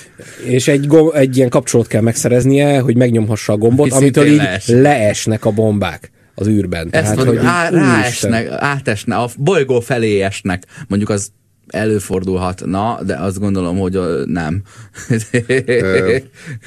És 0.45 0.67
egy, 0.67 0.87
gom- 0.87 1.15
egy 1.15 1.37
ilyen 1.37 1.49
kapcsolót 1.49 1.87
kell 1.87 2.01
megszereznie, 2.01 2.79
hogy 2.79 2.95
megnyomhassa 2.95 3.53
a 3.53 3.57
gombot, 3.57 3.91
Ami 3.91 4.01
amitől 4.01 4.25
így 4.25 4.35
lees. 4.37 4.67
leesnek 4.67 5.45
a 5.45 5.51
bombák 5.51 6.11
az 6.35 6.47
űrben. 6.47 6.87
Ezt 6.91 7.15
mondjuk, 7.15 7.37
hogy 7.37 7.45
á, 7.45 7.67
így, 7.67 7.73
úristen. 7.73 7.91
ráesnek, 8.31 8.47
átesnek, 8.51 9.17
a 9.17 9.29
bolygó 9.37 9.79
felé 9.79 10.21
esnek. 10.21 10.63
Mondjuk 10.87 11.09
az 11.09 11.31
előfordulhatna, 11.69 12.99
de 13.05 13.15
azt 13.15 13.39
gondolom, 13.39 13.77
hogy 13.77 13.99
nem. 14.25 14.61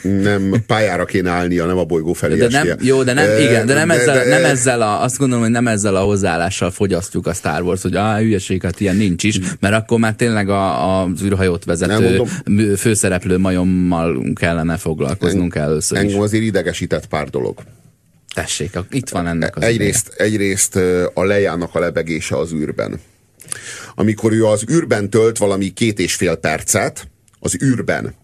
Nem 0.02 0.54
pályára 0.66 1.04
kéne 1.04 1.30
állnia, 1.30 1.66
nem 1.66 1.78
a 1.78 1.84
bolygó 1.84 2.12
felé 2.12 2.36
De 2.36 2.48
nem, 2.48 2.78
jó, 2.80 3.02
de 3.02 3.12
nem, 3.12 3.40
igen, 3.40 3.66
de 3.66 3.74
nem, 3.74 3.90
ezzel, 3.90 4.14
de- 4.14 4.28
nem 4.28 4.44
ezzel 4.44 4.82
a, 4.82 5.02
azt 5.02 5.18
gondolom, 5.18 5.42
hogy 5.42 5.52
nem 5.52 5.68
ezzel 5.68 5.96
a 5.96 6.00
hozzáállással 6.00 6.70
fogyasztjuk 6.70 7.26
a 7.26 7.32
Star 7.32 7.62
Wars, 7.62 7.82
hogy 7.82 7.96
á, 7.96 8.18
hülyeség, 8.18 8.62
hát 8.62 8.80
ilyen 8.80 8.96
nincs 8.96 9.24
is, 9.24 9.38
mert 9.60 9.74
akkor 9.74 9.98
már 9.98 10.14
tényleg 10.14 10.48
a, 10.48 11.02
az 11.02 11.22
űrhajót 11.22 11.64
vezető 11.64 12.00
mondom. 12.00 12.76
főszereplő 12.76 13.38
majommal 13.38 14.22
kellene 14.34 14.76
foglalkoznunk 14.76 15.54
először 15.54 15.98
is. 15.98 16.04
Engem 16.04 16.20
azért 16.20 16.44
idegesített 16.44 17.06
pár 17.06 17.28
dolog. 17.28 17.58
Tessék, 18.34 18.78
itt 18.90 19.08
van 19.08 19.26
ennek 19.26 19.56
az 19.56 19.62
Egyrészt, 19.62 20.08
egyrészt 20.16 20.76
ö, 20.76 21.06
a 21.14 21.24
lejának 21.24 21.74
a 21.74 21.78
lebegése 21.78 22.36
az 22.36 22.52
űrben. 22.52 23.00
Amikor 23.94 24.32
ő 24.32 24.44
az 24.46 24.64
űrben 24.70 25.10
tölt 25.10 25.38
valami 25.38 25.68
két 25.68 25.98
és 25.98 26.14
fél 26.14 26.36
percet, 26.36 27.08
az 27.40 27.62
űrben, 27.62 28.14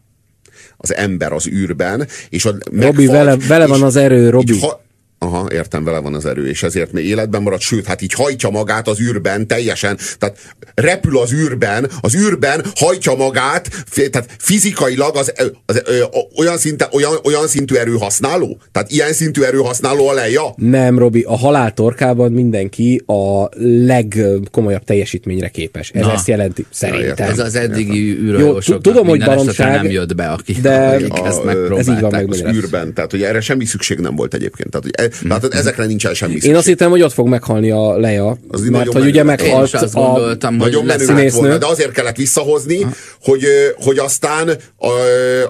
az 0.76 0.94
ember 0.94 1.32
az 1.32 1.46
űrben, 1.46 2.08
és 2.28 2.44
a 2.44 2.54
Robi, 2.72 3.06
vele- 3.06 3.46
vele 3.46 3.66
van 3.66 3.82
az 3.82 3.96
erő, 3.96 4.30
Robi. 4.30 4.60
Ha, 4.60 4.82
Aha, 5.20 5.46
értem, 5.52 5.84
vele 5.84 5.98
van 5.98 6.14
az 6.14 6.26
erő, 6.26 6.48
és 6.48 6.62
ezért 6.62 6.92
még 6.92 7.06
életben 7.06 7.42
marad, 7.42 7.60
sőt, 7.60 7.86
hát 7.86 8.02
így 8.02 8.12
hajtja 8.12 8.50
magát 8.50 8.88
az 8.88 9.00
űrben 9.00 9.46
teljesen, 9.46 9.98
tehát 10.18 10.38
repül 10.74 11.18
az 11.18 11.32
űrben, 11.32 11.90
az 12.00 12.14
űrben 12.14 12.64
hajtja 12.74 13.14
magát, 13.14 13.68
tehát 14.10 14.28
fizikailag 14.38 15.16
az, 15.16 15.32
az, 15.66 15.82
ö, 15.84 16.04
olyan, 16.36 16.58
szinte, 16.58 16.88
olyan, 16.92 17.12
olyan 17.24 17.46
szintű 17.46 17.74
erőhasználó? 17.74 18.58
Tehát 18.72 18.90
ilyen 18.90 19.12
szintű 19.12 19.42
erőhasználó 19.42 20.08
a 20.08 20.12
leja? 20.12 20.42
Nem, 20.56 20.98
Robi, 20.98 21.22
a 21.22 21.36
halál 21.36 21.72
torkában 21.74 22.32
mindenki 22.32 23.02
a 23.06 23.48
legkomolyabb 23.86 24.84
teljesítményre 24.84 25.48
képes. 25.48 25.90
Ez 25.90 26.04
Na. 26.04 26.12
ezt 26.12 26.28
jelenti, 26.28 26.66
szerintem. 26.70 27.30
Ez 27.30 27.38
az 27.38 27.54
eddigi 27.54 28.06
Jó, 28.08 28.22
űrhajósoknak 28.22 28.82
tudom, 28.82 29.06
hogy 29.06 29.24
baromság, 29.24 29.82
nem 29.82 29.90
jött 29.90 30.14
be, 30.14 30.26
akik, 30.28 30.60
de- 30.60 30.86
akik 30.88 31.12
A, 31.12 31.26
ezt 31.26 31.44
megpróbálták. 31.44 31.78
ez 31.78 31.88
így 31.88 32.00
van 32.00 32.14
az 32.48 32.56
űrben, 32.56 32.94
tehát 32.94 33.10
hogy 33.10 33.22
erre 33.22 33.40
semmi 33.40 33.64
szükség 33.64 33.98
nem 33.98 34.16
volt 34.16 34.34
egyébként. 34.34 34.70
Tehát, 34.70 34.86
hogy 34.86 35.07
látod, 35.28 35.54
ezekre 35.54 35.86
nincsen 35.86 36.14
semmi 36.14 36.36
Én 36.42 36.56
azt 36.56 36.66
hittem, 36.66 36.90
hogy 36.90 37.02
ott 37.02 37.12
fog 37.12 37.28
meghalni 37.28 37.70
a 37.70 37.98
Lea, 37.98 38.36
Az 38.48 38.60
mert 38.68 38.92
hogy 38.92 39.06
ugye 39.06 39.22
meghalt 39.22 39.66
is 39.66 39.74
azt 39.74 39.94
a... 39.96 40.00
gondoltam, 40.00 40.58
hogy 40.58 40.72
Nagyon 40.72 40.98
színésznő. 40.98 41.40
volna, 41.40 41.58
de 41.58 41.66
azért 41.66 41.92
kellett 41.92 42.16
visszahozni, 42.16 42.86
hogy, 43.22 43.42
hogy 43.76 43.98
aztán 43.98 44.48
a, 44.76 44.88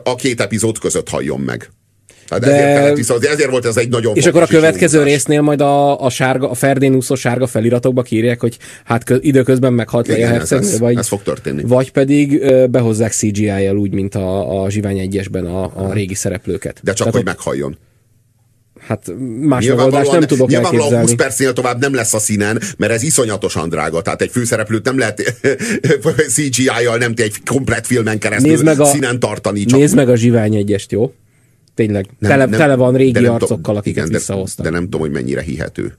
a 0.04 0.14
két 0.14 0.40
epizód 0.40 0.78
között 0.78 1.08
halljon 1.08 1.40
meg. 1.40 1.70
Tehát 2.28 2.44
De- 2.44 2.50
ezért 2.52 2.74
kellett 2.78 2.96
visszahozni, 2.96 3.28
ezért 3.28 3.50
volt 3.50 3.66
ez 3.66 3.76
egy 3.76 3.88
nagyon 3.88 4.16
És 4.16 4.26
akkor 4.26 4.42
a 4.42 4.46
következő 4.46 4.98
húzás. 4.98 5.12
résznél 5.12 5.40
majd 5.40 5.60
a, 5.60 6.00
a, 6.04 6.10
sárga, 6.10 6.50
a 6.50 6.54
Ferdén 6.54 6.94
úszó 6.94 7.14
sárga 7.14 7.46
feliratokba 7.46 8.02
kírják, 8.02 8.40
hogy 8.40 8.56
hát 8.84 9.04
kö, 9.04 9.16
időközben 9.20 9.72
meghalt 9.72 10.06
Leia 10.06 10.18
Igen, 10.18 10.30
ez, 10.32 10.38
hercegnő, 10.38 10.66
ez, 10.68 10.78
vagy, 10.78 10.96
ez 10.96 11.08
fog 11.08 11.22
történni. 11.22 11.62
vagy 11.66 11.92
pedig 11.92 12.40
ö, 12.42 12.66
behozzák 12.66 13.12
CGI-jel 13.12 13.74
úgy, 13.76 13.92
mint 13.92 14.14
a, 14.14 14.62
a 14.62 14.70
Zsivány 14.70 14.98
egyesben 14.98 15.46
a, 15.46 15.62
a 15.74 15.92
régi 15.92 16.14
szereplőket. 16.14 16.80
De 16.82 16.92
csak, 16.92 16.96
Tehát 16.96 17.12
hogy 17.12 17.22
ott- 17.22 17.26
meghalljon. 17.28 17.76
Hát 18.88 19.12
más 19.40 19.66
megoldást 19.66 20.12
nem 20.12 20.20
tudok 20.20 20.48
nyilvánvalóan 20.48 20.82
20 20.82 20.92
elképzelni. 20.92 21.22
percnél 21.22 21.52
tovább 21.52 21.80
nem 21.80 21.94
lesz 21.94 22.14
a 22.14 22.18
színen, 22.18 22.62
mert 22.76 22.92
ez 22.92 23.02
iszonyatosan 23.02 23.68
drága. 23.68 24.02
Tehát 24.02 24.22
egy 24.22 24.30
főszereplőt 24.30 24.84
nem 24.84 24.98
lehet 24.98 25.22
CGI-jal, 26.34 26.96
nem 26.98 27.12
egy 27.16 27.34
komplet 27.44 27.86
filmen 27.86 28.18
keresztül 28.18 28.50
Nézd 28.50 28.64
meg 28.64 28.80
a, 28.80 28.84
színen 28.84 29.18
tartani. 29.18 29.64
Csak 29.64 29.78
nézd 29.78 29.94
meg 29.94 30.08
a 30.08 30.16
Zsivány 30.16 30.54
egyest, 30.54 30.92
jó? 30.92 31.12
Tényleg, 31.74 32.06
nem- 32.18 32.30
tele, 32.30 32.44
nem- 32.44 32.58
tele 32.58 32.74
van 32.74 32.92
de 32.92 32.98
régi 32.98 33.26
arcokkal, 33.26 33.76
akiket 33.76 33.96
igen, 33.96 34.10
de, 34.10 34.18
visszahoztak. 34.18 34.64
de 34.64 34.70
nem 34.70 34.82
tudom, 34.82 35.00
hogy 35.00 35.10
mennyire 35.10 35.40
hihető. 35.42 35.96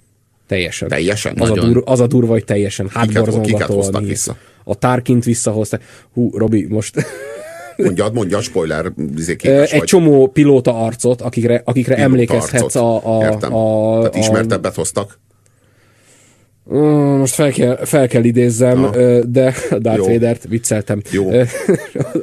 Teljesen. 0.47 0.87
Teljesen? 0.87 1.35
Az 1.39 1.49
a, 1.49 1.53
dur, 1.53 1.83
az 1.85 1.99
a 1.99 2.07
durva, 2.07 2.31
hogy 2.31 2.45
teljesen 2.45 2.85
kiket 2.85 2.97
hoztak 3.05 3.15
hátborzongatóan. 3.15 3.99
hisz. 3.99 4.09
vissza? 4.09 4.37
A 4.63 4.75
Tarkint 4.75 5.23
visszahozták. 5.23 5.83
Hú, 6.13 6.37
Robi, 6.37 6.65
most 6.69 7.05
Mondjad, 7.83 8.13
mondja, 8.13 8.41
spoiler, 8.41 8.91
izé 9.17 9.35
egy 9.43 9.69
vagy. 9.71 9.83
csomó 9.83 10.27
pilóta 10.27 10.83
arcot, 10.85 11.21
akikre, 11.21 11.61
akikre 11.65 11.95
Pilóta 11.95 12.11
emlékezhetsz 12.13 12.75
arcot. 12.75 13.03
a, 13.03 13.17
a, 13.17 13.23
Értem. 13.23 13.55
a, 13.55 13.97
Tehát 13.99 14.15
a, 14.15 14.17
ismertebbet 14.17 14.75
hoztak. 14.75 15.19
Most 17.17 17.33
fel 17.33 17.51
kell, 17.51 17.85
fel 17.85 18.07
kell 18.07 18.23
idézzem, 18.23 18.83
ö, 18.93 19.21
de 19.27 19.55
Darth 19.79 19.97
Jó. 19.99 20.07
Vader-t 20.07 20.43
vicceltem. 20.47 21.01
Jó. 21.11 21.31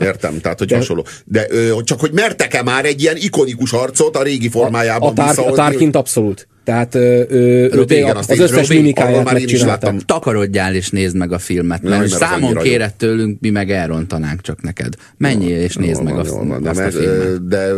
Értem, 0.00 0.40
tehát 0.40 0.58
hogy 0.58 0.72
hasonló. 0.72 1.04
De 1.24 1.46
csak 1.84 2.00
hogy 2.00 2.12
mertek-e 2.12 2.62
már 2.62 2.84
egy 2.84 3.02
ilyen 3.02 3.16
ikonikus 3.16 3.72
arcot 3.72 4.16
a 4.16 4.22
régi 4.22 4.48
formájában 4.48 5.08
a, 5.08 5.12
tár, 5.12 5.38
a? 5.38 5.52
Tarkint 5.52 5.96
abszolút. 5.96 6.48
Tehát 6.66 6.94
ö, 6.94 7.22
ö, 7.28 7.68
Robi, 7.72 7.94
ő 7.94 7.98
igen, 7.98 8.16
az, 8.16 8.30
az 8.30 8.38
összes 8.38 8.68
Robi, 8.68 8.80
mimikáját 8.80 9.24
már 9.24 9.36
én 9.36 9.48
is 9.48 9.62
láttam. 9.62 9.98
Takarodjál 9.98 10.74
és 10.74 10.90
nézd 10.90 11.16
meg 11.16 11.32
a 11.32 11.38
filmet, 11.38 11.82
Nem, 11.82 11.90
mert 11.98 12.10
mert 12.10 12.22
számon 12.22 12.54
kéred 12.54 12.94
tőlünk, 12.94 13.40
mi 13.40 13.50
meg 13.50 13.70
elrontanánk 13.70 14.40
csak 14.40 14.62
neked. 14.62 14.94
Menjél 15.16 15.60
és 15.60 15.74
nézd 15.76 16.02
meg 16.02 16.18
a, 16.18 16.22
van, 16.24 16.62
de, 16.62 16.70
azt 16.70 16.80
a 16.80 16.90
filmet. 16.90 17.48
de 17.48 17.68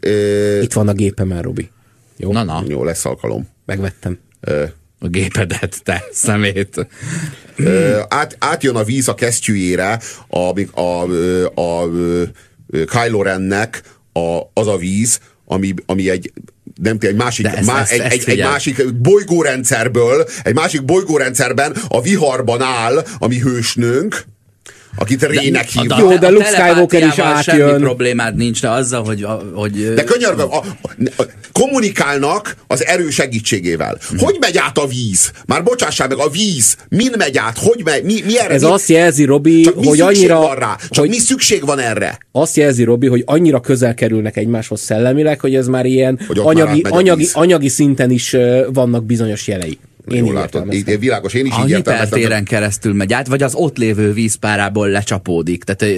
ö, 0.00 0.60
Itt 0.60 0.72
van 0.72 0.88
a 0.88 0.92
gépem 0.92 1.28
már, 1.28 1.42
Robi. 1.42 1.70
Jó, 2.16 2.32
Na, 2.32 2.42
na, 2.42 2.62
jó, 2.68 2.84
lesz 2.84 3.04
alkalom. 3.04 3.48
megvettem. 3.66 4.18
A 4.98 5.06
gépedet, 5.08 5.80
te 5.84 6.02
szemét. 6.12 6.86
Át, 8.08 8.36
átjön 8.38 8.76
a 8.76 8.84
víz 8.84 9.08
a 9.08 9.14
kesztyűjére 9.14 9.98
a, 10.28 10.38
a, 10.38 10.52
a, 10.80 11.04
a, 11.54 11.82
a 11.82 11.88
Kylo 12.86 13.22
Rennek 13.22 13.82
a, 14.12 14.38
az 14.52 14.66
a 14.66 14.76
víz, 14.76 15.20
ami, 15.44 15.74
ami 15.86 16.10
egy 16.10 16.32
nem 16.82 16.96
egy 17.00 17.14
másik, 17.14 17.46
ezt- 17.46 17.66
má, 17.66 17.84
egy, 17.84 18.00
ezt 18.00 18.28
egy, 18.28 18.38
egy 18.38 18.44
másik 18.44 18.94
bolygórendszerből, 18.94 20.26
egy 20.42 20.54
másik 20.54 20.84
bolygórendszerben 20.84 21.76
a 21.88 22.00
viharban 22.02 22.60
áll 22.62 23.04
a 23.18 23.26
mi 23.26 23.38
hősnőnk, 23.38 24.24
akit 24.96 25.26
Rének 25.26 25.68
hívnak. 25.68 25.98
a- 25.98 26.00
Jó, 26.00 26.16
de 26.16 26.26
a 26.26 26.30
Luke 26.30 26.44
Skywalker 26.44 27.06
is 27.06 27.18
átjön. 27.18 27.58
Semmi 27.58 27.82
problémád 27.82 28.36
nincs, 28.36 28.60
de 28.60 28.70
azzal, 28.70 29.04
hogy, 29.04 29.26
hogy 29.54 29.94
De 29.94 30.04
könyörgöm, 30.04 30.50
a, 30.50 30.56
a, 31.16 31.22
kommunikálnak 31.52 32.56
az 32.66 32.84
erő 32.84 33.10
segítségével. 33.10 33.98
Hogy 34.18 34.36
megy 34.40 34.56
át 34.56 34.78
a 34.78 34.86
víz? 34.86 35.30
Már 35.46 35.62
bocsássál 35.62 36.08
meg, 36.08 36.18
a 36.18 36.28
víz, 36.28 36.76
min 36.88 37.12
megy 37.18 37.38
át? 37.38 37.58
Hogy 37.58 37.80
megy? 37.84 38.04
Mi, 38.04 38.22
mi 38.24 38.38
erre? 38.38 38.54
Ez 38.54 38.62
mi, 38.62 38.68
azt 38.70 38.88
jelzi, 38.88 39.24
Robi, 39.24 39.60
csak 39.60 39.76
mi 39.80 39.86
hogy 39.86 39.98
szükség 39.98 40.16
annyira... 40.30 40.40
van 40.40 40.54
rá? 40.56 40.76
Csak 40.80 40.98
hogy 41.04 41.08
mi 41.08 41.18
szükség 41.18 41.64
van 41.64 41.78
erre? 41.78 42.18
azt 42.32 42.56
jelzi, 42.56 42.84
Robi, 42.84 43.06
hogy 43.06 43.22
annyira 43.26 43.60
közel 43.60 43.94
kerülnek 43.94 44.36
egymáshoz 44.36 44.80
szellemileg, 44.80 45.40
hogy 45.40 45.54
ez 45.54 45.66
már 45.66 45.86
ilyen 45.86 46.20
Hogy 46.26 46.38
anyagi, 46.38 46.82
anyagi, 46.88 47.28
anyagi 47.32 47.68
szinten 47.68 48.10
is 48.10 48.36
vannak 48.72 49.04
bizonyos 49.04 49.48
jelei. 49.48 49.78
Én 50.10 50.24
Jól 50.24 50.34
látod, 50.34 50.72
így, 50.72 50.98
világos, 50.98 51.34
én 51.34 51.46
is 51.46 51.52
a 51.52 51.64
így 51.66 51.74
hipertéren 51.74 52.44
keresztül 52.44 52.94
megy 52.94 53.12
át, 53.12 53.26
vagy 53.26 53.42
az 53.42 53.54
ott 53.54 53.76
lévő 53.76 54.12
vízpárából 54.12 54.88
lecsapódik. 54.88 55.64
Tehát 55.64 55.96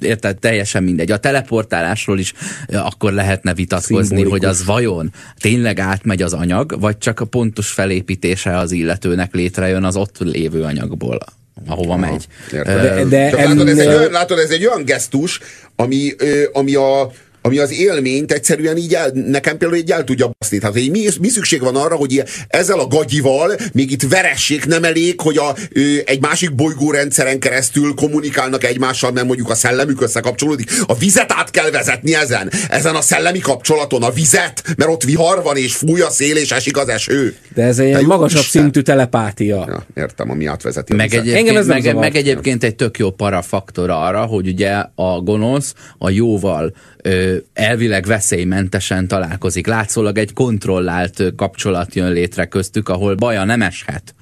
érted, 0.00 0.38
teljesen 0.38 0.82
mindegy. 0.82 1.10
A 1.10 1.18
teleportálásról 1.18 2.18
is 2.18 2.32
akkor 2.72 3.12
lehetne 3.12 3.54
vitatkozni, 3.54 4.06
Szimbolikus. 4.06 4.38
hogy 4.38 4.44
az 4.44 4.64
vajon 4.64 5.12
tényleg 5.40 5.78
átmegy 5.78 6.22
az 6.22 6.32
anyag, 6.32 6.80
vagy 6.80 6.98
csak 6.98 7.20
a 7.20 7.24
pontos 7.24 7.68
felépítése 7.68 8.56
az 8.56 8.72
illetőnek 8.72 9.34
létrejön 9.34 9.84
az 9.84 9.96
ott 9.96 10.18
lévő 10.18 10.62
anyagból 10.62 11.18
ahova 11.66 11.96
megy. 11.96 12.26
Értem. 12.52 12.80
De- 12.80 13.04
de 13.04 13.30
Csak 13.30 13.40
látod, 13.40 13.68
ez 13.68 13.78
egy 13.78 13.86
olyan, 13.86 14.10
látod, 14.10 14.38
ez 14.38 14.50
egy 14.50 14.66
olyan 14.66 14.84
gesztus, 14.84 15.40
ami, 15.76 16.14
ami 16.52 16.74
a 16.74 17.10
ami 17.48 17.58
az 17.58 17.72
élményt 17.72 18.32
egyszerűen 18.32 18.76
így 18.76 18.94
el, 18.94 19.10
nekem 19.14 19.56
például 19.56 19.80
így 19.80 19.90
el 19.90 20.04
tudja 20.04 20.30
baszni. 20.38 20.58
Tehát, 20.58 20.74
hogy 20.74 20.90
mi, 20.90 21.06
mi 21.20 21.28
szükség 21.28 21.60
van 21.60 21.76
arra, 21.76 21.94
hogy 21.94 22.22
ezzel 22.48 22.78
a 22.78 22.86
gagyival 22.86 23.56
még 23.72 23.90
itt 23.90 24.02
veressék 24.02 24.66
nem 24.66 24.84
elég, 24.84 25.20
hogy 25.20 25.36
a, 25.36 25.56
ö, 25.72 25.80
egy 26.04 26.20
másik 26.20 26.54
bolygórendszeren 26.54 27.38
keresztül 27.38 27.94
kommunikálnak 27.94 28.64
egymással, 28.64 29.12
mert 29.12 29.26
mondjuk 29.26 29.50
a 29.50 29.54
szellemük 29.54 30.00
összekapcsolódik. 30.02 30.70
A 30.86 30.94
vizet 30.94 31.32
át 31.32 31.50
kell 31.50 31.70
vezetni 31.70 32.14
ezen. 32.14 32.50
Ezen 32.68 32.94
a 32.94 33.00
szellemi 33.00 33.38
kapcsolaton 33.38 34.02
a 34.02 34.10
vizet, 34.10 34.62
mert 34.76 34.90
ott 34.90 35.02
vihar 35.02 35.42
van, 35.42 35.56
és 35.56 35.74
fúj 35.74 36.00
a 36.00 36.10
szél, 36.10 36.36
és 36.36 36.50
esik 36.50 36.76
az 36.76 36.88
eső. 36.88 37.36
De 37.54 37.62
ez 37.62 37.78
egy 37.78 37.86
ilyen 37.86 38.04
magasabb 38.04 38.40
Isten. 38.40 38.62
szintű 38.62 38.80
telepátia. 38.80 39.64
Ja, 39.68 39.86
értem, 40.02 40.30
ami 40.30 40.46
átvezeti 40.46 40.94
Meg 40.94 41.08
vizet. 41.08 41.20
egyébként, 41.20 41.46
Engem 41.46 41.60
ez 41.60 41.66
nem 41.66 41.82
meg, 41.82 41.96
meg 41.96 42.16
egyébként 42.16 42.64
egy 42.64 42.74
tök 42.74 42.98
jó 42.98 43.10
parafaktor 43.10 43.90
arra, 43.90 44.24
hogy 44.24 44.48
ugye 44.48 44.84
a 44.94 45.20
gonosz 45.20 45.74
a 45.98 46.10
jóval 46.10 46.74
ö, 47.02 47.36
elvileg 47.52 48.04
veszélymentesen 48.04 49.08
találkozik. 49.08 49.66
Látszólag 49.66 50.18
egy 50.18 50.32
kontrollált 50.32 51.22
kapcsolat 51.36 51.94
jön 51.94 52.12
létre 52.12 52.46
köztük, 52.46 52.88
ahol 52.88 53.14
baja 53.14 53.44
nem 53.44 53.62
eshet 53.62 54.14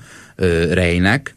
Rejnek, 0.70 1.36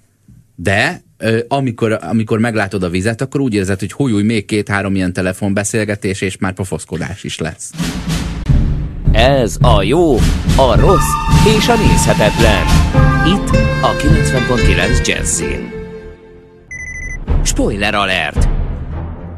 de 0.56 1.02
amikor, 1.48 1.98
amikor 2.02 2.40
meglátod 2.40 2.84
a 2.84 2.90
vizet, 2.90 3.22
akkor 3.22 3.42
úgy 3.42 3.54
érzed, 3.54 3.80
hogy 3.80 3.92
hújúj, 3.92 4.24
még 4.24 4.46
két-három 4.46 4.96
ilyen 4.96 5.14
telefonbeszélgetés, 5.14 6.22
és 6.22 6.38
már 6.38 6.54
pofoszkodás 6.54 7.24
is 7.24 7.38
lesz. 7.38 7.72
Ez 9.12 9.58
a 9.62 9.84
jó, 9.84 10.16
a 10.56 10.80
rossz 10.80 11.12
és 11.58 11.68
a 11.68 11.76
nézhetetlen. 11.76 12.66
Itt 13.26 13.50
a 13.82 13.96
90.9 13.96 15.08
Jazzin. 15.08 15.72
Spoiler 17.44 17.94
alert! 17.94 18.48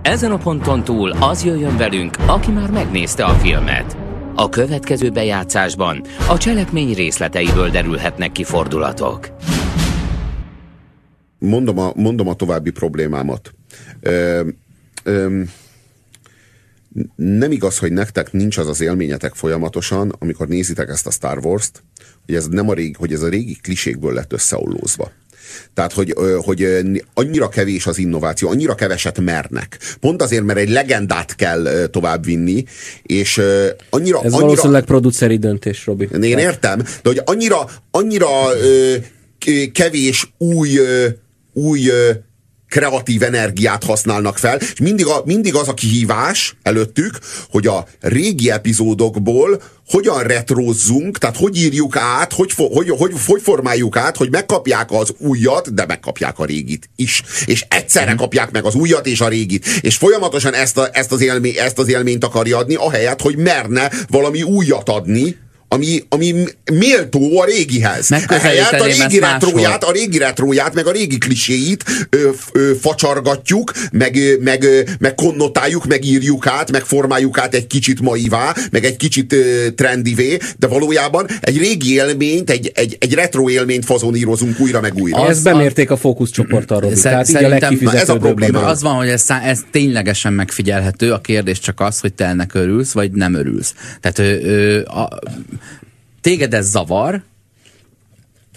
Ezen 0.03 0.31
a 0.31 0.37
ponton 0.37 0.83
túl 0.83 1.11
az 1.11 1.43
jöjjön 1.43 1.77
velünk, 1.77 2.17
aki 2.27 2.51
már 2.51 2.71
megnézte 2.71 3.25
a 3.25 3.33
filmet. 3.33 3.97
A 4.35 4.49
következő 4.49 5.09
bejátszásban 5.09 6.03
a 6.29 6.37
cselekmény 6.37 6.93
részleteiből 6.93 7.69
derülhetnek 7.69 8.31
ki 8.31 8.43
fordulatok. 8.43 9.29
mondom 11.37 11.79
a, 11.79 11.91
mondom 11.95 12.27
a 12.27 12.33
további 12.33 12.71
problémámat. 12.71 13.53
Ö, 13.99 14.47
ö, 15.03 15.41
nem 17.15 17.51
igaz, 17.51 17.77
hogy 17.77 17.91
nektek 17.91 18.31
nincs 18.31 18.57
az 18.57 18.67
az 18.67 18.81
élményetek 18.81 19.33
folyamatosan, 19.33 20.15
amikor 20.19 20.47
nézitek 20.47 20.89
ezt 20.89 21.07
a 21.07 21.11
Star 21.11 21.45
Wars-t, 21.45 21.83
hogy 22.25 22.35
ez, 22.35 22.47
nem 22.47 22.69
a 22.69 22.73
régi, 22.73 22.95
hogy 22.97 23.13
ez 23.13 23.21
a 23.21 23.29
régi 23.29 23.57
klisékből 23.61 24.13
lett 24.13 24.33
összeollózva. 24.33 25.11
Tehát, 25.73 25.93
hogy, 25.93 26.15
hogy 26.37 26.67
annyira 27.13 27.49
kevés 27.49 27.85
az 27.85 27.97
innováció, 27.97 28.49
annyira 28.49 28.75
keveset 28.75 29.19
mernek. 29.19 29.79
Pont 29.99 30.21
azért, 30.21 30.43
mert 30.43 30.59
egy 30.59 30.69
legendát 30.69 31.35
kell 31.35 31.87
továbbvinni, 31.91 32.63
és 33.03 33.41
annyira... 33.89 34.17
Ez 34.17 34.23
annyira, 34.33 34.39
valószínűleg 34.39 34.83
produceri 34.83 35.37
döntés, 35.37 35.85
Robi. 35.85 36.07
én 36.11 36.37
értem, 36.37 36.77
de 36.77 37.09
hogy 37.09 37.21
annyira, 37.25 37.69
annyira 37.91 38.27
kevés 39.73 40.33
új, 40.37 40.79
új 41.53 41.91
kreatív 42.71 43.23
energiát 43.23 43.83
használnak 43.83 44.37
fel, 44.37 44.57
és 44.57 44.79
mindig, 44.79 45.05
a, 45.05 45.21
mindig 45.25 45.55
az 45.55 45.67
a 45.67 45.73
kihívás 45.73 46.55
előttük, 46.63 47.19
hogy 47.49 47.67
a 47.67 47.87
régi 47.99 48.51
epizódokból 48.51 49.61
hogyan 49.87 50.23
retrozzunk, 50.23 51.17
tehát 51.17 51.37
hogy 51.37 51.57
írjuk 51.57 51.95
át, 51.97 52.33
hogy, 52.33 52.51
fo- 52.51 52.73
hogy, 52.73 52.89
hogy, 52.89 53.13
hogy 53.25 53.41
formáljuk 53.41 53.97
át, 53.97 54.17
hogy 54.17 54.31
megkapják 54.31 54.91
az 54.91 55.13
újat, 55.17 55.73
de 55.73 55.85
megkapják 55.85 56.39
a 56.39 56.45
régit 56.45 56.89
is. 56.95 57.23
És 57.45 57.65
egyszerre 57.69 58.15
kapják 58.15 58.51
meg 58.51 58.65
az 58.65 58.75
újat 58.75 59.07
és 59.07 59.21
a 59.21 59.27
régit. 59.27 59.65
És 59.81 59.95
folyamatosan 59.95 60.53
ezt, 60.53 60.77
a, 60.77 60.89
ezt, 60.91 61.11
az, 61.11 61.21
élmény, 61.21 61.55
ezt 61.57 61.79
az 61.79 61.89
élményt 61.89 62.23
akarja 62.23 62.57
adni, 62.57 62.75
ahelyett, 62.75 63.21
hogy 63.21 63.37
merne 63.37 63.91
valami 64.07 64.43
újat 64.43 64.89
adni, 64.89 65.37
ami, 65.73 66.03
ami 66.09 66.33
méltó 66.73 67.39
a 67.39 67.45
régihez. 67.45 68.11
Ehelyett 68.27 68.71
a 68.71 68.85
régi 68.85 69.19
retróját, 69.19 69.83
a 69.83 69.91
régi 69.91 70.17
retróját, 70.17 70.73
meg 70.73 70.87
a 70.87 70.91
régi 70.91 71.17
kliséit 71.17 71.83
ö, 72.09 72.29
ö, 72.51 72.71
facsargatjuk, 72.81 73.71
meg, 73.91 74.17
meg, 74.41 74.65
meg 74.99 75.15
konnotáljuk, 75.15 75.85
meg 75.85 76.05
írjuk 76.05 76.47
át, 76.47 76.71
meg 76.71 76.81
formáljuk 76.83 77.37
át 77.39 77.53
egy 77.53 77.67
kicsit 77.67 78.01
maivá, 78.01 78.55
meg 78.71 78.85
egy 78.85 78.95
kicsit 78.95 79.33
ö, 79.33 79.67
trendivé, 79.75 80.37
de 80.59 80.67
valójában 80.67 81.27
egy 81.41 81.57
régi 81.57 81.93
élményt, 81.93 82.49
egy, 82.49 82.71
egy, 82.75 82.97
egy 82.99 83.13
retro 83.13 83.49
élményt 83.49 83.85
fazonírozunk 83.85 84.59
újra 84.59 84.81
meg 84.81 84.95
újra. 84.95 85.27
Ezt 85.29 85.43
bemérték 85.43 85.91
a 85.91 85.97
fókuszcsoporttal, 85.97 86.79
Robi. 86.79 86.95
Szer- 86.95 87.11
Tehát 87.11 87.71
így 87.71 87.85
a 87.85 87.95
ez 87.95 88.09
a 88.09 88.17
probléma. 88.17 88.65
Az 88.65 88.81
van, 88.81 88.95
hogy 88.95 89.09
ez, 89.09 89.21
szá- 89.21 89.45
ez 89.45 89.59
ténylegesen 89.71 90.33
megfigyelhető, 90.33 91.11
a 91.11 91.21
kérdés 91.21 91.59
csak 91.59 91.79
az, 91.79 91.99
hogy 91.99 92.13
te 92.13 92.25
ennek 92.25 92.53
örülsz, 92.53 92.91
vagy 92.91 93.11
nem 93.11 93.33
örülsz. 93.33 93.73
Tehát 94.01 94.19
ö, 94.19 94.49
ö, 94.49 94.81
a, 94.83 95.19
téged 96.21 96.53
ez 96.53 96.69
zavar, 96.69 97.21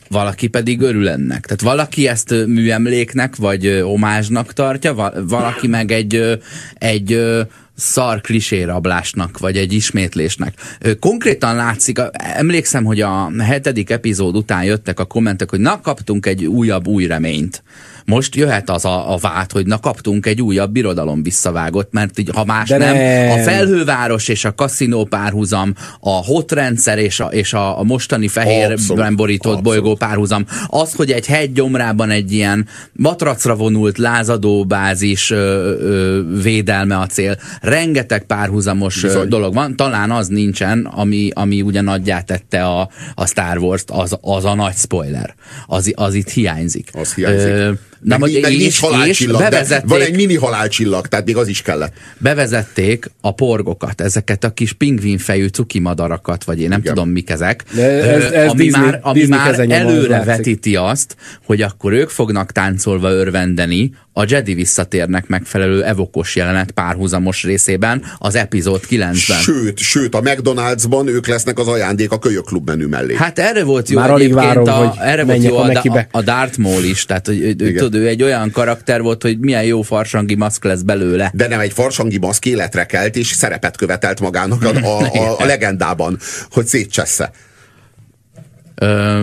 valaki 0.09 0.47
pedig 0.47 0.81
örül 0.81 1.09
ennek. 1.09 1.45
Tehát 1.45 1.61
valaki 1.61 2.09
ezt 2.09 2.31
műemléknek, 2.47 3.37
vagy 3.37 3.67
omázsnak 3.69 4.53
tartja, 4.53 4.95
va- 4.95 5.15
valaki 5.29 5.67
meg 5.67 5.91
egy, 5.93 6.41
egy 6.75 7.21
szar 7.77 8.21
klisérablásnak, 8.21 9.39
vagy 9.39 9.57
egy 9.57 9.73
ismétlésnek. 9.73 10.55
Konkrétan 11.01 11.57
látszik, 11.57 12.01
emlékszem, 12.13 12.85
hogy 12.85 13.01
a 13.01 13.31
hetedik 13.39 13.91
epizód 13.91 14.37
után 14.37 14.65
jöttek 14.65 15.01
a 15.01 15.05
kommentek, 15.05 15.51
hogy 15.51 15.61
na, 15.61 15.81
kaptunk 15.81 16.27
egy 16.27 16.45
újabb 16.45 16.87
új 16.87 17.07
reményt. 17.07 17.63
Most 18.07 18.35
jöhet 18.35 18.71
az 18.71 18.85
a, 18.85 19.13
a 19.13 19.17
vád, 19.17 19.53
hogy 19.53 19.67
na 19.67 19.79
kaptunk 19.79 20.27
egy 20.27 20.43
újabb 20.43 20.73
birodalom 20.73 21.23
visszavágott, 21.23 21.93
mert 21.93 22.19
így, 22.19 22.31
ha 22.35 22.45
más 22.45 22.69
De 22.69 22.77
nem, 22.77 22.97
nem. 22.97 23.31
a 23.31 23.43
felhőváros 23.43 24.29
és 24.29 24.45
a 24.45 24.55
kaszinó 24.55 25.05
párhuzam, 25.05 25.75
a 26.01 26.11
hot 26.11 26.53
rendszer 26.53 26.99
és 26.99 27.21
a, 27.21 27.27
és 27.27 27.53
a, 27.53 27.79
a 27.79 27.83
mostani 27.83 28.29
fehérben 28.29 29.17
borított 29.17 29.57
abszolút. 29.57 29.63
bolygó 29.63 29.95
párhuzam, 29.95 30.47
az, 30.67 30.95
hogy 30.95 31.11
egy 31.11 31.27
hegy 31.27 31.53
gyomrában 31.53 32.11
egy 32.11 32.33
ilyen 32.33 32.67
matracra 32.93 33.55
vonult 33.55 33.99
lázadó 33.99 34.65
bázis 34.65 35.31
ö, 35.31 35.37
ö, 35.37 36.23
védelme 36.43 36.99
a 36.99 37.07
cél, 37.07 37.37
rengeteg 37.65 38.25
párhuzamos 38.25 39.01
Bizony. 39.01 39.29
dolog 39.29 39.55
van, 39.55 39.77
talán 39.77 40.11
az 40.11 40.29
nincsen, 40.29 40.85
ami, 40.85 41.31
ami 41.35 41.63
ugye 41.63 41.81
nagyját 41.81 42.27
tette 42.27 42.65
a, 42.65 42.89
a 43.15 43.27
Star 43.27 43.59
Wars-t, 43.59 43.91
az, 43.91 44.19
az 44.21 44.45
a 44.45 44.55
nagy 44.55 44.75
spoiler. 44.75 45.35
Az, 45.67 45.93
az 45.95 46.15
itt 46.15 46.29
hiányzik. 46.29 46.91
Az 46.93 47.15
hiányzik. 47.15 47.49
Ö, 47.49 47.73
meg, 48.05 48.21
hogy 48.21 48.39
meg 48.43 48.53
és- 48.53 48.59
nincs 48.59 48.73
és 48.73 48.79
halálcsillag, 48.81 49.41
de 49.43 49.51
bevezették- 49.51 49.89
van 49.91 50.01
egy 50.01 50.15
mini 50.15 50.35
halálcsillag, 50.37 51.07
tehát 51.07 51.27
még 51.27 51.37
az 51.37 51.49
is 51.49 51.63
kellett. 51.63 51.93
bevezették 52.19 53.11
a 53.21 53.35
porgokat, 53.35 54.01
ezeket 54.01 54.45
a 54.45 54.51
kis 54.51 54.73
pingvinfejű 54.73 55.47
cuki 55.47 55.79
madarakat, 55.79 56.45
vagy 56.45 56.61
én 56.61 56.69
nem 56.69 56.81
Igen. 56.81 56.95
tudom 56.95 57.11
mik 57.11 57.31
ezek, 57.31 57.65
De 57.75 57.83
ez- 57.83 58.31
ez 58.33 58.49
ami 58.51 58.63
Disney- 58.63 58.83
már, 58.85 58.99
ami 59.03 59.19
Disney 59.19 59.39
már 59.39 59.49
az 59.53 59.59
előre 59.69 60.25
vetíti 60.25 60.77
azt, 60.77 61.17
hogy 61.47 61.63
akkor 61.63 61.93
ők 61.93 62.09
fognak 62.09 62.53
táncolva 62.53 63.11
örvendeni 63.11 63.93
a 64.17 64.25
Jedi 64.29 64.55
visszatérnek 64.55 65.27
megfelelő 65.27 65.85
evokos 65.85 66.37
jelenet 66.37 66.71
párhuzamos 66.71 67.43
részében 67.43 68.03
az 68.19 68.35
epizód 68.35 68.81
9-ben. 68.87 69.39
Sőt, 69.39 69.79
sőt, 69.79 70.15
a 70.15 70.21
McDonald'sban 70.21 71.07
ők 71.09 71.27
lesznek 71.27 71.59
az 71.59 71.69
ajándék 71.69 72.13
a 72.13 72.19
kölyökklub 72.19 72.69
menü 72.69 72.87
mellé. 72.87 73.15
Hát 73.15 73.39
erre 73.39 73.65
volt 73.65 73.89
jó 73.89 73.99
Már 73.99 74.11
alig 74.11 74.27
egyébként 74.31 74.47
várom, 74.55 74.69
a, 74.69 74.73
hogy 74.89 74.99
erre 75.01 75.25
volt 75.25 75.43
jó 75.43 75.57
a 75.57 75.65
a, 75.65 75.81
a, 75.89 76.07
a 76.11 76.23
Darth 76.23 76.59
Maul 76.59 76.83
is, 76.85 77.05
tehát 77.05 77.27
hogy, 77.27 77.37
Igen. 77.49 77.75
Tudod, 77.95 78.07
ő 78.07 78.09
egy 78.09 78.23
olyan 78.23 78.51
karakter 78.51 79.03
volt, 79.03 79.23
hogy 79.23 79.39
milyen 79.39 79.65
jó 79.65 79.83
farsangi 79.83 80.35
maszk 80.35 80.65
lesz 80.65 80.81
belőle. 80.81 81.31
de 81.35 81.49
nem 81.49 81.61
egy 81.61 81.73
farsangi 81.73 82.19
maszk 82.19 82.47
életre 82.47 82.87
kelt, 82.87 83.17
és 83.17 83.27
szerepet 83.27 83.77
követelt 83.77 84.21
magának 84.21 84.63
a, 84.63 84.75
a, 84.75 85.17
a, 85.17 85.41
a 85.41 85.45
legendában, 85.53 86.19
hogy 86.51 86.67
szétcsessze. 86.67 87.31
Ö, 88.75 89.23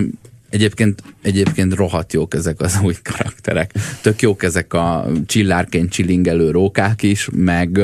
egyébként, 0.52 1.04
egyébként 1.22 1.74
rohadt 1.74 2.14
jók 2.14 2.34
ezek 2.34 2.62
az 2.62 2.80
új 2.84 2.96
karakterek. 3.04 3.72
Tök 4.02 4.22
jók 4.22 4.44
ezek 4.44 4.74
a 4.74 5.08
csillárként 5.26 5.92
csilingelő 5.92 6.52
rókák 6.52 7.02
is, 7.04 7.30
meg, 7.32 7.80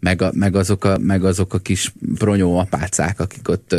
meg, 0.00 0.22
a, 0.22 0.30
meg, 0.34 0.56
azok, 0.56 0.84
a, 0.84 0.98
meg 0.98 1.24
azok 1.24 1.54
a 1.54 1.58
kis 1.58 1.92
pronyó 2.18 2.58
apácák, 2.58 3.20
akik 3.20 3.48
ott 3.48 3.76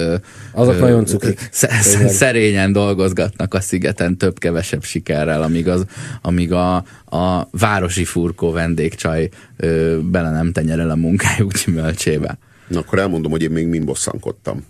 Azok 0.51 0.73
ö, 0.73 0.79
nagyon 0.79 1.05
cuki. 1.05 1.35
sz- 1.51 1.71
sz- 1.71 1.91
Tényleg. 1.91 2.13
szerényen 2.13 2.71
dolgozgatnak 2.71 3.53
a 3.53 3.61
szigeten 3.61 4.17
több-kevesebb 4.17 4.83
sikerrel, 4.83 5.41
amíg, 5.41 5.67
az, 5.67 5.85
amíg 6.21 6.51
a, 6.51 6.75
a 7.05 7.47
városi 7.51 8.05
furkó 8.05 8.51
vendégcsaj 8.51 9.29
ö, 9.57 9.99
bele 10.03 10.31
nem 10.31 10.51
tenyerel 10.51 10.89
a 10.89 10.95
munkájuk 10.95 11.53
gyümölcsébe. 11.65 12.37
Na, 12.67 12.79
akkor 12.79 12.99
elmondom, 12.99 13.31
hogy 13.31 13.41
én 13.41 13.51
még 13.51 13.67
mind 13.67 13.85
bosszankodtam. 13.85 14.65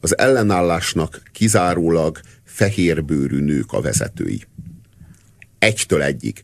Az 0.00 0.18
ellenállásnak 0.18 1.22
kizárólag 1.32 2.20
fehérbőrű 2.54 3.40
nők 3.40 3.72
a 3.72 3.80
vezetői. 3.80 4.42
Egytől 5.58 6.02
egyig. 6.02 6.42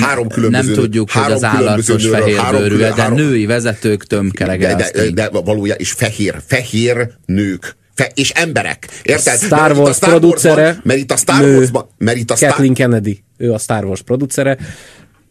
Három 0.00 0.28
különböző 0.28 0.66
nem 0.66 0.82
tudjuk, 0.82 1.10
hogy 1.10 1.22
három 1.22 1.36
az 1.36 1.44
állarcos 1.44 2.02
különböző 2.02 2.24
nőről, 2.24 2.42
három 2.42 2.60
fehérbőrű, 2.60 2.82
de 2.82 2.94
három- 3.02 3.18
női 3.18 3.46
vezetők 3.46 4.04
tömkelege. 4.04 4.74
de, 4.74 4.90
de, 4.90 5.10
de 5.10 5.28
valójában, 5.28 5.80
és 5.80 5.92
fehér, 5.92 6.42
fehér 6.46 7.10
nők. 7.26 7.76
Fe, 7.94 8.10
és 8.14 8.30
emberek. 8.30 8.88
Érted? 9.02 9.38
Star 9.38 9.60
Mert 9.60 9.76
Wars 9.78 9.96
Star 9.96 10.10
producere, 10.10 10.80
Mert 10.82 10.98
itt 10.98 11.12
a 11.12 11.16
Star 11.16 11.40
Warsban, 11.40 11.86
a 11.98 12.36
Star, 12.36 12.48
Kathleen 12.50 12.74
Kennedy, 12.74 13.24
ő 13.36 13.52
a 13.52 13.58
Star 13.58 13.84
Wars 13.84 14.02
producere. 14.02 14.58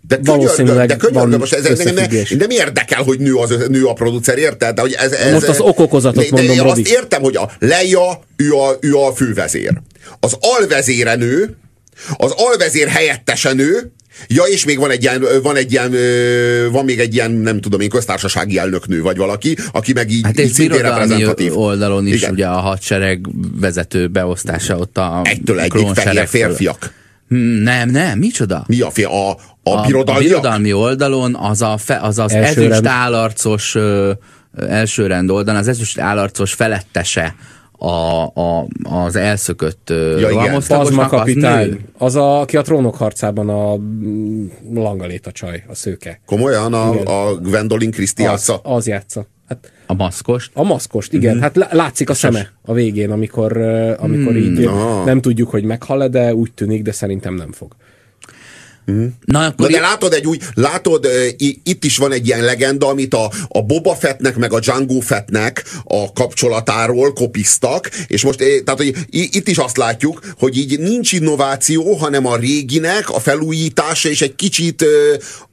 De 0.08 0.20
Valószínűleg 0.24 0.88
de 0.88 0.96
könyörgöm, 0.96 1.30
van 1.30 1.40
most 1.40 1.54
ez, 1.54 1.66
ez 1.66 1.80
nem, 2.38 2.50
érdekel, 2.50 3.04
hogy 3.04 3.20
nő, 3.20 3.36
az, 3.36 3.56
nő 3.68 3.86
a 3.86 3.94
producer, 3.94 4.38
érted? 4.38 4.76
De, 4.76 4.82
hogy 4.82 4.94
ez, 4.94 5.12
ez, 5.12 5.32
Most 5.34 5.48
az 5.48 5.60
okokozatot 5.60 6.24
de, 6.24 6.30
de 6.30 6.36
mondom, 6.36 6.56
én 6.56 6.64
Robi. 6.64 6.82
azt 6.82 6.92
értem, 6.92 7.22
hogy 7.22 7.36
a 7.36 7.52
Leia, 7.60 8.20
ő 8.36 8.52
a, 8.54 8.78
ő 8.80 8.96
a 8.96 9.14
fővezér. 9.16 9.72
Az 10.20 10.38
alvezére 10.40 11.16
nő, 11.16 11.56
az 12.18 12.32
alvezér 12.36 12.88
helyettese 12.88 13.54
nő, 13.54 13.92
Ja, 14.28 14.44
és 14.44 14.66
még 14.66 14.80
van 14.80 14.92
egy 14.92 15.04
ilyen, 15.04 15.26
van 15.44 15.56
egy 15.56 15.72
ilyen, 15.72 15.96
van 16.72 16.86
még 16.86 17.00
egy 17.00 17.14
ilyen, 17.14 17.32
nem 17.32 17.62
tudom 17.62 17.80
én, 17.80 17.90
köztársasági 17.90 18.58
elnöknő 18.58 19.02
vagy 19.02 19.18
valaki, 19.18 19.58
aki 19.72 19.94
meg 19.94 20.10
így, 20.12 20.24
Hát 20.24 20.40
így 20.40 20.46
és 20.46 20.52
szintén 20.52 20.82
reprezentatív. 20.82 21.58
oldalon 21.58 22.08
is 22.08 22.14
Igen. 22.16 22.32
ugye 22.32 22.46
a 22.46 22.60
hadsereg 22.60 23.28
vezető 23.60 24.08
beosztása 24.08 24.78
ott 24.78 24.98
a 24.98 25.22
Egytől 25.24 25.60
egyik 25.60 25.88
fehér 25.88 26.28
férfiak. 26.28 26.94
Hmm, 27.30 27.40
Nem, 27.40 27.90
nem, 27.90 28.18
micsoda? 28.20 28.64
Mi 28.68 28.82
a, 28.82 28.90
fél, 28.90 29.08
a, 29.08 29.38
a, 29.66 29.70
a, 29.70 29.80
a 29.80 29.86
birodalmiak? 29.86 30.28
birodalmi 30.28 30.74
oldalon 30.74 31.36
az 31.36 31.62
a 31.62 31.78
fe, 31.78 32.00
az, 32.00 32.20
az 32.20 32.34
Első 32.34 32.64
ezüst 32.64 32.86
állarcos 32.86 33.76
ö, 33.76 34.12
ö, 34.56 34.68
első 34.68 35.08
rend 35.08 35.30
oldalon, 35.30 35.60
az 35.60 35.68
ezüst 35.68 36.00
állarcos 36.00 36.54
felettese 36.54 37.36
a, 37.78 38.24
a, 38.26 38.68
az 38.84 39.16
elszökött 39.16 39.90
Ja, 40.20 40.60
Pazma 40.68 40.80
az 40.80 40.90
nő. 40.90 41.18
kapitány. 41.18 41.80
Az, 41.98 42.16
a, 42.16 42.40
aki 42.40 42.58
a 42.58 42.62
trónok 42.62 42.96
harcában 42.96 43.50
a 43.50 43.76
mm, 43.78 44.46
langaléta 44.74 45.32
csaj, 45.32 45.64
a 45.68 45.76
szőke. 45.76 46.20
Komolyan 46.26 46.74
a, 46.74 46.94
Igen. 46.94 47.06
a 47.06 47.34
Gwendolyn 47.34 47.92
Christie 47.92 48.26
Az, 48.26 48.32
játsza? 48.32 48.60
az 48.64 48.88
játsza. 48.88 49.28
Hát 49.50 49.72
A 49.88 49.94
maszkost. 49.94 50.52
a 50.54 50.64
maszkost, 50.64 51.14
igen. 51.14 51.42
Hát 51.42 51.56
lá- 51.56 51.74
látszik 51.74 52.10
a 52.10 52.14
szeme 52.14 52.52
a 52.62 52.74
végén, 52.74 53.12
amikor, 53.12 53.58
amikor 54.00 54.36
így 54.36 54.64
ah. 54.64 55.06
nem 55.06 55.22
tudjuk, 55.22 55.50
hogy 55.50 55.64
meghal 55.64 56.08
de 56.08 56.34
úgy 56.36 56.54
tűnik, 56.54 56.82
de 56.82 56.92
szerintem 56.92 57.34
nem 57.34 57.52
fog. 57.52 57.76
Na 58.86 59.06
Na 59.26 59.46
akkor 59.46 59.70
de 59.70 59.80
látod, 59.80 60.14
egy 60.14 60.26
új, 60.28 60.38
látod, 60.54 61.08
itt 61.64 61.84
is 61.84 61.98
van 61.98 62.12
egy 62.12 62.28
ilyen 62.28 62.44
legenda, 62.44 62.88
amit 62.88 63.14
a, 63.14 63.32
a 63.48 63.62
Boba 63.62 63.96
Fettnek 63.96 64.36
meg 64.36 64.54
a 64.54 64.60
Django 64.60 65.00
Fettnek 65.00 65.64
a 65.84 66.14
kapcsolatáról 66.14 67.14
kopisztak, 67.14 67.90
és 68.08 68.24
most, 68.24 68.42
eh, 68.42 68.60
tehát, 68.64 68.80
hogy 68.80 68.96
itt 69.10 69.48
is 69.48 69.58
azt 69.58 69.78
látjuk, 69.78 70.34
hogy 70.38 70.58
így 70.58 70.80
nincs 70.80 71.12
innováció, 71.12 71.94
hanem 71.94 72.26
a 72.26 72.36
réginek 72.36 73.10
a 73.10 73.20
felújítása, 73.20 74.10
és 74.10 74.22
egy 74.22 74.36
kicsit, 74.36 74.86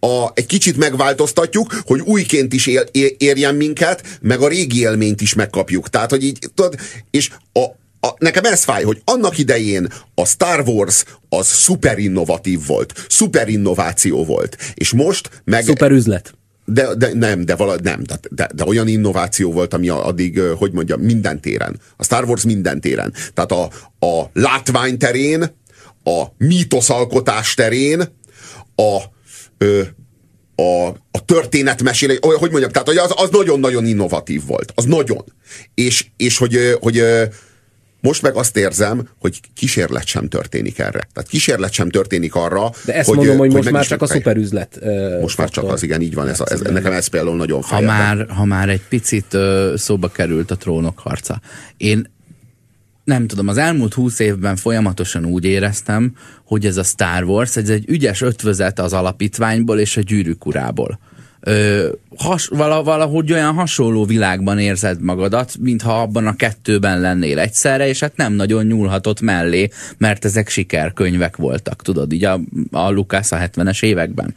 a, 0.01 0.31
egy 0.35 0.47
kicsit 0.47 0.77
megváltoztatjuk, 0.77 1.83
hogy 1.85 2.01
újként 2.01 2.53
is 2.53 2.67
él, 2.67 2.85
érjen 3.19 3.55
minket, 3.55 4.19
meg 4.21 4.41
a 4.41 4.49
régi 4.49 4.81
élményt 4.81 5.21
is 5.21 5.35
megkapjuk. 5.35 5.89
Tehát, 5.89 6.11
hogy 6.11 6.25
így, 6.25 6.39
tudod, 6.55 6.75
és 7.11 7.31
a, 7.53 7.65
a, 8.07 8.15
nekem 8.19 8.45
ez 8.45 8.65
fáj, 8.65 8.83
hogy 8.83 9.03
annak 9.05 9.39
idején 9.39 9.89
a 10.15 10.27
Star 10.27 10.69
Wars 10.69 11.05
az 11.29 11.47
szuper 11.47 11.99
innovatív 11.99 12.67
volt, 12.67 13.05
szuper 13.09 13.49
innováció 13.49 14.25
volt, 14.25 14.57
és 14.75 14.93
most 14.93 15.43
meg... 15.45 15.65
Szuper 15.65 15.91
üzlet. 15.91 16.35
De, 16.65 16.95
de 16.95 17.11
nem, 17.15 17.45
de 17.45 17.55
vala, 17.55 17.77
nem, 17.83 18.03
de, 18.03 18.19
de, 18.31 18.49
de 18.55 18.65
olyan 18.65 18.89
innováció 18.89 19.53
volt, 19.53 19.75
ami 19.75 19.89
addig, 19.89 20.41
hogy 20.41 20.73
mondjam, 20.73 21.01
minden 21.01 21.41
téren. 21.41 21.81
A 21.97 22.05
Star 22.05 22.25
Wars 22.25 22.45
minden 22.45 22.81
téren. 22.81 23.15
Tehát 23.35 23.53
a, 23.53 23.63
a 24.07 24.31
látvány 24.33 24.99
terén, 24.99 25.43
a 26.05 26.25
mítoszalkotás 26.39 27.55
terén, 27.55 28.01
a, 28.77 28.99
ö, 29.59 29.83
a, 30.55 30.87
a 31.11 31.25
történetmesélés, 31.25 32.19
hogy 32.21 32.51
mondjam, 32.51 32.71
tehát 32.71 32.89
az, 32.89 33.13
az 33.17 33.31
nagyon-nagyon 33.31 33.87
innovatív 33.87 34.47
volt. 34.47 34.73
Az 34.75 34.85
nagyon. 34.85 35.25
És, 35.75 36.07
és 36.17 36.39
hogy, 36.39 36.59
hogy 36.81 37.03
most 38.03 38.23
meg 38.23 38.35
azt 38.35 38.57
érzem, 38.57 39.09
hogy 39.19 39.41
kísérlet 39.55 40.07
sem 40.07 40.29
történik 40.29 40.79
erre. 40.79 41.09
Tehát 41.13 41.29
kísérlet 41.29 41.73
sem 41.73 41.89
történik 41.89 42.35
arra, 42.35 42.71
De 42.85 42.95
ezt 42.95 43.09
hogy, 43.09 43.17
mondom, 43.17 43.37
hogy, 43.37 43.47
hogy 43.47 43.57
most 43.57 43.71
már 43.71 43.87
csak 43.87 44.03
a 44.03 44.07
szuperüzlet. 44.07 44.79
Uh, 44.81 45.21
most 45.21 45.39
már 45.39 45.49
csak 45.49 45.65
az, 45.69 45.83
igen, 45.83 46.01
így 46.01 46.15
van. 46.15 46.29
Ez, 46.29 46.41
ez, 46.41 46.61
nekem 46.61 46.93
ez 46.93 47.07
például 47.07 47.37
nagyon 47.37 47.63
ha 47.63 47.81
már, 47.81 48.27
ha 48.29 48.45
már 48.45 48.69
egy 48.69 48.83
picit 48.89 49.35
uh, 49.35 49.77
szóba 49.77 50.09
került 50.09 50.51
a 50.51 50.57
trónok 50.57 50.99
harca. 50.99 51.41
Én 51.77 52.11
nem 53.05 53.27
tudom, 53.27 53.49
az 53.49 53.57
elmúlt 53.57 53.95
húsz 53.95 54.19
évben 54.19 54.57
folyamatosan 54.57 55.25
úgy 55.25 55.45
éreztem, 55.45 56.15
hogy 56.45 56.67
ez 56.67 56.77
a 56.77 56.83
Star 56.83 57.25
Wars, 57.25 57.57
ez 57.57 57.69
egy 57.69 57.85
ügyes 57.89 58.21
ötvözet 58.21 58.79
az 58.79 58.93
alapítványból 58.93 59.79
és 59.79 59.97
a 59.97 60.01
gyűrűk 60.01 60.47
urából. 60.47 60.99
Ö, 61.45 61.89
has, 62.17 62.47
valahogy 62.47 63.33
olyan 63.33 63.55
hasonló 63.55 64.05
világban 64.05 64.59
érzed 64.59 65.01
magadat, 65.01 65.55
mintha 65.61 66.01
abban 66.01 66.27
a 66.27 66.37
kettőben 66.37 67.01
lennél 67.01 67.39
egyszerre, 67.39 67.89
és 67.89 68.01
hát 68.01 68.17
nem 68.17 68.33
nagyon 68.33 68.67
nyúlhatott 68.67 69.21
mellé, 69.21 69.69
mert 69.99 70.25
ezek 70.25 70.49
sikerkönyvek 70.49 71.37
voltak, 71.37 71.83
tudod, 71.83 72.13
így 72.13 72.25
a, 72.25 72.41
a 72.71 72.91
Lucas 72.91 73.33
a 73.33 73.37
70-es 73.37 73.83
években. 73.83 74.35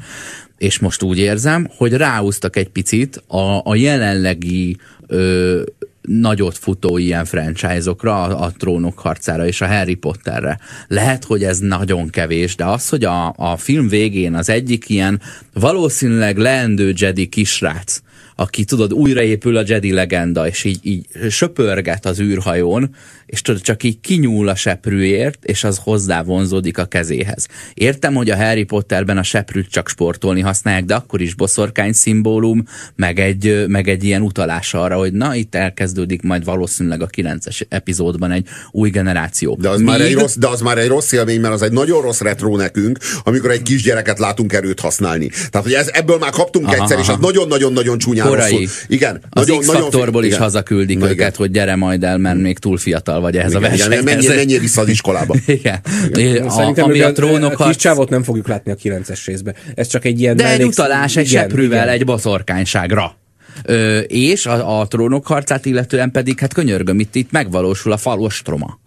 És 0.57 0.79
most 0.79 1.03
úgy 1.03 1.17
érzem, 1.17 1.67
hogy 1.77 1.93
ráúztak 1.93 2.55
egy 2.55 2.69
picit 2.69 3.23
a, 3.27 3.61
a 3.63 3.75
jelenlegi 3.75 4.77
ö, 5.07 5.61
nagyot 6.07 6.57
futó 6.57 6.97
ilyen 6.97 7.25
franchise-okra, 7.25 8.23
a, 8.23 8.43
a 8.43 8.51
trónok 8.57 8.99
harcára 8.99 9.45
és 9.47 9.61
a 9.61 9.67
Harry 9.67 9.95
Potterre. 9.95 10.59
Lehet, 10.87 11.23
hogy 11.23 11.43
ez 11.43 11.59
nagyon 11.59 12.09
kevés, 12.09 12.55
de 12.55 12.65
az, 12.65 12.89
hogy 12.89 13.03
a, 13.03 13.33
a 13.37 13.57
film 13.57 13.87
végén 13.87 14.33
az 14.33 14.49
egyik 14.49 14.89
ilyen 14.89 15.21
valószínűleg 15.53 16.37
leendő 16.37 16.93
Jedi 16.95 17.27
kisrác, 17.27 18.01
aki 18.35 18.63
tudod, 18.63 18.93
újraépül 18.93 19.57
a 19.57 19.63
Jedi 19.65 19.91
legenda, 19.91 20.47
és 20.47 20.63
így, 20.63 20.79
így 20.81 21.05
söpörget 21.29 22.05
az 22.05 22.19
űrhajón, 22.19 22.89
és 23.25 23.41
tudod, 23.41 23.61
csak 23.61 23.83
így 23.83 23.99
kinyúl 23.99 24.47
a 24.47 24.55
seprűért, 24.55 25.45
és 25.45 25.63
az 25.63 25.79
hozzá 25.83 26.23
vonzódik 26.23 26.77
a 26.77 26.85
kezéhez. 26.85 27.47
Értem, 27.73 28.13
hogy 28.13 28.29
a 28.29 28.35
Harry 28.35 28.63
Potterben 28.63 29.17
a 29.17 29.23
seprűt 29.23 29.69
csak 29.69 29.89
sportolni 29.89 30.41
használják, 30.41 30.85
de 30.85 30.95
akkor 30.95 31.21
is 31.21 31.33
boszorkány 31.33 31.93
szimbólum, 31.93 32.63
meg 32.95 33.19
egy, 33.19 33.65
meg 33.67 33.87
egy 33.87 34.03
ilyen 34.03 34.21
utalás 34.21 34.73
arra, 34.73 34.97
hogy 34.97 35.13
na, 35.13 35.35
itt 35.35 35.55
elkezdődik 35.55 36.21
majd 36.21 36.43
valószínűleg 36.43 37.01
a 37.01 37.07
9-es 37.07 37.61
epizódban 37.69 38.31
egy 38.31 38.47
új 38.71 38.89
generáció. 38.89 39.57
De 39.61 39.69
az, 39.69 39.77
Míg... 39.77 39.87
már 39.87 40.01
egy 40.01 40.13
rossz, 40.13 40.35
de 40.35 40.47
az 40.47 40.61
már 40.61 40.77
egy 40.77 40.87
rossz 40.87 41.11
élmény, 41.11 41.39
mert 41.39 41.53
az 41.53 41.61
egy 41.61 41.71
nagyon 41.71 42.01
rossz 42.01 42.19
retro 42.21 42.55
nekünk, 42.55 42.97
amikor 43.23 43.51
egy 43.51 43.61
kisgyereket 43.61 44.19
látunk 44.19 44.53
erőt 44.53 44.79
használni. 44.79 45.27
Tehát, 45.27 45.67
hogy 45.67 45.73
ez, 45.73 45.89
ebből 45.93 46.17
már 46.17 46.31
kaptunk 46.31 46.65
aha, 46.65 46.73
egyszer, 46.73 46.97
aha. 46.97 47.01
és 47.01 47.09
az 47.09 47.17
nagyon-nagyon-nagyon 47.19 47.97
csúnyán 47.97 48.27
Korai. 48.27 48.51
rosszul. 48.51 48.67
Igen. 48.87 49.21
Az 49.29 49.47
nagyon, 49.47 49.61
X-faktorból 49.61 50.23
is 50.23 50.27
igen. 50.27 50.41
hazaküldik 50.41 50.97
Na, 50.97 51.05
őket, 51.05 51.17
igen. 51.17 51.33
hogy 51.37 51.51
gyere 51.51 51.75
majd 51.75 52.03
el, 52.03 52.17
mert 52.17 52.39
még 52.39 52.59
túl 52.59 52.77
fiatal 52.77 53.21
vagy 53.25 53.37
ehhez 53.37 53.51
igen, 53.51 53.63
a 53.63 53.67
versenyhez. 53.67 54.01
Igen, 54.01 54.15
menjél, 54.15 54.35
menjél 54.35 54.59
vissza 54.59 54.81
az 54.81 54.87
iskolába. 54.87 55.35
igen. 55.45 55.79
igen. 56.13 56.47
A, 56.47 56.81
ami 56.81 56.99
a, 56.99 57.11
trónok 57.11 57.59
a 57.59 57.67
kis 57.67 57.75
csávot 57.75 58.09
nem 58.09 58.23
fogjuk 58.23 58.47
látni 58.47 58.71
a 58.71 58.75
9-es 58.75 59.21
részbe. 59.25 59.53
Ez 59.75 59.87
csak 59.87 60.05
egy 60.05 60.19
ilyen... 60.19 60.35
De 60.35 60.51
egy 60.51 60.63
utalás, 60.63 61.15
egy 61.15 61.27
seprűvel, 61.27 61.89
egy 61.89 62.05
boszorkányságra. 62.05 63.17
Ö, 63.63 63.99
és 63.99 64.45
a, 64.45 64.79
a 64.79 64.87
trónok 64.87 65.27
harcát 65.27 65.65
illetően 65.65 66.11
pedig, 66.11 66.39
hát 66.39 66.53
könyörgöm, 66.53 66.99
itt, 66.99 67.15
itt 67.15 67.31
megvalósul 67.31 67.91
a 67.91 67.97
falostroma. 67.97 68.79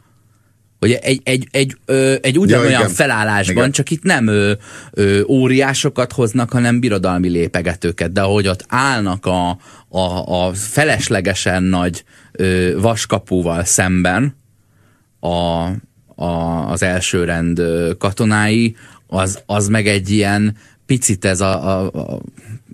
Hogy 0.78 0.93
egy, 0.93 1.20
egy, 1.24 1.49
egy, 1.51 1.76
ö, 1.84 2.14
egy 2.22 2.39
ugyanolyan 2.39 2.80
ja, 2.80 2.89
felállásban, 2.89 3.57
igen. 3.57 3.70
csak 3.70 3.91
itt 3.91 4.03
nem 4.03 4.26
ö, 4.26 4.53
ö, 4.93 5.20
óriásokat 5.26 6.12
hoznak, 6.12 6.51
hanem 6.51 6.80
birodalmi 6.80 7.28
lépegetőket, 7.28 8.12
de 8.12 8.20
ahogy 8.20 8.49
ott 8.49 8.64
állnak 8.68 9.26
a, 9.26 9.59
a, 9.89 10.47
a 10.47 10.53
feleslegesen 10.55 11.62
nagy 11.62 12.05
ö, 12.39 12.80
vaskapuval 12.80 13.64
szemben 13.64 14.36
a, 15.20 15.66
a, 16.14 16.70
az 16.70 16.82
első 16.82 17.24
rend 17.24 17.62
katonái, 17.99 18.76
az, 19.07 19.43
az 19.47 19.68
meg 19.68 19.86
egy 19.86 20.11
ilyen 20.11 20.57
picit 20.86 21.24
ez 21.24 21.41
a, 21.41 21.78
a, 21.78 21.91
a 21.93 22.20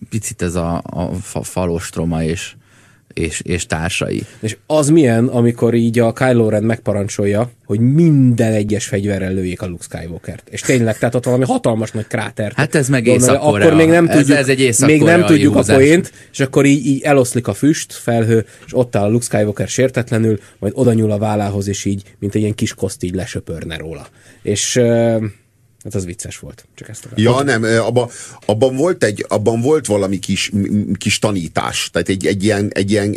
picit 0.09 0.43
ez 0.43 0.55
a, 0.55 0.83
a 0.85 1.43
falostroma 1.43 2.23
és 2.23 2.55
és, 3.15 3.41
és 3.41 3.67
társai. 3.67 4.23
És 4.41 4.57
az 4.67 4.89
milyen, 4.89 5.27
amikor 5.27 5.75
így 5.75 5.99
a 5.99 6.13
Kylo 6.13 6.49
Ren 6.49 6.63
megparancsolja, 6.63 7.51
hogy 7.67 7.81
minden 7.81 8.53
egyes 8.53 8.87
fegyverrel 8.87 9.33
lőjék 9.33 9.63
a 9.63 9.67
Luke 9.67 9.83
Skywalker-t. 9.83 10.49
És 10.51 10.61
tényleg, 10.61 10.99
tehát 10.99 11.15
ott 11.15 11.25
valami 11.25 11.45
hatalmas 11.45 11.91
nagy 11.91 12.07
kráter. 12.07 12.53
Hát 12.57 12.75
ez 12.75 12.89
meg 12.89 13.07
észak 13.07 13.43
Akkor 13.43 13.75
még 13.75 13.89
nem 13.89 14.07
tudjuk, 14.09 14.39
ez, 14.39 14.49
ez 14.49 14.59
egy 14.59 14.87
még 14.87 15.03
nem 15.03 15.25
tudjuk 15.25 15.57
a 15.57 15.63
poént, 15.63 16.13
és 16.33 16.41
akkor 16.41 16.65
így, 16.65 16.87
így 16.87 17.03
eloszlik 17.03 17.49
a 17.49 17.55
füst, 17.55 17.93
felhő, 17.93 18.47
és 18.67 18.77
ott 18.77 18.97
áll 18.97 19.05
a 19.05 19.09
Luke 19.09 19.25
Skywalker 19.25 19.69
sértetlenül, 19.69 20.39
majd 20.59 20.73
oda 20.77 20.93
nyúl 20.93 21.11
a 21.11 21.19
vállához, 21.19 21.69
és 21.69 21.85
így, 21.85 22.03
mint 22.19 22.35
egy 22.35 22.41
ilyen 22.41 22.55
kis 22.55 22.75
koszt 22.75 23.03
így 23.03 23.15
lesöpörne 23.15 23.77
róla. 23.77 24.07
És 24.43 24.81
Hát 25.85 25.95
az 25.95 26.05
vicces 26.05 26.39
volt. 26.39 26.67
Csak 26.75 26.89
ezt 26.89 27.09
ja, 27.15 27.43
nem, 27.43 27.63
abban, 27.63 28.11
abban, 28.47 28.77
volt 28.77 29.05
egy, 29.05 29.25
abban 29.29 29.61
volt 29.61 29.87
valami 29.87 30.19
kis, 30.19 30.53
kis 30.99 31.19
tanítás, 31.19 31.91
tehát 31.93 32.09
egy, 32.09 32.27
egy 32.27 32.45
ilyen, 32.45 32.71
egy 32.75 32.91
ilyen 32.91 33.17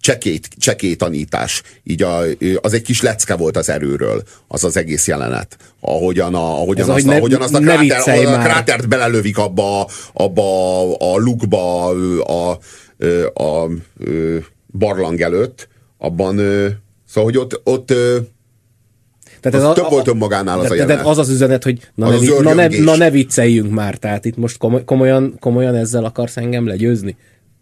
csekét, 0.00 0.48
cseké 0.56 0.94
tanítás. 0.94 1.62
Így 1.84 2.02
a, 2.02 2.22
az 2.60 2.72
egy 2.72 2.82
kis 2.82 3.02
lecke 3.02 3.36
volt 3.36 3.56
az 3.56 3.68
erőről, 3.68 4.22
az 4.48 4.64
az 4.64 4.76
egész 4.76 5.06
jelenet. 5.06 5.56
Ahogyan, 5.80 6.34
a, 6.34 6.60
ahogyan, 6.60 6.88
Ez 6.90 6.96
azt, 6.96 7.04
ne, 7.04 7.16
ahogyan 7.16 7.42
azt 7.42 7.54
a, 7.54 7.58
kráter, 7.58 8.26
a 8.26 8.38
krátert 8.38 8.88
belelövik 8.88 9.38
abba, 9.38 9.88
abba 10.12 10.96
a 10.96 11.16
lukba 11.16 11.84
a, 11.84 12.50
a, 12.50 12.58
a, 13.34 13.42
a 13.44 13.70
barlang 14.78 15.20
előtt, 15.20 15.68
abban, 15.98 16.36
szóval, 17.06 17.30
hogy 17.30 17.36
ott, 17.36 17.60
ott 17.64 17.92
tehát 19.40 19.68
ez 19.68 19.74
több 19.74 19.84
a, 19.84 19.88
volt 19.88 20.08
önmagánál 20.08 20.58
az 20.58 20.70
a 20.70 20.74
jelenet. 20.74 21.06
az 21.06 21.18
az 21.18 21.28
üzenet, 21.28 21.64
hogy 21.64 21.90
na, 21.94 22.06
az 22.06 22.20
ne, 22.20 22.34
az 22.34 22.42
na, 22.42 22.54
ne, 22.54 22.66
na 22.66 22.96
ne 22.96 23.10
vicceljünk 23.10 23.70
már, 23.70 23.94
tehát 23.94 24.24
itt 24.24 24.36
most 24.36 24.56
komolyan, 24.84 25.36
komolyan 25.40 25.74
ezzel 25.74 26.04
akarsz 26.04 26.36
engem 26.36 26.66
legyőzni? 26.66 27.16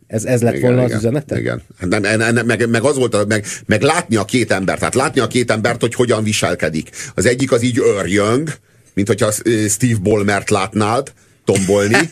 Ez, 0.07 0.24
ez 0.24 0.43
lett 0.43 0.55
igen, 0.55 0.66
volna 0.66 0.83
igen, 0.83 0.97
az 0.97 1.03
üzenete? 1.03 1.39
Igen. 1.39 1.62
Nem, 1.81 2.01
nem, 2.01 2.35
nem, 2.35 2.47
meg, 2.47 2.68
meg, 2.68 2.85
az 2.85 2.97
volt, 2.97 3.27
meg, 3.29 3.45
meg 3.66 3.83
látni 3.83 4.16
a 4.16 4.24
két 4.24 4.53
embert, 4.53 4.79
tehát 4.79 4.95
látni 4.95 5.20
a 5.20 5.27
két 5.27 5.51
embert, 5.51 5.81
hogy 5.81 5.95
hogyan 5.95 6.24
viselkedik. 6.24 6.91
Az 7.14 7.27
egyik 7.27 7.53
az 7.53 7.62
így 7.62 7.79
örjöng, 7.99 8.51
mint 8.95 9.09
hogyha 9.09 9.31
Steve 9.68 9.99
Ballmert 10.03 10.51
látnád, 10.51 11.12
tombolni. 11.47 12.11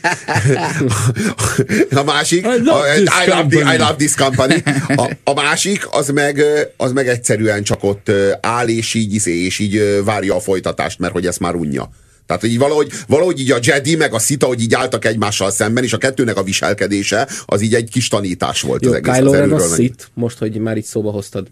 a 1.91 2.03
másik, 2.03 2.47
I 2.47 2.63
love, 2.63 2.91
a, 2.91 2.97
I, 2.97 3.29
love 3.29 3.47
the, 3.49 3.75
I 3.75 3.79
love 3.79 3.95
this 3.97 4.15
company. 4.15 4.63
A, 4.97 5.11
a 5.25 5.35
másik, 5.35 5.87
az 5.91 6.09
meg, 6.09 6.43
az 6.77 6.93
meg 6.93 7.09
egyszerűen 7.09 7.63
csak 7.63 7.85
ott 7.85 8.11
áll, 8.41 8.69
és 8.69 8.95
így, 8.95 9.15
izé, 9.15 9.45
és 9.45 9.59
így 9.59 10.03
várja 10.05 10.35
a 10.35 10.41
folytatást, 10.41 10.99
mert 10.99 11.13
hogy 11.13 11.27
ezt 11.27 11.41
már 11.41 11.55
unja. 11.55 11.91
Tehát, 12.27 12.43
hogy 12.43 12.51
így 12.51 12.59
valahogy, 12.59 12.93
valahogy 13.07 13.41
így 13.41 13.51
a 13.51 13.59
Jedi 13.63 13.97
meg 13.97 14.15
a 14.15 14.19
Sita, 14.19 14.47
hogy 14.47 14.61
így 14.61 14.75
álltak 14.75 15.05
egymással 15.05 15.51
szemben, 15.51 15.85
és 15.85 15.93
a 15.93 15.99
kettőnek 15.99 16.37
a 16.37 16.43
viselkedése, 16.43 17.29
az 17.47 17.61
így 17.61 17.75
egy 17.75 17.91
kis 17.91 18.09
tanítás 18.09 18.61
volt 18.61 18.85
Jó, 18.85 18.91
az 18.91 18.97
egész. 18.97 19.15
Kylo 19.15 19.33
Ren 19.33 19.53
a 19.53 19.75
Sith, 19.75 20.05
most, 20.15 20.39
hogy 20.39 20.59
már 20.59 20.77
itt 20.77 20.85
szóba 20.85 21.11
hoztad. 21.11 21.47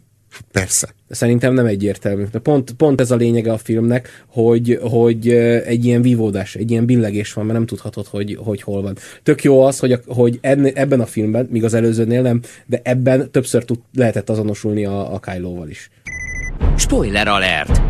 Persze. 0.53 0.89
Szerintem 1.09 1.55
nem 1.55 1.67
egyértelmű. 1.67 2.25
De 2.33 2.39
pont, 2.39 2.73
pont 2.73 3.01
ez 3.01 3.11
a 3.11 3.17
lényege 3.17 3.53
a 3.53 3.59
filmnek, 3.59 4.25
hogy, 4.27 4.79
hogy 4.83 5.29
egy 5.67 5.85
ilyen 5.85 6.03
vívódás, 6.03 6.55
egy 6.55 6.71
ilyen 6.71 6.87
billegés 6.87 7.33
van, 7.33 7.45
mert 7.45 7.59
nem 7.59 7.67
tudhatod, 7.67 8.07
hogy, 8.07 8.39
hogy 8.45 8.63
hol 8.63 8.83
van. 8.83 8.97
Tök 9.23 9.43
jó 9.43 9.61
az, 9.63 9.79
hogy, 9.79 9.93
a, 9.93 9.99
hogy 10.07 10.39
ebben 10.43 11.01
a 11.01 11.07
filmben, 11.07 11.49
míg 11.51 11.65
az 11.65 11.75
előzőnél 11.75 12.23
nem, 12.23 12.41
de 12.67 12.81
ebben 12.85 13.31
többször 13.31 13.65
tud, 13.65 13.79
lehetett 13.95 14.31
azonosulni 14.31 14.85
a, 14.85 15.15
a 15.15 15.19
Kylo-val 15.19 15.69
is. 15.69 15.91
Spoiler 16.77 17.29
alert! 17.29 17.83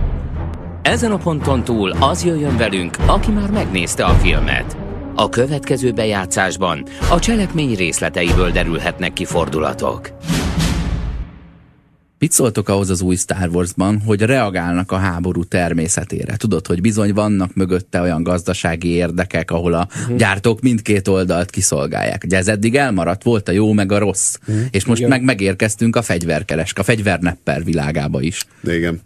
Ezen 0.82 1.10
a 1.10 1.18
ponton 1.18 1.64
túl 1.64 1.90
az 1.90 2.24
jöjjön 2.24 2.56
velünk, 2.56 2.96
aki 3.06 3.30
már 3.30 3.50
megnézte 3.50 4.04
a 4.04 4.12
filmet. 4.12 4.76
A 5.14 5.28
következő 5.28 5.92
bejátszásban 5.92 6.84
a 7.10 7.18
cselekmény 7.18 7.74
részleteiből 7.74 8.50
derülhetnek 8.50 9.12
ki 9.12 9.24
fordulatok. 9.24 10.10
Mit 12.22 12.32
szóltok 12.32 12.68
ahhoz 12.68 12.90
az 12.90 13.00
új 13.00 13.16
Star 13.16 13.48
Warsban, 13.48 14.00
hogy 14.00 14.20
reagálnak 14.20 14.92
a 14.92 14.96
háború 14.96 15.44
természetére? 15.44 16.36
Tudod, 16.36 16.66
hogy 16.66 16.80
bizony 16.80 17.12
vannak 17.12 17.54
mögötte 17.54 18.00
olyan 18.00 18.22
gazdasági 18.22 18.88
érdekek, 18.88 19.50
ahol 19.50 19.72
a 19.72 19.88
uh-huh. 20.00 20.16
gyártók 20.16 20.60
mindkét 20.60 21.08
oldalt 21.08 21.50
kiszolgálják. 21.50 22.22
Ugye 22.24 22.36
ez 22.36 22.48
eddig 22.48 22.76
elmaradt, 22.76 23.22
volt 23.22 23.48
a 23.48 23.52
jó 23.52 23.72
meg 23.72 23.92
a 23.92 23.98
rossz. 23.98 24.36
Uh-huh. 24.46 24.64
És 24.70 24.84
most 24.84 24.98
Igen. 24.98 25.10
meg 25.10 25.22
megérkeztünk 25.22 25.96
a 25.96 26.02
fegyverkeresk, 26.02 26.78
a 26.78 26.82
fegyvernepper 26.82 27.64
világába 27.64 28.20
is. 28.20 28.46
De 28.60 28.76
igen 28.76 29.00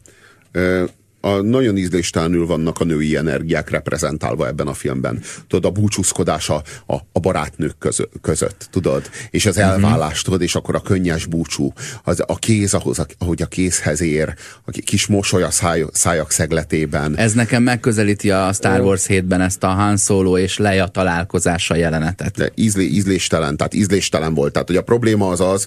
a 1.27 1.43
nagyon 1.43 1.77
ízléstelenül 1.77 2.47
vannak 2.47 2.81
a 2.81 2.85
női 2.85 3.17
energiák 3.17 3.71
reprezentálva 3.71 4.47
ebben 4.47 4.67
a 4.67 4.75
filmben. 4.75 5.21
Tudod, 5.49 5.65
a 5.65 5.81
búcsúzkodás 5.81 6.49
a, 6.49 6.63
a, 6.87 6.95
a 7.13 7.21
barátnők 7.21 7.79
közö, 7.79 8.05
között, 8.21 8.69
tudod? 8.71 9.11
És 9.31 9.47
az 9.47 9.57
mhm. 9.57 9.65
elvállás, 9.65 10.23
tudod, 10.23 10.43
és 10.43 10.55
akkor 10.55 10.75
a 10.75 10.81
könnyes 10.81 11.27
búcsú, 11.27 11.73
az, 12.05 12.23
a 12.27 12.37
kéz, 12.37 12.75
ahhoz, 12.75 13.07
ahogy 13.19 13.43
a 13.43 13.47
kézhez 13.47 14.01
ér, 14.01 14.35
a 14.65 14.71
kis 14.85 15.07
mosoly 15.07 15.43
a 15.43 15.51
száj, 15.51 15.85
szájak 15.93 16.31
szegletében. 16.31 17.17
Ez 17.17 17.33
nekem 17.33 17.63
megközelíti 17.63 18.31
a 18.31 18.53
Star 18.53 18.81
Wars 18.81 19.05
7-ben 19.09 19.41
ezt 19.41 19.63
a 19.63 19.69
Han 19.69 19.97
Solo 19.97 20.39
és 20.39 20.59
Leia 20.59 20.87
találkozása 20.87 21.75
jelenetet. 21.75 22.37
De 22.37 22.51
ízlé, 22.55 22.85
ízléstelen, 22.85 23.57
tehát 23.57 23.75
ízléstelen 23.75 24.35
volt. 24.35 24.53
Tehát, 24.53 24.69
hogy 24.69 24.77
a 24.77 24.83
probléma 24.83 25.29
az 25.29 25.41
az, 25.41 25.67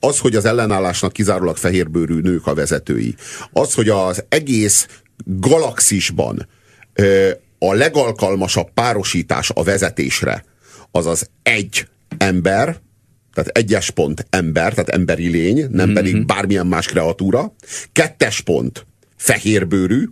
Az, 0.00 0.18
hogy 0.18 0.36
az 0.36 0.44
ellenállásnak 0.44 1.12
kizárólag 1.12 1.56
fehérbőrű 1.56 2.20
nők 2.20 2.46
a 2.46 2.54
vezetői. 2.54 3.14
Az, 3.52 3.74
hogy 3.74 3.88
az 3.88 4.24
egész 4.28 4.86
galaxisban 5.24 6.48
a 7.58 7.74
legalkalmasabb 7.74 8.70
párosítás 8.74 9.50
a 9.54 9.62
vezetésre, 9.62 10.44
az 10.90 11.06
az 11.06 11.28
egy 11.42 11.88
ember, 12.18 12.80
tehát 13.34 13.48
egyes 13.48 13.90
pont 13.90 14.26
ember, 14.30 14.70
tehát 14.70 14.88
emberi 14.88 15.28
lény, 15.28 15.66
nem 15.70 15.86
mm-hmm. 15.86 15.94
pedig 15.94 16.26
bármilyen 16.26 16.66
más 16.66 16.86
kreatúra. 16.86 17.54
Kettes 17.92 18.40
pont 18.40 18.86
fehérbőrű, 19.16 20.08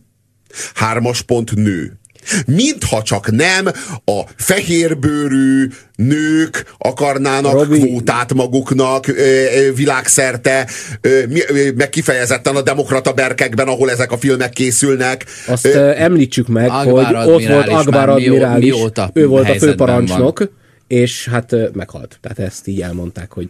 hármas 0.74 1.22
pont 1.22 1.54
nő. 1.54 1.99
Mintha 2.46 3.02
csak 3.02 3.30
nem 3.30 3.66
a 4.04 4.20
fehérbőrű 4.36 5.68
nők 5.96 6.74
akarnának 6.78 7.52
Robi... 7.52 7.78
kvótát 7.78 8.34
maguknak 8.34 9.08
ö, 9.08 9.12
ö, 9.12 9.72
világszerte, 9.74 10.68
ö, 11.00 11.22
ö, 11.48 11.70
meg 11.76 11.88
kifejezetten 11.88 12.56
a 12.56 12.62
demokrata 12.62 13.12
berkekben, 13.12 13.68
ahol 13.68 13.90
ezek 13.90 14.12
a 14.12 14.18
filmek 14.18 14.50
készülnek. 14.50 15.24
Azt 15.46 15.64
ö, 15.64 15.92
említsük 15.96 16.48
meg, 16.48 16.70
Akbar 16.70 17.04
hogy 17.04 17.14
ott 17.14 17.46
volt 17.46 17.68
Akbar 17.68 18.08
admirális, 18.08 18.74
ő 19.12 19.26
volt 19.26 19.48
a 19.48 19.54
főparancsnok, 19.54 20.38
van. 20.38 20.50
és 20.86 21.28
hát 21.28 21.54
meghalt. 21.72 22.18
Tehát 22.20 22.38
ezt 22.38 22.66
így 22.66 22.80
elmondták, 22.80 23.32
hogy 23.32 23.48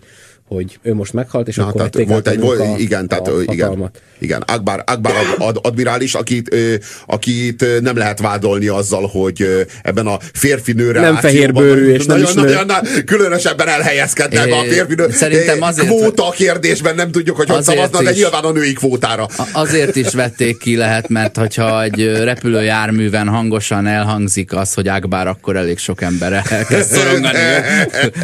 hogy 0.54 0.78
ő 0.82 0.94
most 0.94 1.12
meghalt, 1.12 1.48
és 1.48 1.56
Na, 1.56 1.66
akkor 1.66 1.88
tehát 1.88 2.08
volt 2.08 2.28
egy, 2.28 2.40
volt, 2.40 2.60
a, 2.60 2.74
igen, 2.78 3.08
tehát 3.08 3.28
a 3.28 3.42
igen, 3.42 3.90
igen, 4.18 4.40
Akbar, 4.46 4.82
Akbar 4.86 5.12
ad, 5.38 5.58
admirális, 5.62 6.14
akit, 6.14 6.54
ö, 6.54 6.74
akit 7.06 7.64
nem 7.80 7.96
lehet 7.96 8.20
vádolni 8.20 8.66
azzal, 8.66 9.06
hogy 9.06 9.66
ebben 9.82 10.06
a 10.06 10.18
férfi-nőre 10.32 11.00
nem 11.00 11.16
fehérbőrű 11.16 11.92
és 11.92 12.04
nagyon, 12.04 12.32
nem 12.34 12.44
nagyon, 12.44 12.66
nagyon, 12.66 13.04
különösebben 13.04 13.68
elhelyezkednek 13.68 14.46
é, 14.46 14.50
a 14.50 14.62
férfi 14.62 14.94
nő. 14.94 15.10
Szerintem 15.10 15.62
azért, 15.62 15.86
kvóta 15.86 16.30
kérdésben 16.30 16.94
nem 16.94 17.10
tudjuk, 17.10 17.36
hogy 17.36 17.50
hogy 17.50 17.62
szavaznak, 17.62 18.02
de 18.02 18.12
nyilván 18.12 18.44
a 18.44 18.50
női 18.52 18.72
kvótára. 18.72 19.28
Azért 19.52 19.96
is 19.96 20.14
vették 20.14 20.58
ki 20.58 20.76
lehet, 20.76 21.08
mert 21.08 21.36
hogyha 21.36 21.82
egy 21.82 22.12
repülőjárműven 22.22 23.28
hangosan 23.28 23.86
elhangzik 23.86 24.54
az, 24.54 24.74
hogy 24.74 24.88
Akbar, 24.88 25.26
akkor 25.26 25.56
elég 25.56 25.78
sok 25.78 26.02
ember 26.02 26.42
elkezd 26.48 26.90
szorongani. 26.96 27.38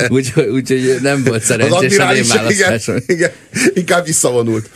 Úgyhogy 0.08 0.46
úgy, 0.46 0.98
nem 1.02 1.24
volt 1.24 1.42
szerencsés 1.42 1.96
igen, 2.48 2.80
igen, 3.06 3.30
inkább 3.74 4.04
visszavonult. 4.04 4.70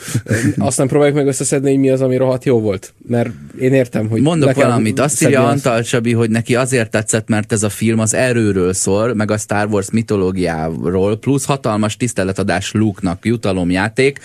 Aztán 0.59 0.89
próbáljuk 0.89 1.17
meg 1.17 1.27
összeszedni, 1.27 1.71
hogy 1.71 1.79
mi 1.79 1.91
az, 1.91 2.01
ami 2.01 2.17
rohadt 2.17 2.45
jó 2.45 2.61
volt. 2.61 2.93
Mert 3.09 3.31
én 3.61 3.73
értem, 3.73 4.09
hogy... 4.09 4.21
Mondok 4.21 4.55
valamit. 4.55 5.01
Azt 5.01 5.23
írja 5.23 5.47
Antal 5.47 5.83
Csabi, 5.83 6.13
hogy 6.13 6.31
neki 6.31 6.55
azért 6.55 6.91
tetszett, 6.91 7.29
mert 7.29 7.53
ez 7.53 7.63
a 7.63 7.69
film 7.69 7.99
az 7.99 8.15
erőről 8.15 8.73
szól, 8.73 9.15
meg 9.15 9.31
a 9.31 9.39
Star 9.39 9.67
Wars 9.67 9.91
mitológiáról, 9.91 11.19
plusz 11.19 11.45
hatalmas 11.45 11.97
tiszteletadás 11.97 12.73
Luke-nak 12.73 13.25
jutalomjáték. 13.25 14.19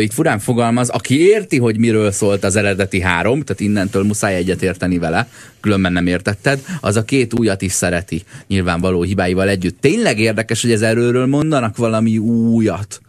Itt 0.00 0.12
furán 0.12 0.38
fogalmaz, 0.38 0.88
aki 0.88 1.28
érti, 1.28 1.58
hogy 1.58 1.78
miről 1.78 2.10
szólt 2.10 2.44
az 2.44 2.56
eredeti 2.56 3.00
három, 3.00 3.42
tehát 3.42 3.60
innentől 3.60 4.02
muszáj 4.02 4.34
egyet 4.34 4.62
érteni 4.62 4.98
vele, 4.98 5.28
különben 5.62 5.92
nem 5.92 6.06
értetted, 6.06 6.60
az 6.80 6.96
a 6.96 7.04
két 7.04 7.38
újat 7.38 7.62
is 7.62 7.72
szereti, 7.72 8.22
nyilvánvaló 8.46 9.02
hibáival 9.02 9.48
együtt. 9.48 9.80
Tényleg 9.80 10.18
érdekes, 10.18 10.62
hogy 10.62 10.72
ez 10.72 10.82
erőről 10.82 11.26
mondanak 11.26 11.76
valami 11.76 12.18
újat. 12.18 13.00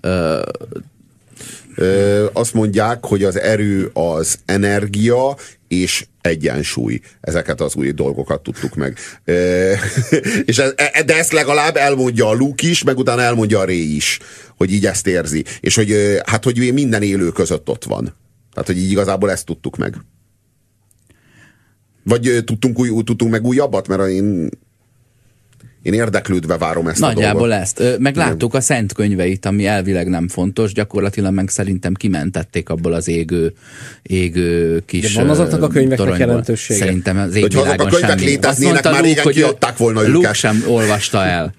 Ö, 0.00 0.42
Ö, 1.74 2.26
azt 2.32 2.54
mondják, 2.54 3.04
hogy 3.04 3.24
az 3.24 3.38
erő 3.38 3.90
az 3.92 4.38
energia 4.44 5.36
és 5.68 6.06
egyensúly. 6.20 7.00
Ezeket 7.20 7.60
az 7.60 7.74
új 7.74 7.90
dolgokat 7.90 8.42
tudtuk 8.42 8.74
meg. 8.74 8.98
Ö, 9.24 9.72
és 10.44 10.58
ez, 10.58 10.72
e, 10.76 11.02
de 11.02 11.16
ezt 11.16 11.32
legalább 11.32 11.76
elmondja 11.76 12.28
a 12.28 12.32
Luke 12.32 12.66
is, 12.66 12.82
meg 12.82 12.98
utána 12.98 13.22
elmondja 13.22 13.58
a 13.58 13.64
Ray 13.64 13.94
is, 13.94 14.18
hogy 14.56 14.72
így 14.72 14.86
ezt 14.86 15.06
érzi. 15.06 15.44
És 15.60 15.74
hogy 15.74 16.20
hát, 16.26 16.44
hogy 16.44 16.72
minden 16.72 17.02
élő 17.02 17.28
között 17.28 17.68
ott 17.68 17.84
van. 17.84 18.16
Tehát, 18.52 18.68
hogy 18.68 18.78
így 18.78 18.90
igazából 18.90 19.30
ezt 19.30 19.46
tudtuk 19.46 19.76
meg. 19.76 19.96
Vagy 22.02 22.42
tudtunk, 22.44 22.78
új, 22.78 23.02
tudtunk 23.04 23.30
meg 23.30 23.44
újabbat? 23.44 23.88
Mert 23.88 24.08
én 24.08 24.48
én 25.82 25.92
érdeklődve 25.92 26.56
várom 26.58 26.86
ezt 26.86 27.00
Nagyjából 27.00 27.42
a 27.42 27.46
dolgot. 27.48 27.80
ezt. 27.80 27.98
Meg 27.98 28.16
láttuk 28.16 28.54
a 28.54 28.60
szent 28.60 28.92
könyveit, 28.92 29.46
ami 29.46 29.66
elvileg 29.66 30.08
nem 30.08 30.28
fontos, 30.28 30.72
gyakorlatilag 30.72 31.32
meg 31.34 31.48
szerintem 31.48 31.94
kimentették 31.94 32.68
abból 32.68 32.92
az 32.92 33.08
égő, 33.08 33.52
égő 34.02 34.82
kis 34.86 35.14
De 35.14 35.20
van 35.20 35.30
azoknak 35.30 35.62
a 35.62 35.68
könyveknek 35.68 35.98
toronyból. 35.98 36.26
jelentősége? 36.26 36.78
Szerintem 36.78 37.18
az 37.18 37.34
égvilágon 37.34 37.86
azok 37.86 37.86
a 37.86 37.90
könyvek 37.90 38.18
semmi. 38.18 38.30
léteznének, 38.30 38.84
már 38.84 39.02
régen 39.02 39.24
kiadták 39.26 39.76
volna 39.76 40.00
Luke 40.00 40.18
őket. 40.18 40.34
sem 40.34 40.64
olvasta 40.68 41.24
el. 41.24 41.54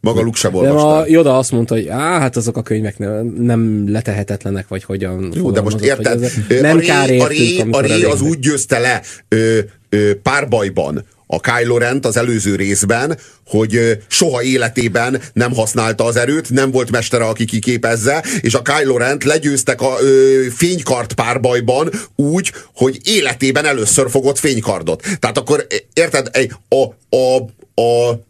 Maga 0.00 0.20
Luke 0.20 0.38
sem 0.38 0.54
olvasta. 0.54 0.92
De 0.92 0.98
a 0.98 1.06
Joda 1.06 1.38
azt 1.38 1.52
mondta, 1.52 1.74
hogy 1.74 1.88
á, 1.88 2.18
hát 2.18 2.36
azok 2.36 2.56
a 2.56 2.62
könyvek 2.62 2.98
nem 3.38 3.92
letehetetlenek, 3.92 4.68
vagy 4.68 4.84
hogyan 4.84 5.32
Jó, 5.34 5.50
de 5.50 5.60
most 5.60 5.80
érted? 5.80 6.32
Nem 6.60 6.76
a 6.76 6.80
kár 6.80 7.10
értünk, 7.10 7.76
a 7.76 7.80
ré, 7.80 8.02
az 8.02 8.20
úgy 8.20 8.38
győzte 8.38 8.78
le 8.78 9.02
ö, 9.28 9.58
ö, 9.88 10.14
párbajban, 10.22 11.04
a 11.30 11.40
Kylo 11.40 11.78
Rent 11.78 12.06
az 12.06 12.16
előző 12.16 12.54
részben, 12.56 13.18
hogy 13.46 13.98
soha 14.08 14.42
életében 14.42 15.20
nem 15.32 15.54
használta 15.54 16.04
az 16.04 16.16
erőt, 16.16 16.50
nem 16.50 16.70
volt 16.70 16.90
mestere, 16.90 17.24
aki 17.24 17.44
kiképezze, 17.44 18.24
és 18.40 18.54
a 18.54 18.62
Kylo 18.62 18.96
Rent 18.96 19.24
legyőztek 19.24 19.80
a 19.80 19.96
ö, 20.00 20.44
fénykart 20.54 21.12
párbajban 21.12 21.90
úgy, 22.16 22.52
hogy 22.74 22.98
életében 23.04 23.64
először 23.64 24.10
fogott 24.10 24.38
fénykardot. 24.38 25.02
Tehát 25.18 25.38
akkor 25.38 25.66
érted, 25.92 26.30
a, 26.68 27.16
a, 27.16 27.36
a 27.82 28.20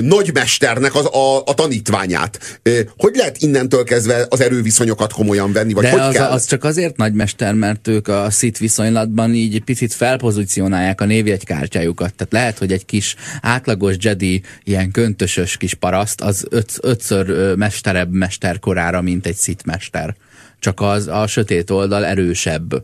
nagymesternek 0.00 0.94
az, 0.94 1.04
a, 1.04 1.42
a 1.44 1.54
tanítványát. 1.54 2.60
Hogy 2.96 3.14
lehet 3.14 3.42
innentől 3.42 3.84
kezdve 3.84 4.26
az 4.28 4.40
erőviszonyokat 4.40 5.12
komolyan 5.12 5.52
venni, 5.52 5.72
vagy 5.72 5.82
De 5.82 5.90
hogy 5.90 6.00
az, 6.00 6.14
kell? 6.14 6.30
az 6.30 6.44
csak 6.44 6.64
azért 6.64 6.96
nagymester, 6.96 7.54
mert 7.54 7.88
ők 7.88 8.08
a 8.08 8.30
szit 8.30 8.58
viszonylatban 8.58 9.34
így 9.34 9.60
picit 9.64 9.92
felpozícionálják 9.92 11.00
a 11.00 11.04
névjegykártyájukat. 11.04 12.14
Tehát 12.14 12.32
lehet, 12.32 12.58
hogy 12.58 12.72
egy 12.72 12.84
kis 12.84 13.14
átlagos 13.40 13.94
Jedi, 13.98 14.42
ilyen 14.64 14.90
köntösös 14.90 15.56
kis 15.56 15.74
paraszt, 15.74 16.20
az 16.20 16.46
öt, 16.50 16.72
ötször 16.80 17.54
mesterebb 17.56 18.12
mesterkorára, 18.12 19.02
mint 19.02 19.26
egy 19.26 19.36
szit 19.36 19.64
mester. 19.64 20.14
Csak 20.60 20.80
az 20.80 21.06
a 21.06 21.26
sötét 21.26 21.70
oldal 21.70 22.04
erősebb. 22.04 22.82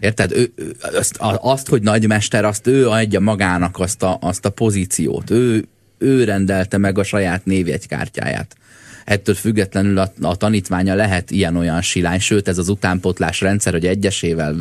Érted? 0.00 0.32
Ő, 0.32 0.52
azt, 0.80 1.16
azt, 1.20 1.68
hogy 1.68 1.82
nagymester, 1.82 2.44
azt 2.44 2.66
ő 2.66 2.88
adja 2.88 3.20
magának 3.20 3.78
azt 3.78 4.02
a, 4.02 4.18
azt 4.20 4.44
a 4.44 4.50
pozíciót. 4.50 5.30
Ő, 5.30 5.64
ő 5.98 6.24
rendelte 6.24 6.78
meg 6.78 6.98
a 6.98 7.02
saját 7.02 7.44
névjegykártyáját. 7.44 8.56
Ettől 9.04 9.34
függetlenül 9.34 9.98
a, 9.98 10.12
a 10.20 10.36
tanítványa 10.36 10.94
lehet 10.94 11.30
ilyen-olyan 11.30 11.82
silány, 11.82 12.20
sőt 12.20 12.48
ez 12.48 12.58
az 12.58 12.68
utánpotlás 12.68 13.40
rendszer, 13.40 13.72
hogy 13.72 13.86
egyesével 13.86 14.56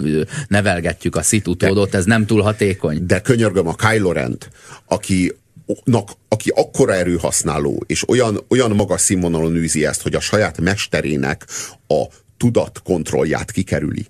nevelgetjük 0.47 1.15
a 1.15 1.21
szitutódot, 1.21 1.95
ez 1.95 2.05
nem 2.05 2.25
túl 2.25 2.41
hatékony. 2.41 3.05
De 3.05 3.21
könyörgöm 3.21 3.67
a 3.67 3.75
Kylo 3.75 4.11
Rent, 4.11 4.49
aki 4.85 5.33
aki 6.27 6.49
akkora 6.55 6.93
erőhasználó, 6.93 7.83
és 7.88 8.09
olyan, 8.09 8.39
olyan 8.47 8.71
magas 8.71 9.01
színvonalon 9.01 9.55
űzi 9.55 9.85
ezt, 9.85 10.01
hogy 10.01 10.15
a 10.15 10.19
saját 10.19 10.61
mesterének 10.61 11.45
a 11.88 12.03
tudat 12.38 12.81
kontrollját 12.83 13.51
kikerüli 13.51 14.07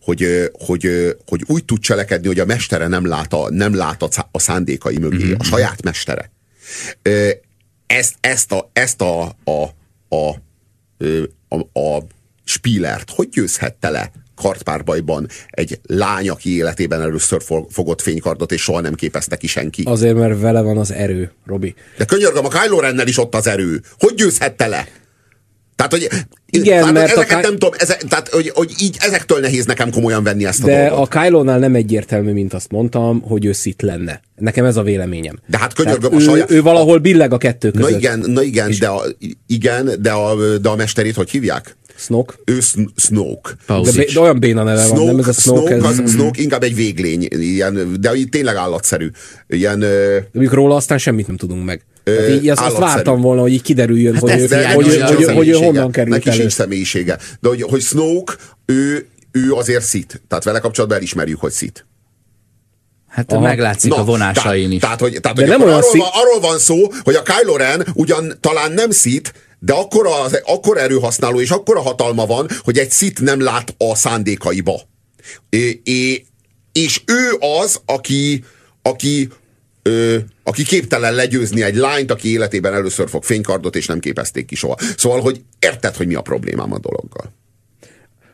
hogy, 0.00 0.50
hogy, 0.52 1.16
hogy 1.26 1.42
úgy 1.46 1.64
tud 1.64 1.80
cselekedni, 1.80 2.26
hogy 2.26 2.38
a 2.38 2.44
mestere 2.44 2.86
nem 2.86 3.06
lát 3.06 3.32
a, 3.32 3.50
nem 3.50 3.74
lát 3.74 4.02
a, 4.30 4.38
szándékai 4.38 4.98
mögé, 4.98 5.24
mm-hmm. 5.24 5.34
a 5.38 5.44
saját 5.44 5.82
mestere. 5.82 6.30
Ezt, 7.86 8.14
ezt 8.20 8.52
a, 8.52 8.70
ezt 8.72 9.00
a, 9.00 9.22
a, 9.44 9.68
a, 10.08 10.36
a, 11.48 11.80
a 11.80 12.02
Spillert 12.44 13.10
hogy 13.10 13.28
győzhette 13.28 13.90
le 13.90 14.10
kartpárbajban 14.34 15.28
egy 15.50 15.80
lány, 15.82 16.28
aki 16.28 16.56
életében 16.56 17.00
először 17.00 17.42
fogott 17.70 18.00
fénykardot, 18.00 18.52
és 18.52 18.62
soha 18.62 18.80
nem 18.80 18.94
képezte 18.94 19.36
ki 19.36 19.46
senki. 19.46 19.82
Azért, 19.86 20.14
mert 20.14 20.40
vele 20.40 20.60
van 20.60 20.78
az 20.78 20.92
erő, 20.92 21.32
Robi. 21.46 21.74
De 21.96 22.04
könyörgöm, 22.04 22.44
a 22.44 22.48
Kylo 22.48 22.80
Rennel 22.80 23.06
is 23.06 23.18
ott 23.18 23.34
az 23.34 23.46
erő. 23.46 23.82
Hogy 23.98 24.14
győzhette 24.14 24.66
le? 24.66 24.88
Tehát, 25.88 26.08
hogy 26.08 26.26
igen, 26.50 26.78
tehát, 26.78 26.94
mert 26.94 27.10
ezeket 27.10 27.32
a 27.32 27.34
Ky- 27.34 27.42
nem 27.42 27.52
tudom, 27.52 27.70
ezek, 27.78 28.02
tehát, 28.02 28.28
hogy, 28.28 28.50
hogy 28.54 28.72
így 28.78 28.96
ezektől 29.00 29.40
nehéz 29.40 29.64
nekem 29.64 29.90
komolyan 29.90 30.22
venni 30.22 30.44
ezt 30.44 30.62
a 30.62 30.66
De 30.66 30.88
dolgot. 30.88 31.14
a 31.14 31.20
Kylo-nál 31.20 31.58
nem 31.58 31.74
egyértelmű, 31.74 32.32
mint 32.32 32.54
azt 32.54 32.70
mondtam, 32.70 33.20
hogy 33.20 33.44
ő 33.44 33.52
szit 33.52 33.82
lenne. 33.82 34.20
Nekem 34.36 34.64
ez 34.64 34.76
a 34.76 34.82
véleményem. 34.82 35.38
De 35.46 35.58
hát 35.58 35.72
könyörgöm 35.72 36.14
a 36.14 36.20
saját... 36.20 36.50
Ő, 36.50 36.54
ő 36.54 36.62
valahol 36.62 36.98
billeg 36.98 37.32
a 37.32 37.38
kettő 37.38 37.70
között. 37.70 37.90
Na 37.90 37.96
igen, 37.96 38.18
na 38.18 38.42
igen, 38.42 38.74
de 38.78 38.88
a, 38.88 39.02
igen, 39.46 39.90
de 40.00 40.10
a, 40.10 40.56
de 40.58 40.68
a 40.68 40.76
mesterét 40.76 41.14
hogy 41.14 41.30
hívják? 41.30 41.76
Snoke. 41.96 42.34
Ő 42.44 42.58
Snoke. 42.96 43.50
De, 43.66 44.04
de, 44.12 44.20
olyan 44.20 44.38
béna 44.38 44.62
neve 44.62 44.82
Snoke, 44.82 44.96
van, 44.96 45.06
nem 45.06 45.18
ez 45.18 45.28
a 45.28 45.32
Snoke. 45.32 45.60
Snoke, 45.60 45.88
ez... 45.88 45.98
az, 45.98 46.10
Snoke 46.10 46.42
inkább 46.42 46.62
egy 46.62 46.74
véglény, 46.74 47.28
ilyen, 47.30 47.96
de 48.00 48.10
tényleg 48.30 48.56
állatszerű. 48.56 49.10
Ilyen, 49.48 49.78
de 49.78 50.28
róla 50.32 50.76
aztán 50.76 50.98
semmit 50.98 51.26
nem 51.26 51.36
tudunk 51.36 51.64
meg. 51.64 51.84
Hát 52.04 52.28
így 52.28 52.48
azt, 52.48 52.60
azt 52.60 52.78
vártam 52.78 53.20
volna, 53.20 53.40
hogy 53.40 53.52
így 53.52 53.62
kiderüljön, 53.62 54.12
hát 54.12 54.22
hogy, 54.22 54.30
ő, 54.30 54.46
hogy, 54.46 54.86
hogy, 54.86 55.02
hogy, 55.02 55.24
hogy, 55.24 55.34
hogy 55.34 55.56
honnan 55.56 55.90
került 55.90 56.14
Neki 56.14 56.28
elő. 56.28 56.38
sincs 56.38 56.52
személyisége. 56.52 57.18
De 57.40 57.48
hogy, 57.48 57.62
hogy 57.62 57.80
Snoke, 57.80 58.34
ő, 58.66 59.06
ő 59.32 59.52
azért 59.52 59.84
szit. 59.84 60.22
Tehát 60.28 60.44
vele 60.44 60.58
kapcsolatban 60.58 60.98
elismerjük, 60.98 61.40
hogy 61.40 61.52
szit. 61.52 61.86
Hát 63.08 63.32
Aha. 63.32 63.40
meglátszik 63.40 63.90
Na, 63.90 63.96
a 63.96 64.04
vonásain 64.04 64.44
tehát, 64.44 64.72
is. 64.72 64.80
Tehát, 64.80 65.00
hogy, 65.00 65.20
tehát, 65.20 65.38
hogy 65.38 65.48
nem 65.48 65.62
olyan 65.62 65.74
arról, 65.74 65.90
van, 65.92 66.08
arról 66.12 66.40
van 66.40 66.58
szó, 66.58 66.92
hogy 67.02 67.14
a 67.14 67.22
Kylo 67.22 67.56
Ren 67.56 67.86
ugyan 67.94 68.32
talán 68.40 68.72
nem 68.72 68.90
szit, 68.90 69.32
de 69.58 69.72
akkor, 69.72 70.06
az, 70.06 70.40
akkor 70.44 70.78
erőhasználó 70.78 71.40
és 71.40 71.50
akkor 71.50 71.76
a 71.76 71.80
hatalma 71.80 72.26
van, 72.26 72.48
hogy 72.60 72.78
egy 72.78 72.90
szit 72.90 73.20
nem 73.20 73.40
lát 73.40 73.74
a 73.78 73.94
szándékaiba. 73.94 74.80
É, 75.50 75.80
é, 75.84 76.24
és 76.72 77.02
ő 77.06 77.36
az, 77.60 77.80
aki, 77.84 78.44
aki, 78.82 79.28
ö, 79.82 80.18
aki 80.42 80.64
képtelen 80.64 81.14
legyőzni 81.14 81.62
egy 81.62 81.74
lányt, 81.74 82.10
aki 82.10 82.32
életében 82.32 82.74
először 82.74 83.08
fog 83.08 83.22
fénykardot, 83.22 83.76
és 83.76 83.86
nem 83.86 83.98
képezték 83.98 84.46
ki 84.46 84.54
soha. 84.54 84.76
Szóval, 84.96 85.20
hogy 85.20 85.42
érted, 85.58 85.96
hogy 85.96 86.06
mi 86.06 86.14
a 86.14 86.20
problémám 86.20 86.72
a 86.72 86.78
dologgal. 86.78 87.32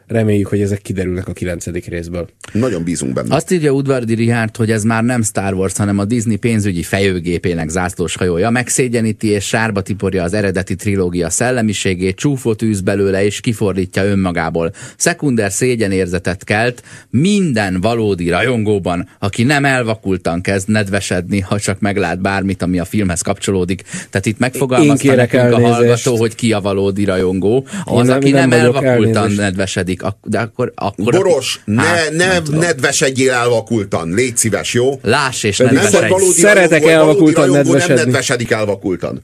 Reméljük, 0.08 0.46
hogy 0.46 0.60
ezek 0.60 0.82
kiderülnek 0.82 1.28
a 1.28 1.32
kilencedik 1.32 1.86
részből. 1.86 2.28
Nagyon 2.52 2.84
bízunk 2.84 3.12
benne. 3.12 3.34
Azt 3.34 3.50
írja 3.50 3.70
Udvardi 3.70 4.14
Rihárd, 4.14 4.56
hogy 4.56 4.70
ez 4.70 4.82
már 4.82 5.02
nem 5.02 5.22
Star 5.22 5.54
Wars, 5.54 5.76
hanem 5.76 5.98
a 5.98 6.04
Disney 6.04 6.36
pénzügyi 6.36 6.82
fejőgépének 6.82 7.68
zászlós 7.68 8.16
hajója. 8.16 8.50
Megszégyeníti 8.50 9.28
és 9.28 9.44
sárba 9.46 9.80
tiporja 9.82 10.22
az 10.22 10.32
eredeti 10.32 10.74
trilógia 10.74 11.30
szellemiségét, 11.30 12.16
csúfot 12.16 12.62
űz 12.62 12.80
belőle 12.80 13.24
és 13.24 13.40
kifordítja 13.40 14.04
önmagából. 14.04 14.72
Szekunder 14.96 15.52
szégyenérzetet 15.52 16.44
kelt 16.44 16.82
minden 17.10 17.80
valódi 17.80 18.28
rajongóban, 18.28 19.08
aki 19.18 19.42
nem 19.42 19.64
elvakultan 19.64 20.40
kezd 20.40 20.68
nedvesedni, 20.68 21.40
ha 21.40 21.58
csak 21.58 21.80
meglát 21.80 22.20
bármit, 22.20 22.62
ami 22.62 22.78
a 22.78 22.84
filmhez 22.84 23.20
kapcsolódik. 23.20 23.82
Tehát 23.82 24.26
itt 24.26 24.38
megfogalmazta 24.38 25.14
nekünk 25.14 25.52
a 25.52 25.60
hallgató, 25.60 26.16
hogy 26.16 26.34
ki 26.34 26.52
a 26.52 26.60
valódi 26.60 27.04
rajongó. 27.04 27.66
Az, 27.84 28.06
nem- 28.06 28.16
aki 28.16 28.30
nem 28.30 28.48
nem, 28.48 28.60
elvakultan 28.60 29.16
elnézést. 29.16 29.40
nedvesedik. 29.40 29.97
Ak- 30.02 30.16
De 30.22 30.38
akkor, 30.38 30.72
akkor 30.74 31.12
Boros, 31.12 31.60
ne, 31.64 31.82
Hát, 31.82 32.10
ne, 32.10 32.26
nem 32.26 32.44
tudom. 32.44 32.60
nedvesedjél 32.60 33.32
elvakultan, 33.32 34.14
légy 34.14 34.36
szíves, 34.36 34.74
jó? 34.74 34.98
Láss 35.02 35.42
és 35.42 35.58
ne 35.58 35.70
Nem, 35.70 35.84
Szeretek 36.30 36.86
elvakultan 36.86 37.46
rajongó 37.46 37.56
nem 37.56 37.72
nedvesedni. 37.72 37.94
nedvesedik 38.04 38.50
elvakultan. 38.50 39.22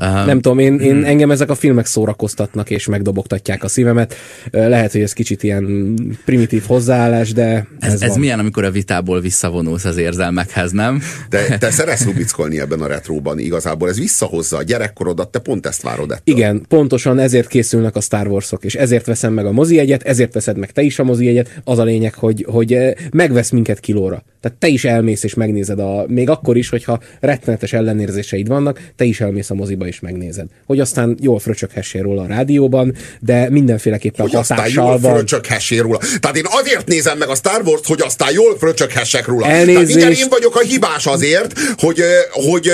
Nem 0.00 0.40
tudom, 0.40 0.58
én, 0.58 0.68
Hmm. 0.78 0.80
én 0.80 1.04
engem 1.04 1.30
ezek 1.30 1.50
a 1.50 1.54
filmek 1.54 1.86
szórakoztatnak 1.86 2.70
és 2.70 2.86
megdobogtatják 2.86 3.64
a 3.64 3.68
szívemet. 3.68 4.14
Lehet, 4.50 4.92
hogy 4.92 5.00
ez 5.00 5.12
kicsit 5.12 5.42
ilyen 5.42 5.94
primitív 6.24 6.62
hozzáállás, 6.66 7.32
de 7.32 7.66
ez, 7.80 7.92
Ez, 7.92 8.02
ez 8.02 8.08
van. 8.08 8.18
milyen, 8.18 8.38
amikor 8.38 8.64
a 8.64 8.70
vitából 8.70 9.20
visszavonulsz 9.20 9.84
az 9.84 9.96
érzelmekhez, 9.96 10.70
nem? 10.72 11.00
De 11.28 11.44
te 11.58 11.70
szeretsz 11.70 12.04
lubickolni 12.04 12.60
ebben 12.60 12.80
a 12.80 12.86
retróban, 12.86 13.38
igazából 13.38 13.88
ez 13.88 13.98
visszahozza 13.98 14.56
a 14.56 14.62
gyerekkorodat, 14.62 15.28
te 15.28 15.38
pont 15.38 15.66
ezt 15.66 15.82
várod 15.82 16.10
ettől. 16.10 16.34
Igen, 16.36 16.64
pontosan 16.68 17.18
ezért 17.18 17.48
készülnek 17.48 17.96
a 17.96 18.00
Star 18.00 18.26
Warsok, 18.28 18.64
és 18.64 18.74
ezért 18.74 19.06
veszem 19.06 19.32
meg 19.32 19.46
a 19.46 19.52
mozi 19.52 19.78
egyet, 19.78 20.02
ezért 20.02 20.32
veszed 20.34 20.56
meg 20.56 20.70
te 20.70 20.82
is 20.82 20.98
a 20.98 21.04
mozi 21.04 21.28
egyet. 21.28 21.60
Az 21.64 21.78
a 21.78 21.84
lényeg, 21.84 22.14
hogy, 22.14 22.46
hogy 22.48 22.72
eh, 22.72 22.92
megvesz 23.12 23.50
minket 23.50 23.80
kilóra. 23.80 24.22
Tehát 24.40 24.58
te 24.58 24.66
is 24.68 24.84
elmész 24.84 25.22
és 25.22 25.34
megnézed, 25.34 25.78
a, 25.78 26.04
még 26.08 26.28
akkor 26.28 26.56
is, 26.56 26.68
hogyha 26.68 27.00
rettenetes 27.20 27.72
ellenérzéseid 27.72 28.48
vannak, 28.48 28.80
te 28.96 29.04
is 29.04 29.20
elmész 29.20 29.50
a 29.50 29.54
moziba 29.54 29.86
és 29.86 30.00
megnézed. 30.00 30.46
Hogy 30.66 30.80
aztán 30.80 31.18
jól 31.20 31.38
fröcsöghessél 31.38 32.02
róla 32.02 32.22
a 32.22 32.26
rádióban, 32.26 32.94
de 33.20 33.50
mindenféleképpen 33.50 34.26
hogy 34.26 34.36
aztán 34.36 34.58
hatással 34.58 34.84
jól 34.84 34.98
van. 34.98 35.14
fröcsöghessél 35.14 35.82
róla. 35.82 35.98
Tehát 36.20 36.36
én 36.36 36.44
azért 36.46 36.86
nézem 36.88 37.18
meg 37.18 37.28
a 37.28 37.34
Star 37.34 37.62
Wars-t, 37.64 37.86
hogy 37.86 38.00
aztán 38.00 38.32
jól 38.32 38.56
fröcsöghessek 38.58 39.26
róla. 39.26 39.46
Elnézést. 39.46 39.86
Tehát 39.98 40.10
igen, 40.12 40.12
én 40.12 40.28
vagyok 40.30 40.56
a 40.56 40.60
hibás 40.60 41.06
azért, 41.06 41.58
hogy, 41.76 42.00
hogy, 42.30 42.70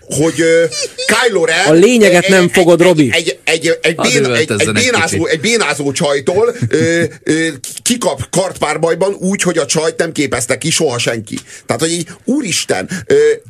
hogy 0.00 0.40
ö, 0.40 0.64
Kylo 1.06 1.44
Ren... 1.44 1.66
A 1.66 1.72
lényeget 1.72 2.28
nem 2.28 2.48
fogod, 2.48 2.80
egy- 2.80 2.86
Robi. 2.86 3.10
Egy, 3.12 3.38
egy, 3.44 3.78
egy, 3.82 3.94
bén, 3.94 4.24
egy, 4.24 4.50
egy, 4.50 4.60
egy 4.60 4.72
bénázó, 4.72 5.16
kicsit. 5.22 5.26
egy 5.26 5.40
bénázó 5.40 5.92
csajtól 5.92 6.54
ö, 6.68 7.02
ö, 7.22 7.46
kikap 7.82 8.30
kartpárbajban 8.30 9.12
úgy, 9.12 9.42
hogy 9.42 9.58
a 9.58 9.66
csajt 9.66 9.96
nem 9.96 10.12
képezte 10.12 10.53
ki 10.58 10.70
soha 10.70 10.98
senki. 10.98 11.38
Tehát, 11.66 11.82
hogy 11.82 11.92
így, 11.92 12.08
úristen, 12.24 12.90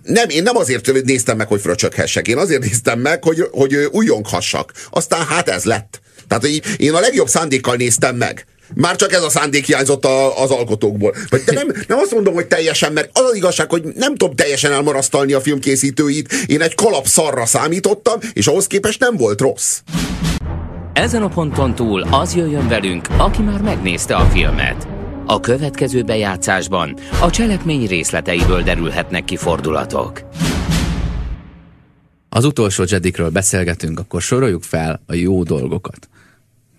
nem, 0.03 0.29
én 0.29 0.43
nem 0.43 0.57
azért 0.57 1.05
néztem 1.05 1.37
meg, 1.37 1.49
hogy 1.49 1.61
fröcsöghessek, 1.61 2.29
én 2.29 2.37
azért 2.37 2.63
néztem 2.63 2.99
meg, 2.99 3.25
hogy, 3.25 3.49
hogy 3.51 3.75
újjonghassak. 3.91 4.73
Aztán 4.91 5.27
hát 5.27 5.49
ez 5.49 5.65
lett. 5.65 6.01
Tehát, 6.29 6.43
hogy 6.43 6.63
én 6.77 6.95
a 6.95 7.01
legjobb 7.01 7.29
szándékkal 7.29 7.77
néztem 7.77 8.17
meg. 8.17 8.47
Már 8.75 8.97
csak 8.97 9.13
ez 9.13 9.23
a 9.23 9.31
szándék 9.31 9.67
hiányzott 9.67 10.05
a, 10.05 10.43
az 10.43 10.51
alkotókból. 10.51 11.15
De 11.31 11.53
nem, 11.53 11.67
nem 11.89 11.99
azt 11.99 12.11
mondom, 12.11 12.35
hogy 12.35 12.47
teljesen, 12.47 12.93
mert 12.93 13.11
az 13.13 13.23
az 13.23 13.37
igazság, 13.37 13.71
hogy 13.71 13.83
nem 13.83 14.15
tudom 14.15 14.35
teljesen 14.35 14.73
elmarasztalni 14.73 15.33
a 15.33 15.41
filmkészítőit. 15.41 16.33
Én 16.47 16.63
egy 16.63 16.75
kalap 16.75 17.07
szarra 17.07 17.47
számítottam, 17.47 18.19
és 18.33 18.47
ahhoz 18.47 18.67
képest 18.67 19.01
nem 19.01 19.17
volt 19.17 19.41
rossz. 19.41 19.79
Ezen 20.93 21.23
a 21.23 21.29
ponton 21.29 21.75
túl 21.75 22.07
az 22.11 22.35
jöjjön 22.35 22.69
velünk, 22.69 23.09
aki 23.17 23.43
már 23.43 23.61
megnézte 23.61 24.15
a 24.15 24.25
filmet. 24.25 24.94
A 25.27 25.41
következő 25.41 26.03
bejátszásban 26.03 26.97
a 27.23 27.31
cselekmény 27.31 27.87
részleteiből 27.87 28.63
derülhetnek 28.63 29.25
ki 29.25 29.37
fordulatok. 29.37 30.21
Az 32.29 32.45
utolsó 32.45 32.85
Jedikről 32.87 33.31
beszélgetünk, 33.31 33.99
akkor 33.99 34.23
soroljuk 34.23 34.63
fel 34.63 35.01
a 35.07 35.15
jó 35.15 35.43
dolgokat. 35.43 36.09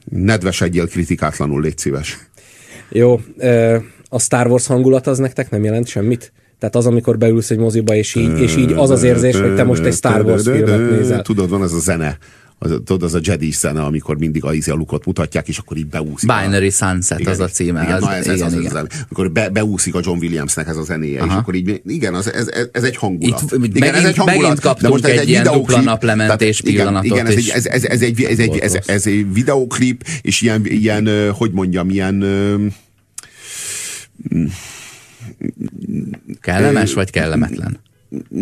Nedvesedjél 0.03 0.87
kritikátlanul, 0.87 1.61
légy 1.61 1.77
szíves. 1.77 2.17
Jó, 2.89 3.21
a 4.09 4.19
Star 4.19 4.47
Wars 4.47 4.67
hangulat 4.67 5.07
az 5.07 5.17
nektek 5.17 5.49
nem 5.49 5.63
jelent 5.63 5.87
semmit? 5.87 6.33
Tehát 6.59 6.75
az, 6.75 6.85
amikor 6.85 7.17
beülsz 7.17 7.51
egy 7.51 7.57
moziba, 7.57 7.95
és 7.95 8.15
így, 8.15 8.39
és 8.39 8.55
így 8.55 8.71
az 8.71 8.89
az 8.89 9.03
érzés, 9.03 9.35
hogy 9.35 9.55
te 9.55 9.63
most 9.63 9.83
egy 9.83 9.93
Star 9.93 10.25
Wars 10.25 10.43
filmet 10.43 10.89
nézel. 10.89 11.21
Tudod, 11.21 11.49
van 11.49 11.63
ez 11.63 11.71
a 11.71 11.79
zene. 11.79 12.17
Az, 12.65 12.71
tudod, 12.71 13.03
az 13.03 13.13
a 13.13 13.19
Jedi 13.21 13.51
zene, 13.51 13.83
amikor 13.83 14.17
mindig 14.17 14.43
a, 14.43 14.53
izé 14.53 14.71
a 14.71 14.75
lukot 14.75 15.05
mutatják, 15.05 15.47
és 15.47 15.57
akkor 15.57 15.77
így 15.77 15.87
beúszik. 15.87 16.29
Binary 16.29 16.67
a, 16.67 16.71
Sunset 16.71 17.27
az 17.27 17.39
a 17.39 17.47
címe. 17.47 17.83
Igen, 17.83 17.95
az, 17.95 18.03
na 18.03 18.15
ez, 18.15 18.27
ez 18.27 18.35
igen, 18.35 18.47
az, 18.47 18.53
igen. 18.53 18.75
az, 18.75 18.87
az, 18.89 19.05
amikor 19.09 19.31
be, 19.31 19.49
beúszik 19.49 19.95
a 19.95 19.99
John 20.03 20.17
Williamsnek 20.19 20.67
ez 20.67 20.77
a 20.77 20.83
zenéje, 20.83 21.21
Aha. 21.21 21.31
és 21.31 21.33
akkor 21.33 21.55
így, 21.55 21.81
igen, 21.85 22.13
az, 22.13 22.33
ez, 22.33 22.47
ez, 22.47 22.67
ez 22.71 22.83
egy 22.83 22.95
hangulat. 22.95 23.41
Itt 23.41 23.51
igen, 23.51 23.59
megint- 23.69 23.95
ez 23.95 24.03
egy 24.03 24.15
hangulat, 24.15 24.41
megint 24.41 24.61
de 24.61 24.67
kaptunk 24.67 24.93
most 24.93 25.05
ez 25.05 25.19
egy 25.19 25.29
ilyen 25.29 25.43
videóklip, 25.43 25.77
dupla 25.77 25.91
naplementés 25.91 26.57
tehát 26.57 26.73
igen, 26.73 26.85
pillanatot, 26.85 27.11
Igen, 27.11 27.25
ez 27.25 27.35
egy, 27.35 27.49
ez, 27.49 27.65
ez, 27.65 28.01
egy, 28.01 28.23
ez, 28.23 28.39
egy, 28.39 28.57
ez, 28.57 28.77
ez 28.85 29.07
egy 29.07 29.33
videóklip, 29.33 30.03
és 30.21 30.41
ilyen, 30.41 30.65
ilyen 30.65 31.31
hogy 31.31 31.51
mondjam, 31.51 31.89
ilyen 31.89 32.23
Kellemes 36.41 36.93
vagy 36.93 37.09
kellemetlen? 37.09 37.79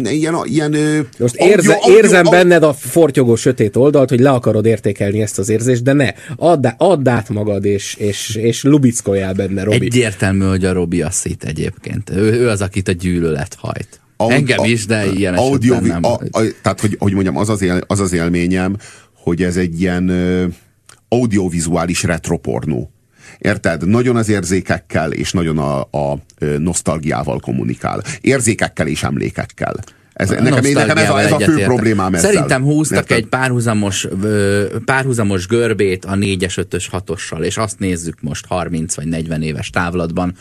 Ilyen, 0.04 0.36
ilyen 0.44 0.72
Most 1.18 1.36
audio- 1.38 1.56
érze, 1.56 1.74
audio- 1.74 1.98
érzem 1.98 2.24
benned 2.30 2.64
a 2.64 2.74
fortyogó 2.74 3.36
sötét 3.36 3.76
oldalt, 3.76 4.10
hogy 4.10 4.20
le 4.20 4.30
akarod 4.30 4.66
értékelni 4.66 5.22
ezt 5.22 5.40
az 5.40 5.50
érzést, 5.50 5.84
de 5.84 5.94
ne. 5.94 6.10
Add, 6.36 6.68
add 6.78 7.08
át 7.08 7.30
magad, 7.30 7.66
és, 7.66 7.96
és, 7.96 8.36
és 8.36 8.64
lubickoljál 8.64 9.34
benne, 9.34 9.64
Robi. 9.64 9.86
Egyértelmű, 9.86 10.46
hogy 10.46 10.66
a 10.66 10.74
Robi 10.74 11.02
a 11.02 11.10
szét 11.12 11.44
egyébként. 11.44 12.10
Ő, 12.10 12.34
ő 12.34 12.50
az, 12.50 12.62
akit 12.62 12.88
a 12.88 12.92
gyűlölet 12.92 13.56
hajt. 13.60 14.02
Aud- 14.18 14.34
Engem 14.34 14.64
is, 14.64 14.86
de 14.86 15.06
ilyen 15.06 15.34
audio, 15.34 15.74
esetben 15.74 16.00
nem. 16.02 16.12
A, 16.12 16.40
a, 16.40 16.42
tehát, 16.62 16.80
hogy, 16.82 16.96
hogy 17.00 17.14
mondjam, 17.14 17.38
az 17.38 17.50
az, 17.50 17.62
él, 17.62 17.82
az 17.88 18.00
az 18.00 18.14
élményem, 18.14 18.78
hogy 19.16 19.44
ez 19.44 19.58
egy 19.58 19.82
ilyen 19.82 20.10
ö, 20.10 20.46
audiovizuális 21.08 22.04
retropornó. 22.04 22.92
Érted? 23.38 23.88
Nagyon 23.88 24.16
az 24.16 24.30
érzékekkel 24.30 25.12
és 25.12 25.32
nagyon 25.32 25.58
a, 25.58 25.80
a 25.82 26.18
nosztalgiával 26.58 27.40
kommunikál. 27.40 28.04
Érzékekkel 28.22 28.88
és 28.88 29.04
emlékekkel. 29.04 29.76
Ez, 30.14 30.32
A 30.32 30.42
nekem, 30.42 30.72
nekem 30.74 30.98
ez 30.98 31.10
a, 31.10 31.20
ez 31.20 31.32
a 31.32 31.36
fő 31.36 31.44
egyetértek. 31.44 31.66
problémám 31.66 32.14
ezzel. 32.14 32.32
Szerintem 32.32 32.64
húztak 32.64 32.98
Érted? 32.98 33.18
egy 33.18 33.26
párhuzamos, 33.26 34.08
párhuzamos 34.86 35.48
görbét 35.48 36.06
a 36.06 36.14
4-es, 36.14 36.66
5-ös, 36.70 36.86
6-ossal, 36.92 37.44
és 37.44 37.58
azt 37.58 37.80
nézzük 37.80 38.22
most 38.22 38.46
30 38.46 38.96
vagy 38.96 39.08
40 39.08 39.42
éves 39.42 39.70
távlatban. 39.70 40.36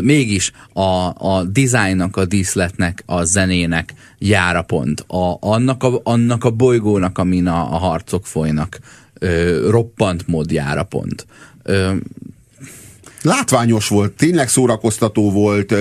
Mégis 0.00 0.52
a, 0.72 0.80
a 1.28 1.44
dizájnnak, 1.50 2.16
a 2.16 2.24
díszletnek, 2.24 3.02
a 3.06 3.24
zenének 3.24 3.94
jár 4.18 4.56
a 4.56 4.62
pont. 4.62 5.04
A, 5.06 5.36
annak, 5.40 5.82
a, 5.82 6.00
annak 6.02 6.44
a 6.44 6.50
bolygónak, 6.50 7.18
amin 7.18 7.46
a, 7.46 7.74
a 7.74 7.78
harcok 7.78 8.26
folynak, 8.26 8.78
roppant 9.68 10.26
mód 10.26 10.50
jár 10.50 10.78
a 10.78 10.84
pont. 10.84 11.26
Ö, 11.64 11.92
Látványos 13.22 13.88
volt, 13.88 14.12
tényleg 14.12 14.48
szórakoztató 14.48 15.30
volt. 15.30 15.74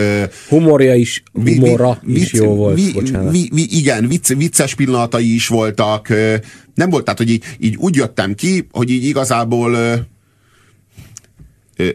Humorja 0.49 0.95
is, 0.95 1.23
vi- 1.31 1.57
humora 1.57 1.99
vi- 2.01 2.15
is 2.21 2.31
vicc- 2.31 2.43
jó 2.43 2.55
volt, 2.55 2.75
vi- 2.75 2.91
bocsánat. 2.93 3.31
vi- 3.31 3.49
vi- 3.53 3.77
igen, 3.77 4.07
vicc, 4.07 4.27
vicces 4.27 4.75
pillanatai 4.75 5.33
is 5.33 5.47
voltak. 5.47 6.07
Nem 6.73 6.89
volt, 6.89 7.03
tehát, 7.03 7.19
hogy 7.19 7.29
így, 7.29 7.43
így 7.59 7.75
úgy 7.75 7.95
jöttem 7.95 8.35
ki, 8.35 8.67
hogy 8.71 8.89
így 8.89 9.03
igazából 9.03 9.77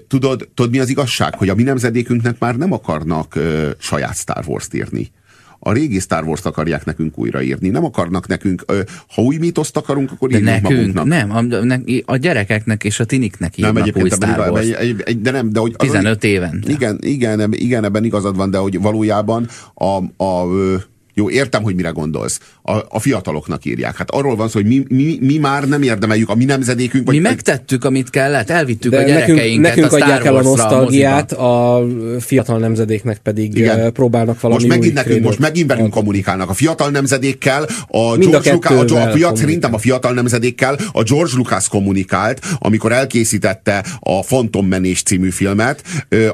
tudod, 0.08 0.48
tudod, 0.54 0.70
mi 0.70 0.78
az 0.78 0.88
igazság? 0.88 1.34
Hogy 1.34 1.48
a 1.48 1.54
mi 1.54 1.62
nemzedékünknek 1.62 2.38
már 2.38 2.56
nem 2.56 2.72
akarnak 2.72 3.38
saját 3.78 4.16
Star 4.16 4.44
Wars-t 4.46 4.74
írni. 4.74 5.10
A 5.58 5.72
régi 5.72 5.98
Star 5.98 6.24
Wars-t 6.24 6.46
akarják 6.46 6.84
nekünk 6.84 7.18
újraírni. 7.18 7.68
Nem 7.68 7.84
akarnak 7.84 8.26
nekünk, 8.26 8.64
ha 9.14 9.22
új 9.22 9.36
mítoszt 9.36 9.76
akarunk, 9.76 10.10
akkor 10.12 10.28
de 10.28 10.38
írjunk 10.38 10.60
nekünk, 10.62 10.78
magunknak. 10.94 11.04
nem, 11.06 11.30
a, 11.36 11.64
ne- 11.64 11.80
a 12.04 12.16
gyerekeknek 12.16 12.84
és 12.84 13.00
a 13.00 13.04
tiniknek 13.04 13.56
Nem, 13.56 13.68
írnak 13.76 13.82
új 13.84 13.88
egyébként 13.90 14.22
ebben 14.22 14.34
Star 14.34 14.50
Wars. 14.50 14.64
egy, 14.66 14.72
egy, 14.72 15.02
egy, 15.04 15.20
de 15.20 15.30
nem, 15.30 15.52
de 15.52 15.60
hogy 15.60 15.74
az- 15.76 15.86
15 15.86 16.24
évente. 16.24 16.70
Igen, 16.70 16.98
igen, 17.00 17.52
igen, 17.52 17.84
ebben 17.84 18.04
igazad 18.04 18.36
van, 18.36 18.50
de 18.50 18.58
hogy 18.58 18.80
valójában 18.80 19.48
a, 19.74 20.24
a, 20.24 20.46
Jó, 21.18 21.30
értem, 21.30 21.62
hogy 21.62 21.74
mire 21.74 21.88
gondolsz. 21.88 22.40
A, 22.62 22.72
a 22.88 22.98
fiataloknak 22.98 23.64
írják. 23.64 23.96
Hát 23.96 24.10
arról 24.10 24.36
van 24.36 24.48
szó, 24.48 24.60
hogy 24.60 24.68
mi, 24.68 24.84
mi, 24.88 25.18
mi 25.20 25.38
már 25.38 25.68
nem 25.68 25.82
érdemeljük, 25.82 26.28
a 26.28 26.34
mi 26.34 26.44
nemzedékünk. 26.44 27.06
Vagy, 27.06 27.14
mi 27.14 27.20
megtettük, 27.20 27.84
amit 27.84 28.10
kellett, 28.10 28.50
elvittük 28.50 28.90
de 28.90 28.98
a 28.98 29.02
gyerekeinket 29.02 29.44
nekünk, 29.44 29.62
nekünk 29.62 29.92
a 29.92 29.94
adják 29.94 30.24
el 30.24 30.36
a 30.36 30.42
nosztalgiát, 30.42 31.32
a, 31.32 31.76
a 31.76 31.86
fiatal 32.20 32.58
nemzedéknek 32.58 33.18
pedig 33.18 33.56
Igen. 33.56 33.92
próbálnak 33.92 34.40
valami 34.40 34.64
most 34.64 34.76
megint, 34.76 34.94
nekünk, 34.94 35.24
most 35.24 35.38
megint 35.38 35.68
velünk 35.68 35.90
kommunikálnak. 35.90 36.50
A 36.50 36.52
fiatal 36.52 36.90
nemzedékkel, 36.90 37.66
a 37.88 38.16
Mind 38.16 38.30
George 38.30 38.50
a, 38.50 38.52
Lucas, 38.52 38.90
a, 38.90 39.08
a 39.08 39.12
fiat, 39.12 39.36
szerintem 39.36 39.74
a 39.74 39.78
fiatal 39.78 40.12
nemzedékkel 40.12 40.78
a 40.92 41.02
George 41.02 41.32
Lucas 41.36 41.68
kommunikált, 41.68 42.40
amikor 42.58 42.92
elkészítette 42.92 43.84
a 44.00 44.20
Phantom 44.20 44.66
Menés 44.66 45.02
című 45.02 45.30
filmet, 45.30 45.82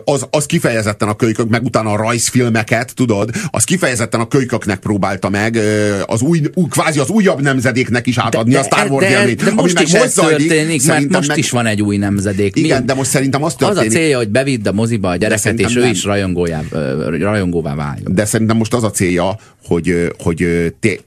az, 0.04 0.26
az 0.30 0.46
kifejezetten 0.46 1.08
a 1.08 1.14
kölykök, 1.14 1.48
meg 1.48 1.62
utána 1.62 1.90
a 1.90 1.96
rajzfilmeket, 1.96 2.94
tudod, 2.94 3.30
az 3.50 3.64
kifejezetten 3.64 4.20
a 4.20 4.28
kölyköknek 4.28 4.73
próbálta 4.78 5.28
meg 5.28 5.58
az 6.06 6.22
új, 6.22 6.40
kvázi 6.70 6.98
az 6.98 7.08
újabb 7.08 7.40
nemzedéknek 7.40 8.06
is 8.06 8.18
átadni 8.18 8.52
de, 8.52 8.58
a 8.58 8.62
Star 8.62 8.90
Wars 8.90 9.06
de, 9.06 9.20
élményt. 9.20 9.38
De, 9.38 9.44
de 9.44 9.52
most 9.52 9.80
is 9.80 9.92
most 9.92 10.08
zajlik, 10.08 10.48
történik, 10.48 10.86
mert 10.86 11.08
most 11.08 11.28
meg... 11.28 11.38
is 11.38 11.50
van 11.50 11.66
egy 11.66 11.82
új 11.82 11.96
nemzedék. 11.96 12.56
Igen, 12.56 12.80
Mi? 12.80 12.86
de 12.86 12.94
most 12.94 13.10
szerintem 13.10 13.42
az 13.42 13.54
történik. 13.54 13.88
Az 13.88 13.94
a 13.94 13.98
célja, 13.98 14.16
hogy 14.16 14.28
bevidd 14.28 14.68
a 14.68 14.72
moziba 14.72 15.08
a 15.08 15.16
gyereket, 15.16 15.58
és 15.58 15.76
ő 15.76 15.80
nem. 15.80 15.90
is 15.90 16.04
rajongójá, 16.04 16.62
rajongóvá 17.20 17.74
váljon. 17.74 18.14
De 18.14 18.24
szerintem 18.24 18.56
most 18.56 18.74
az 18.74 18.82
a 18.82 18.90
célja, 18.90 19.38
hogy, 19.66 20.12
hogy 20.18 20.46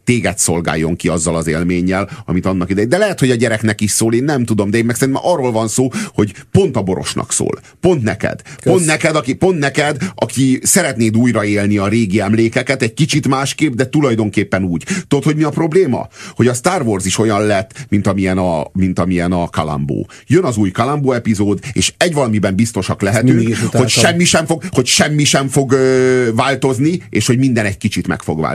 téged 0.03 0.37
szolgáljon 0.37 0.95
ki 0.95 1.07
azzal 1.07 1.35
az 1.35 1.47
élménnyel, 1.47 2.09
amit 2.25 2.45
annak 2.45 2.69
idején. 2.69 2.89
De 2.89 2.97
lehet, 2.97 3.19
hogy 3.19 3.31
a 3.31 3.35
gyereknek 3.35 3.81
is 3.81 3.91
szól, 3.91 4.13
én 4.13 4.23
nem 4.23 4.45
tudom, 4.45 4.69
de 4.69 4.77
én 4.77 4.85
meg 4.85 4.95
szerintem 4.95 5.23
arról 5.25 5.51
van 5.51 5.67
szó, 5.67 5.89
hogy 6.13 6.33
pont 6.51 6.75
a 6.75 6.81
borosnak 6.81 7.31
szól. 7.31 7.59
Pont 7.79 8.03
neked. 8.03 8.41
Kösz. 8.41 8.73
Pont 8.73 8.85
neked, 8.85 9.15
aki, 9.15 9.33
pont 9.33 9.59
neked, 9.59 9.97
aki 10.15 10.59
szeretnéd 10.63 11.17
újraélni 11.17 11.77
a 11.77 11.87
régi 11.87 12.19
emlékeket, 12.19 12.81
egy 12.81 12.93
kicsit 12.93 13.27
másképp, 13.27 13.73
de 13.73 13.89
tulajdonképpen 13.89 14.63
úgy. 14.63 14.85
Tudod, 15.07 15.23
hogy 15.23 15.35
mi 15.35 15.43
a 15.43 15.49
probléma? 15.49 16.07
Hogy 16.35 16.47
a 16.47 16.53
Star 16.53 16.81
Wars 16.81 17.05
is 17.05 17.17
olyan 17.17 17.45
lett, 17.45 17.85
mint 17.89 18.07
amilyen 18.07 18.37
a, 18.37 18.67
mint 18.73 18.99
amilyen 18.99 19.31
a 19.31 19.47
Kalambó. 19.49 20.07
Jön 20.27 20.43
az 20.43 20.57
új 20.57 20.71
Kalambó 20.71 21.11
epizód, 21.11 21.59
és 21.73 21.93
egy 21.97 22.13
valamiben 22.13 22.55
biztosak 22.55 23.01
lehetünk, 23.01 23.57
hogy 23.71 23.89
semmi 23.89 24.23
sem 24.23 24.45
fog, 24.45 24.63
hogy 24.71 24.85
semmi 24.85 25.23
sem 25.23 25.47
fog 25.47 25.71
ö, 25.71 26.27
változni, 26.35 27.01
és 27.09 27.27
hogy 27.27 27.37
minden 27.37 27.65
egy 27.65 27.77
kicsit 27.77 28.07
meg 28.07 28.21
fog 28.21 28.39
változni. 28.39 28.46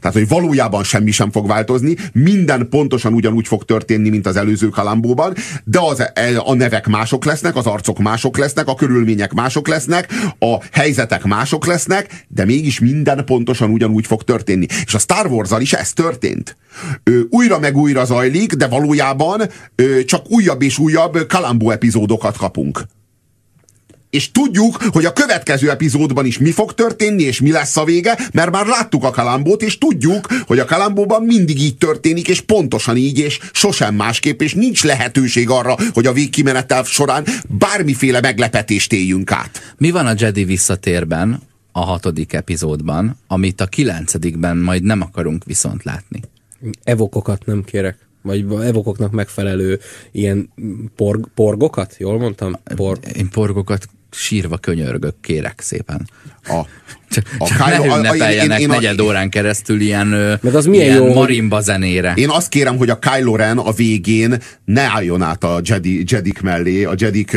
Tehát, 0.00 0.16
hogy 0.16 0.28
valójában 0.28 0.84
semmi 0.84 1.10
sem 1.10 1.30
fog 1.30 1.46
változni, 1.46 1.96
minden 2.12 2.68
pontosan 2.68 3.12
ugyanúgy 3.12 3.46
fog 3.46 3.64
történni, 3.64 4.08
mint 4.08 4.26
az 4.26 4.36
előző 4.36 4.68
Kalambóban, 4.68 5.34
de 5.64 5.78
az, 5.80 6.00
e, 6.00 6.40
a 6.44 6.54
nevek 6.54 6.86
mások 6.86 7.24
lesznek, 7.24 7.56
az 7.56 7.66
arcok 7.66 7.98
mások 7.98 8.36
lesznek, 8.36 8.68
a 8.68 8.74
körülmények 8.74 9.32
mások 9.32 9.68
lesznek, 9.68 10.12
a 10.38 10.56
helyzetek 10.72 11.24
mások 11.24 11.66
lesznek, 11.66 12.26
de 12.28 12.44
mégis 12.44 12.80
minden 12.80 13.24
pontosan 13.24 13.70
ugyanúgy 13.70 14.06
fog 14.06 14.22
történni. 14.22 14.66
És 14.84 14.94
a 14.94 14.98
Star 14.98 15.26
wars 15.26 15.50
is 15.58 15.72
ez 15.72 15.92
történt. 15.92 16.56
Ö, 17.02 17.20
újra 17.30 17.58
meg 17.58 17.76
újra 17.76 18.04
zajlik, 18.04 18.52
de 18.52 18.66
valójában 18.66 19.42
ö, 19.74 20.04
csak 20.04 20.30
újabb 20.30 20.62
és 20.62 20.78
újabb 20.78 21.26
Kalambó 21.26 21.70
epizódokat 21.70 22.36
kapunk 22.36 22.84
és 24.14 24.30
tudjuk, 24.30 24.82
hogy 24.82 25.04
a 25.04 25.12
következő 25.12 25.70
epizódban 25.70 26.26
is 26.26 26.38
mi 26.38 26.50
fog 26.50 26.74
történni, 26.74 27.22
és 27.22 27.40
mi 27.40 27.50
lesz 27.50 27.76
a 27.76 27.84
vége, 27.84 28.18
mert 28.32 28.50
már 28.50 28.66
láttuk 28.66 29.04
a 29.04 29.10
kalambót, 29.10 29.62
és 29.62 29.78
tudjuk, 29.78 30.26
hogy 30.46 30.58
a 30.58 30.64
kalambóban 30.64 31.22
mindig 31.22 31.60
így 31.60 31.76
történik, 31.76 32.28
és 32.28 32.40
pontosan 32.40 32.96
így, 32.96 33.18
és 33.18 33.38
sosem 33.52 33.94
másképp, 33.94 34.40
és 34.40 34.54
nincs 34.54 34.84
lehetőség 34.84 35.50
arra, 35.50 35.76
hogy 35.92 36.06
a 36.06 36.12
végkimenetel 36.12 36.84
során 36.84 37.24
bármiféle 37.48 38.20
meglepetést 38.20 38.92
éljünk 38.92 39.32
át. 39.32 39.74
Mi 39.76 39.90
van 39.90 40.06
a 40.06 40.14
Jedi 40.16 40.44
visszatérben, 40.44 41.40
a 41.72 41.84
hatodik 41.84 42.32
epizódban, 42.32 43.16
amit 43.26 43.60
a 43.60 43.66
kilencedikben 43.66 44.56
majd 44.56 44.82
nem 44.82 45.00
akarunk 45.00 45.44
viszont 45.44 45.84
látni? 45.84 46.20
Evokokat 46.84 47.46
nem 47.46 47.64
kérek 47.64 48.04
vagy 48.24 48.46
evokoknak 48.62 49.12
megfelelő 49.12 49.80
ilyen 50.12 50.52
porg, 50.96 51.28
porgokat, 51.34 51.96
jól 51.98 52.18
mondtam? 52.18 52.52
Por... 52.76 52.98
Én 53.16 53.30
porgokat 53.30 53.88
sírva 54.14 54.58
könyörgök, 54.58 55.20
kérek 55.20 55.60
szépen. 55.60 56.08
A, 56.44 56.62
csak, 57.14 57.24
a 57.38 57.46
csak 57.46 57.56
Kylo, 57.56 57.84
ne 57.84 57.96
ünnepeljenek 57.96 58.58
a, 58.58 58.60
én, 58.60 58.60
én, 58.60 58.68
negyed 58.68 59.00
órán 59.00 59.30
keresztül 59.30 59.80
ilyen, 59.80 60.06
Meg 60.42 60.54
az 60.54 60.66
milyen 60.66 60.86
ilyen 60.86 60.96
jó, 60.96 61.12
marimba 61.12 61.60
zenére. 61.60 62.12
Én 62.16 62.30
azt 62.30 62.48
kérem, 62.48 62.76
hogy 62.76 62.90
a 62.90 62.98
Kylo 62.98 63.36
Ren 63.36 63.58
a 63.58 63.72
végén 63.72 64.36
ne 64.64 64.82
álljon 64.82 65.22
át 65.22 65.44
a 65.44 65.60
Jedi, 65.64 66.04
Jedik 66.06 66.40
mellé, 66.40 66.84
a 66.84 66.94
Jedik 66.98 67.36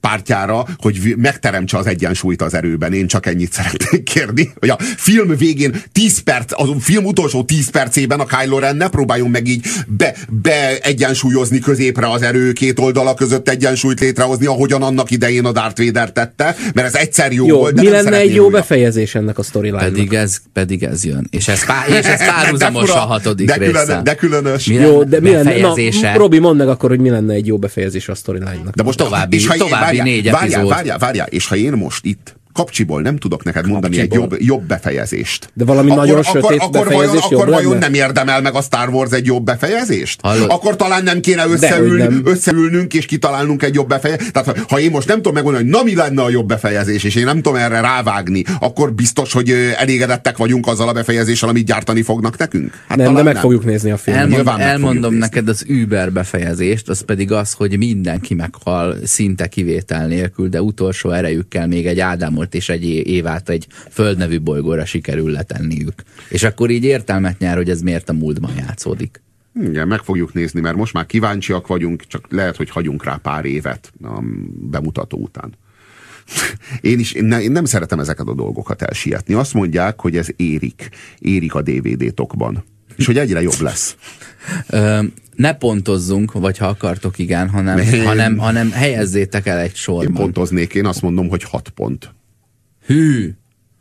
pártjára, 0.00 0.66
hogy 0.78 1.14
megteremtse 1.16 1.78
az 1.78 1.86
egyensúlyt 1.86 2.42
az 2.42 2.54
erőben. 2.54 2.92
Én 2.92 3.06
csak 3.06 3.26
ennyit 3.26 3.52
szeretnék 3.52 4.02
kérni, 4.02 4.50
hogy 4.58 4.68
a 4.68 4.78
film 4.96 5.36
végén 5.36 5.82
10 5.92 6.18
perc, 6.18 6.52
a 6.52 6.66
film 6.80 7.04
utolsó 7.04 7.42
10 7.42 7.70
percében 7.70 8.20
a 8.20 8.24
Kylo 8.24 8.58
Ren 8.58 8.76
ne 8.76 8.88
próbáljon 8.88 9.30
meg 9.30 9.46
így 9.46 9.66
be, 9.86 10.14
be 10.42 10.78
egyensúlyozni 10.78 11.58
középre 11.58 12.10
az 12.10 12.22
erő 12.22 12.52
két 12.52 12.78
oldala 12.78 13.14
között 13.14 13.48
egyensúlyt 13.48 14.00
létrehozni, 14.00 14.46
ahogyan 14.46 14.82
annak 14.82 15.10
idején 15.10 15.44
a 15.44 15.52
Darth 15.52 15.84
Vader 15.84 16.12
tette, 16.12 16.56
mert 16.74 16.86
ez 16.86 16.94
egyszer 16.94 17.32
jó, 17.32 17.46
jó 17.46 17.58
volt, 17.58 17.74
de 17.74 17.82
mi 17.82 17.88
lenne 17.88 18.16
egy 18.16 18.34
jó 18.34 18.48
befejezés 18.48 19.09
ennek 19.14 19.38
a 19.38 19.42
storyline 19.42 19.78
pedig 19.78 20.12
ez, 20.12 20.36
pedig 20.52 20.82
ez 20.82 21.04
jön. 21.04 21.26
És 21.30 21.48
ez, 21.48 21.66
pá, 21.66 21.84
és 21.88 22.06
ez 22.06 22.24
párhuzamos 22.30 22.90
a 22.90 22.98
hatodik 22.98 23.46
de, 23.46 23.58
külön, 23.58 24.04
de 24.04 24.14
különös. 24.14 24.66
Mi 24.66 24.74
jó, 24.74 25.04
de 25.04 25.20
mi 25.20 25.30
lenne, 25.30 25.60
na, 25.60 26.16
Robi, 26.16 26.38
mondd 26.38 26.58
meg 26.58 26.68
akkor, 26.68 26.90
hogy 26.90 27.00
mi 27.00 27.10
lenne 27.10 27.34
egy 27.34 27.46
jó 27.46 27.58
befejezés 27.58 28.08
a 28.08 28.14
storyline-nak. 28.14 28.74
De 28.74 28.82
most 28.82 28.98
további, 28.98 29.36
és 29.36 29.46
ha 29.46 29.54
további 29.54 29.84
várjál, 29.84 30.04
négy 30.04 30.30
várjál, 30.30 30.42
epizód. 30.42 30.68
Várjál, 30.68 30.98
várjál, 30.98 31.26
és 31.26 31.46
ha 31.46 31.56
én 31.56 31.72
most 31.72 32.04
itt 32.04 32.39
kapcsiból 32.52 33.02
nem 33.02 33.16
tudok 33.16 33.44
neked 33.44 33.66
mondani 33.66 33.96
kapcsiból. 33.96 34.24
egy 34.24 34.30
jobb, 34.30 34.40
jobb 34.40 34.62
befejezést. 34.62 35.50
De 35.54 35.64
valami 35.64 35.90
akkor, 35.90 36.02
nagyon 36.02 36.18
akkor, 36.18 36.42
sötét 36.42 36.60
akkor, 36.60 36.84
befejezés 36.84 37.20
vajon, 37.20 37.40
akkor 37.40 37.54
vajon 37.54 37.78
nem 37.78 37.94
érdemel 37.94 38.40
meg 38.40 38.54
a 38.54 38.60
Star 38.62 38.88
Wars 38.88 39.10
egy 39.10 39.26
jobb 39.26 39.44
befejezést? 39.44 40.20
Hallod? 40.22 40.50
Akkor 40.50 40.76
talán 40.76 41.02
nem 41.02 41.20
kéne 41.20 41.46
összeülni, 41.46 42.02
nem. 42.02 42.22
összeülnünk 42.24 42.94
és 42.94 43.06
kitalálnunk 43.06 43.62
egy 43.62 43.74
jobb 43.74 43.88
befejezést. 43.88 44.32
Tehát 44.32 44.58
ha 44.68 44.80
én 44.80 44.90
most 44.90 45.08
nem 45.08 45.16
tudom 45.16 45.34
megmondani, 45.34 45.64
hogy 45.64 45.74
na 45.74 45.82
mi 45.82 45.94
lenne 45.94 46.22
a 46.22 46.30
jobb 46.30 46.46
befejezés, 46.46 47.04
és 47.04 47.14
én 47.14 47.24
nem 47.24 47.36
tudom 47.36 47.54
erre 47.54 47.80
rávágni, 47.80 48.44
akkor 48.60 48.92
biztos, 48.92 49.32
hogy 49.32 49.50
elégedettek 49.76 50.36
vagyunk 50.36 50.66
azzal 50.66 50.88
a 50.88 50.92
befejezéssel, 50.92 51.48
amit 51.48 51.66
gyártani 51.66 52.02
fognak 52.02 52.36
nekünk? 52.36 52.82
Hát 52.88 52.98
nem, 52.98 53.14
de 53.14 53.22
meg 53.22 53.32
nem. 53.32 53.42
fogjuk 53.42 53.64
nézni 53.64 53.90
a 53.90 53.96
filmet. 53.96 54.32
Elmond, 54.32 54.60
elmondom 54.60 55.14
neked 55.14 55.48
az 55.48 55.64
Uber 55.68 56.12
befejezést, 56.12 56.88
az 56.88 57.04
pedig 57.04 57.32
az, 57.32 57.52
hogy 57.52 57.78
mindenki 57.78 58.34
meghal 58.34 58.96
szinte 59.04 59.46
kivétel 59.46 60.06
nélkül, 60.06 60.48
de 60.48 60.62
utolsó 60.62 61.10
erejükkel 61.10 61.66
még 61.66 61.86
egy 61.86 62.00
Ádámot 62.00 62.39
és 62.48 62.68
egy 62.68 62.84
év 62.84 63.06
évát 63.06 63.48
egy 63.48 63.66
földnevű 63.90 64.40
bolygóra 64.40 64.84
sikerül 64.84 65.30
letenniük. 65.30 66.02
És 66.28 66.42
akkor 66.42 66.70
így 66.70 66.84
értelmet 66.84 67.38
nyer, 67.38 67.56
hogy 67.56 67.70
ez 67.70 67.80
miért 67.80 68.08
a 68.08 68.12
múltban 68.12 68.52
játszódik. 68.56 69.22
Igen, 69.62 69.88
meg 69.88 70.00
fogjuk 70.00 70.34
nézni, 70.34 70.60
mert 70.60 70.76
most 70.76 70.92
már 70.92 71.06
kíváncsiak 71.06 71.66
vagyunk, 71.66 72.06
csak 72.06 72.26
lehet, 72.30 72.56
hogy 72.56 72.70
hagyunk 72.70 73.04
rá 73.04 73.16
pár 73.22 73.44
évet 73.44 73.92
a 74.02 74.22
bemutató 74.70 75.18
után. 75.18 75.52
Én 76.80 76.98
is 76.98 77.12
én, 77.12 77.24
ne, 77.24 77.42
én 77.42 77.52
nem 77.52 77.64
szeretem 77.64 77.98
ezeket 77.98 78.26
a 78.26 78.34
dolgokat 78.34 78.82
elsietni. 78.82 79.34
Azt 79.34 79.54
mondják, 79.54 80.00
hogy 80.00 80.16
ez 80.16 80.28
érik. 80.36 80.88
Érik 81.18 81.54
a 81.54 81.62
DVD-tokban. 81.62 82.64
És 82.96 83.06
hogy 83.06 83.18
egyre 83.18 83.42
jobb 83.42 83.60
lesz. 83.60 83.96
Ö, 84.68 85.02
ne 85.36 85.54
pontozzunk, 85.54 86.32
vagy 86.32 86.58
ha 86.58 86.66
akartok, 86.66 87.18
igen, 87.18 87.48
hanem, 87.48 88.04
hanem, 88.04 88.36
hanem 88.36 88.70
helyezzétek 88.70 89.46
el 89.46 89.58
egy 89.58 89.74
sorban. 89.74 90.06
Én 90.06 90.12
pontoznék, 90.12 90.74
én 90.74 90.86
azt 90.86 91.02
mondom, 91.02 91.28
hogy 91.28 91.42
hat 91.42 91.68
pont. 91.68 92.14
Hű! 92.90 93.34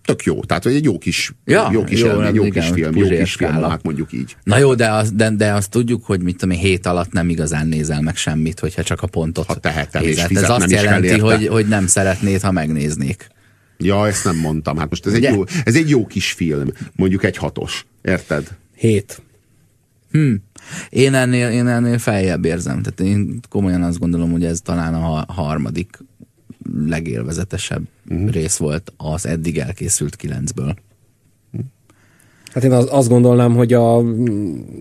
Tök 0.05 0.24
jó, 0.24 0.43
tehát 0.43 0.66
egy 0.66 0.84
jó 0.84 0.97
kis, 0.97 1.34
ja, 1.45 1.70
jó 1.72 1.84
kis, 1.84 1.99
jó, 1.99 2.07
élmény, 2.07 2.34
jó 2.34 2.45
igen, 2.45 2.64
kis 2.64 2.72
film, 2.74 2.95
jó 2.95 3.07
kis 3.07 3.34
film, 3.34 3.51
hát 3.51 3.84
mondjuk 3.84 4.12
így. 4.14 4.36
Na 4.43 4.57
jó, 4.57 4.76
de, 4.76 4.91
az, 4.91 5.12
de, 5.12 5.30
de 5.30 5.53
azt 5.53 5.70
tudjuk, 5.70 6.05
hogy 6.05 6.22
mit 6.22 6.38
tudom 6.38 6.57
hét 6.57 6.86
alatt 6.86 7.12
nem 7.12 7.30
igazán 7.30 7.68
nézel 7.68 8.01
meg 8.01 8.16
semmit, 8.16 8.60
hogyha 8.60 8.84
csak 8.84 9.01
a 9.01 9.07
pontot 9.07 9.45
ha 9.45 9.55
tehetem, 9.55 10.03
és 10.03 10.18
Ez 10.18 10.49
azt 10.49 10.72
jelenti, 10.72 11.20
hogy, 11.20 11.47
hogy 11.47 11.68
nem 11.68 11.88
szeretnéd, 11.88 12.41
ha 12.41 12.51
megnéznék. 12.51 13.28
Ja, 13.78 14.07
ezt 14.07 14.24
nem 14.24 14.38
mondtam. 14.38 14.78
Hát 14.78 14.89
most 14.89 15.05
ez 15.05 15.14
egy, 15.14 15.24
jó, 15.24 15.43
ez 15.64 15.76
egy 15.76 15.89
jó 15.89 16.05
kis 16.05 16.32
film. 16.32 16.68
Mondjuk 16.95 17.24
egy 17.24 17.38
hatos. 17.38 17.86
Érted? 18.01 18.47
Hét. 18.76 19.22
Hm. 20.12 20.34
Én 20.89 21.14
ennél, 21.14 21.49
én 21.49 21.68
ennél 21.68 21.97
feljebb 21.97 22.45
érzem. 22.45 22.82
Tehát 22.82 23.14
én 23.14 23.39
komolyan 23.49 23.84
azt 23.84 23.99
gondolom, 23.99 24.32
hogy 24.32 24.45
ez 24.45 24.62
talán 24.62 24.93
a 24.93 25.26
harmadik 25.34 25.97
legélvezetesebb 26.88 27.84
uh-huh. 28.10 28.32
rész 28.32 28.58
volt 28.58 28.94
az 28.98 29.26
eddig 29.26 29.58
elkészült 29.58 30.16
kilencből. 30.16 30.76
Hát 32.54 32.64
én 32.64 32.72
az, 32.72 32.88
azt 32.92 33.10
gondolnám, 33.10 33.56
hogy, 33.56 33.74
a, 33.74 34.04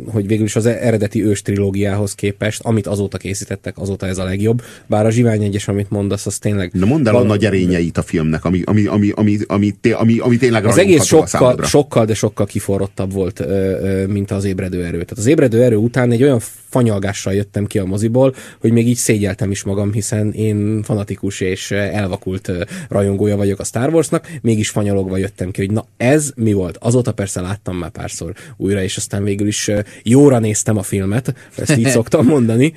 hogy 0.07 0.27
végül 0.27 0.45
is 0.45 0.57
az 0.57 0.67
eredeti 0.67 1.25
ős 1.25 1.43
trilógiához 1.43 2.15
képest, 2.15 2.61
amit 2.63 2.87
azóta 2.87 3.19
készítettek, 3.19 3.79
azóta 3.79 4.07
ez 4.07 4.19
a 4.19 4.25
legjobb. 4.25 4.63
Bár 4.87 5.07
a 5.07 5.11
Zsivány 5.11 5.43
egyes, 5.43 5.69
amit 5.69 5.91
mondasz, 5.91 6.27
az 6.27 6.39
tényleg... 6.39 6.71
Na 6.73 6.87
mondd 6.87 7.07
el 7.07 7.13
val- 7.13 7.25
a 7.25 7.29
nagy 7.29 7.45
erényeit 7.45 7.99
a 7.99 8.03
filmnek, 8.03 8.45
ami, 8.45 8.63
ami, 8.65 8.87
ami, 8.87 9.11
ami, 9.15 9.39
ami, 9.47 9.75
ami, 9.93 10.19
ami 10.19 10.37
tényleg 10.37 10.65
Az 10.65 10.79
egész 10.79 11.05
sokkal, 11.05 11.63
sokkal, 11.63 12.05
de 12.05 12.15
sokkal 12.15 12.47
kiforrottabb 12.47 13.13
volt, 13.13 13.45
mint 14.07 14.31
az 14.31 14.45
ébredő 14.45 14.79
erő. 14.85 14.91
Tehát 14.91 15.19
az 15.19 15.27
ébredő 15.27 15.63
erő 15.63 15.77
után 15.77 16.11
egy 16.11 16.23
olyan 16.23 16.41
fanyalgással 16.69 17.35
jöttem 17.35 17.67
ki 17.67 17.79
a 17.79 17.85
moziból, 17.85 18.35
hogy 18.61 18.73
még 18.73 18.89
így 18.89 18.97
szégyeltem 18.97 19.51
is 19.51 19.63
magam, 19.63 19.93
hiszen 19.93 20.33
én 20.33 20.83
fanatikus 20.83 21.41
és 21.41 21.71
elvakult 21.71 22.53
rajongója 22.89 23.37
vagyok 23.37 23.59
a 23.59 23.65
Star 23.65 23.95
Warsnak, 23.95 24.27
mégis 24.43 24.71
fanyalogva 24.71 25.17
jöttem 25.17 25.51
ki, 25.51 25.61
hogy 25.61 25.75
na 25.75 25.87
ez 25.97 26.33
mi 26.37 26.53
volt? 26.53 26.77
Azóta 26.77 27.13
persze 27.13 27.41
láttam 27.41 27.77
már 27.77 27.91
párszor 27.91 28.33
újra, 28.57 28.83
és 28.83 28.97
aztán 28.97 29.25
végül 29.25 29.47
is 29.47 29.71
jóra 30.03 30.39
néztem 30.39 30.77
a 30.77 30.83
filmet, 30.83 31.35
ezt 31.57 31.77
így 31.77 31.89
szoktam 31.99 32.27
mondani, 32.27 32.73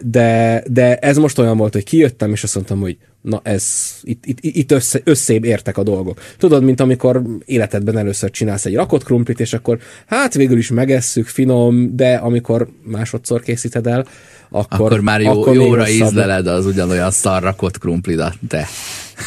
de, 0.00 0.62
de 0.66 0.96
ez 0.96 1.16
most 1.16 1.38
olyan 1.38 1.56
volt, 1.56 1.72
hogy 1.72 1.84
kijöttem, 1.84 2.32
és 2.32 2.42
azt 2.42 2.54
mondtam, 2.54 2.80
hogy 2.80 2.96
na 3.24 3.40
ez, 3.42 3.64
itt, 4.02 4.26
itt, 4.26 4.38
itt 4.40 4.72
össze, 4.72 5.00
összébb 5.04 5.44
értek 5.44 5.78
a 5.78 5.82
dolgok. 5.82 6.20
Tudod, 6.38 6.64
mint 6.64 6.80
amikor 6.80 7.22
életedben 7.44 7.98
először 7.98 8.30
csinálsz 8.30 8.64
egy 8.64 8.74
rakott 8.74 9.04
krumplit, 9.04 9.40
és 9.40 9.52
akkor 9.52 9.78
hát 10.06 10.34
végül 10.34 10.58
is 10.58 10.70
megesszük, 10.70 11.26
finom, 11.26 11.96
de 11.96 12.14
amikor 12.14 12.68
másodszor 12.82 13.42
készíted 13.42 13.86
el, 13.86 14.06
akkor, 14.48 14.86
akkor 14.86 15.00
már 15.00 15.20
jó, 15.20 15.30
akkor 15.30 15.54
jóra 15.54 15.88
ízleled 15.88 16.46
az 16.46 16.66
ugyanolyan 16.66 17.10
szar 17.10 17.42
rakott 17.42 17.78
krumplidat, 17.78 18.34
de 18.48 18.68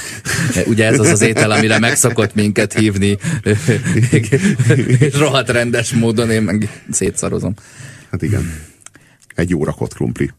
Ugye 0.71 0.85
ez 0.85 0.99
az 0.99 1.07
az 1.07 1.21
étel, 1.21 1.51
amire 1.51 1.79
megszokott 1.79 2.35
minket 2.35 2.73
hívni, 2.73 3.17
és 4.99 5.13
rohadt 5.19 5.49
rendes 5.49 5.93
módon 5.93 6.31
én 6.31 6.41
meg 6.41 6.83
szétszarozom. 6.91 7.53
Hát 8.11 8.21
igen. 8.21 8.53
Egy 9.35 9.49
jó 9.49 9.63
rakott 9.63 9.93
krumpli. 9.93 10.31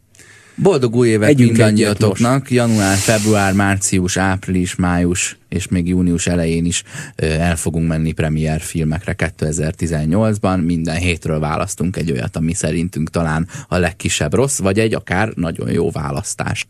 Boldog 0.62 0.96
új 0.96 1.08
évet 1.08 1.28
Együnk 1.28 1.50
mindannyiatoknak! 1.50 2.50
Január, 2.50 2.96
február, 2.96 3.52
március, 3.52 4.16
április, 4.16 4.74
május 4.74 5.38
és 5.48 5.68
még 5.68 5.88
június 5.88 6.26
elején 6.26 6.64
is 6.64 6.82
el 7.16 7.56
fogunk 7.56 7.88
menni 7.88 8.12
premier 8.12 8.60
filmekre 8.60 9.14
2018-ban. 9.18 10.64
Minden 10.64 10.96
hétről 10.96 11.38
választunk 11.40 11.96
egy 11.96 12.10
olyat, 12.10 12.36
ami 12.36 12.54
szerintünk 12.54 13.10
talán 13.10 13.48
a 13.68 13.76
legkisebb 13.76 14.34
rossz, 14.34 14.58
vagy 14.58 14.78
egy 14.78 14.94
akár 14.94 15.32
nagyon 15.34 15.70
jó 15.70 15.90
választás. 15.90 16.66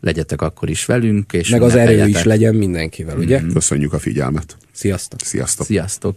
Legyetek 0.00 0.42
akkor 0.42 0.68
is 0.70 0.84
velünk. 0.84 1.32
És 1.32 1.48
Meg 1.48 1.62
az 1.62 1.74
erő 1.74 2.06
is 2.06 2.22
legyen 2.22 2.54
mindenkivel, 2.54 3.18
ugye? 3.18 3.40
Mm-hmm. 3.40 3.52
Köszönjük 3.52 3.92
a 3.92 3.98
figyelmet. 3.98 4.56
Sziasztok! 4.72 5.20
Sziasztok! 5.20 5.66
Sziasztok! 5.66 6.16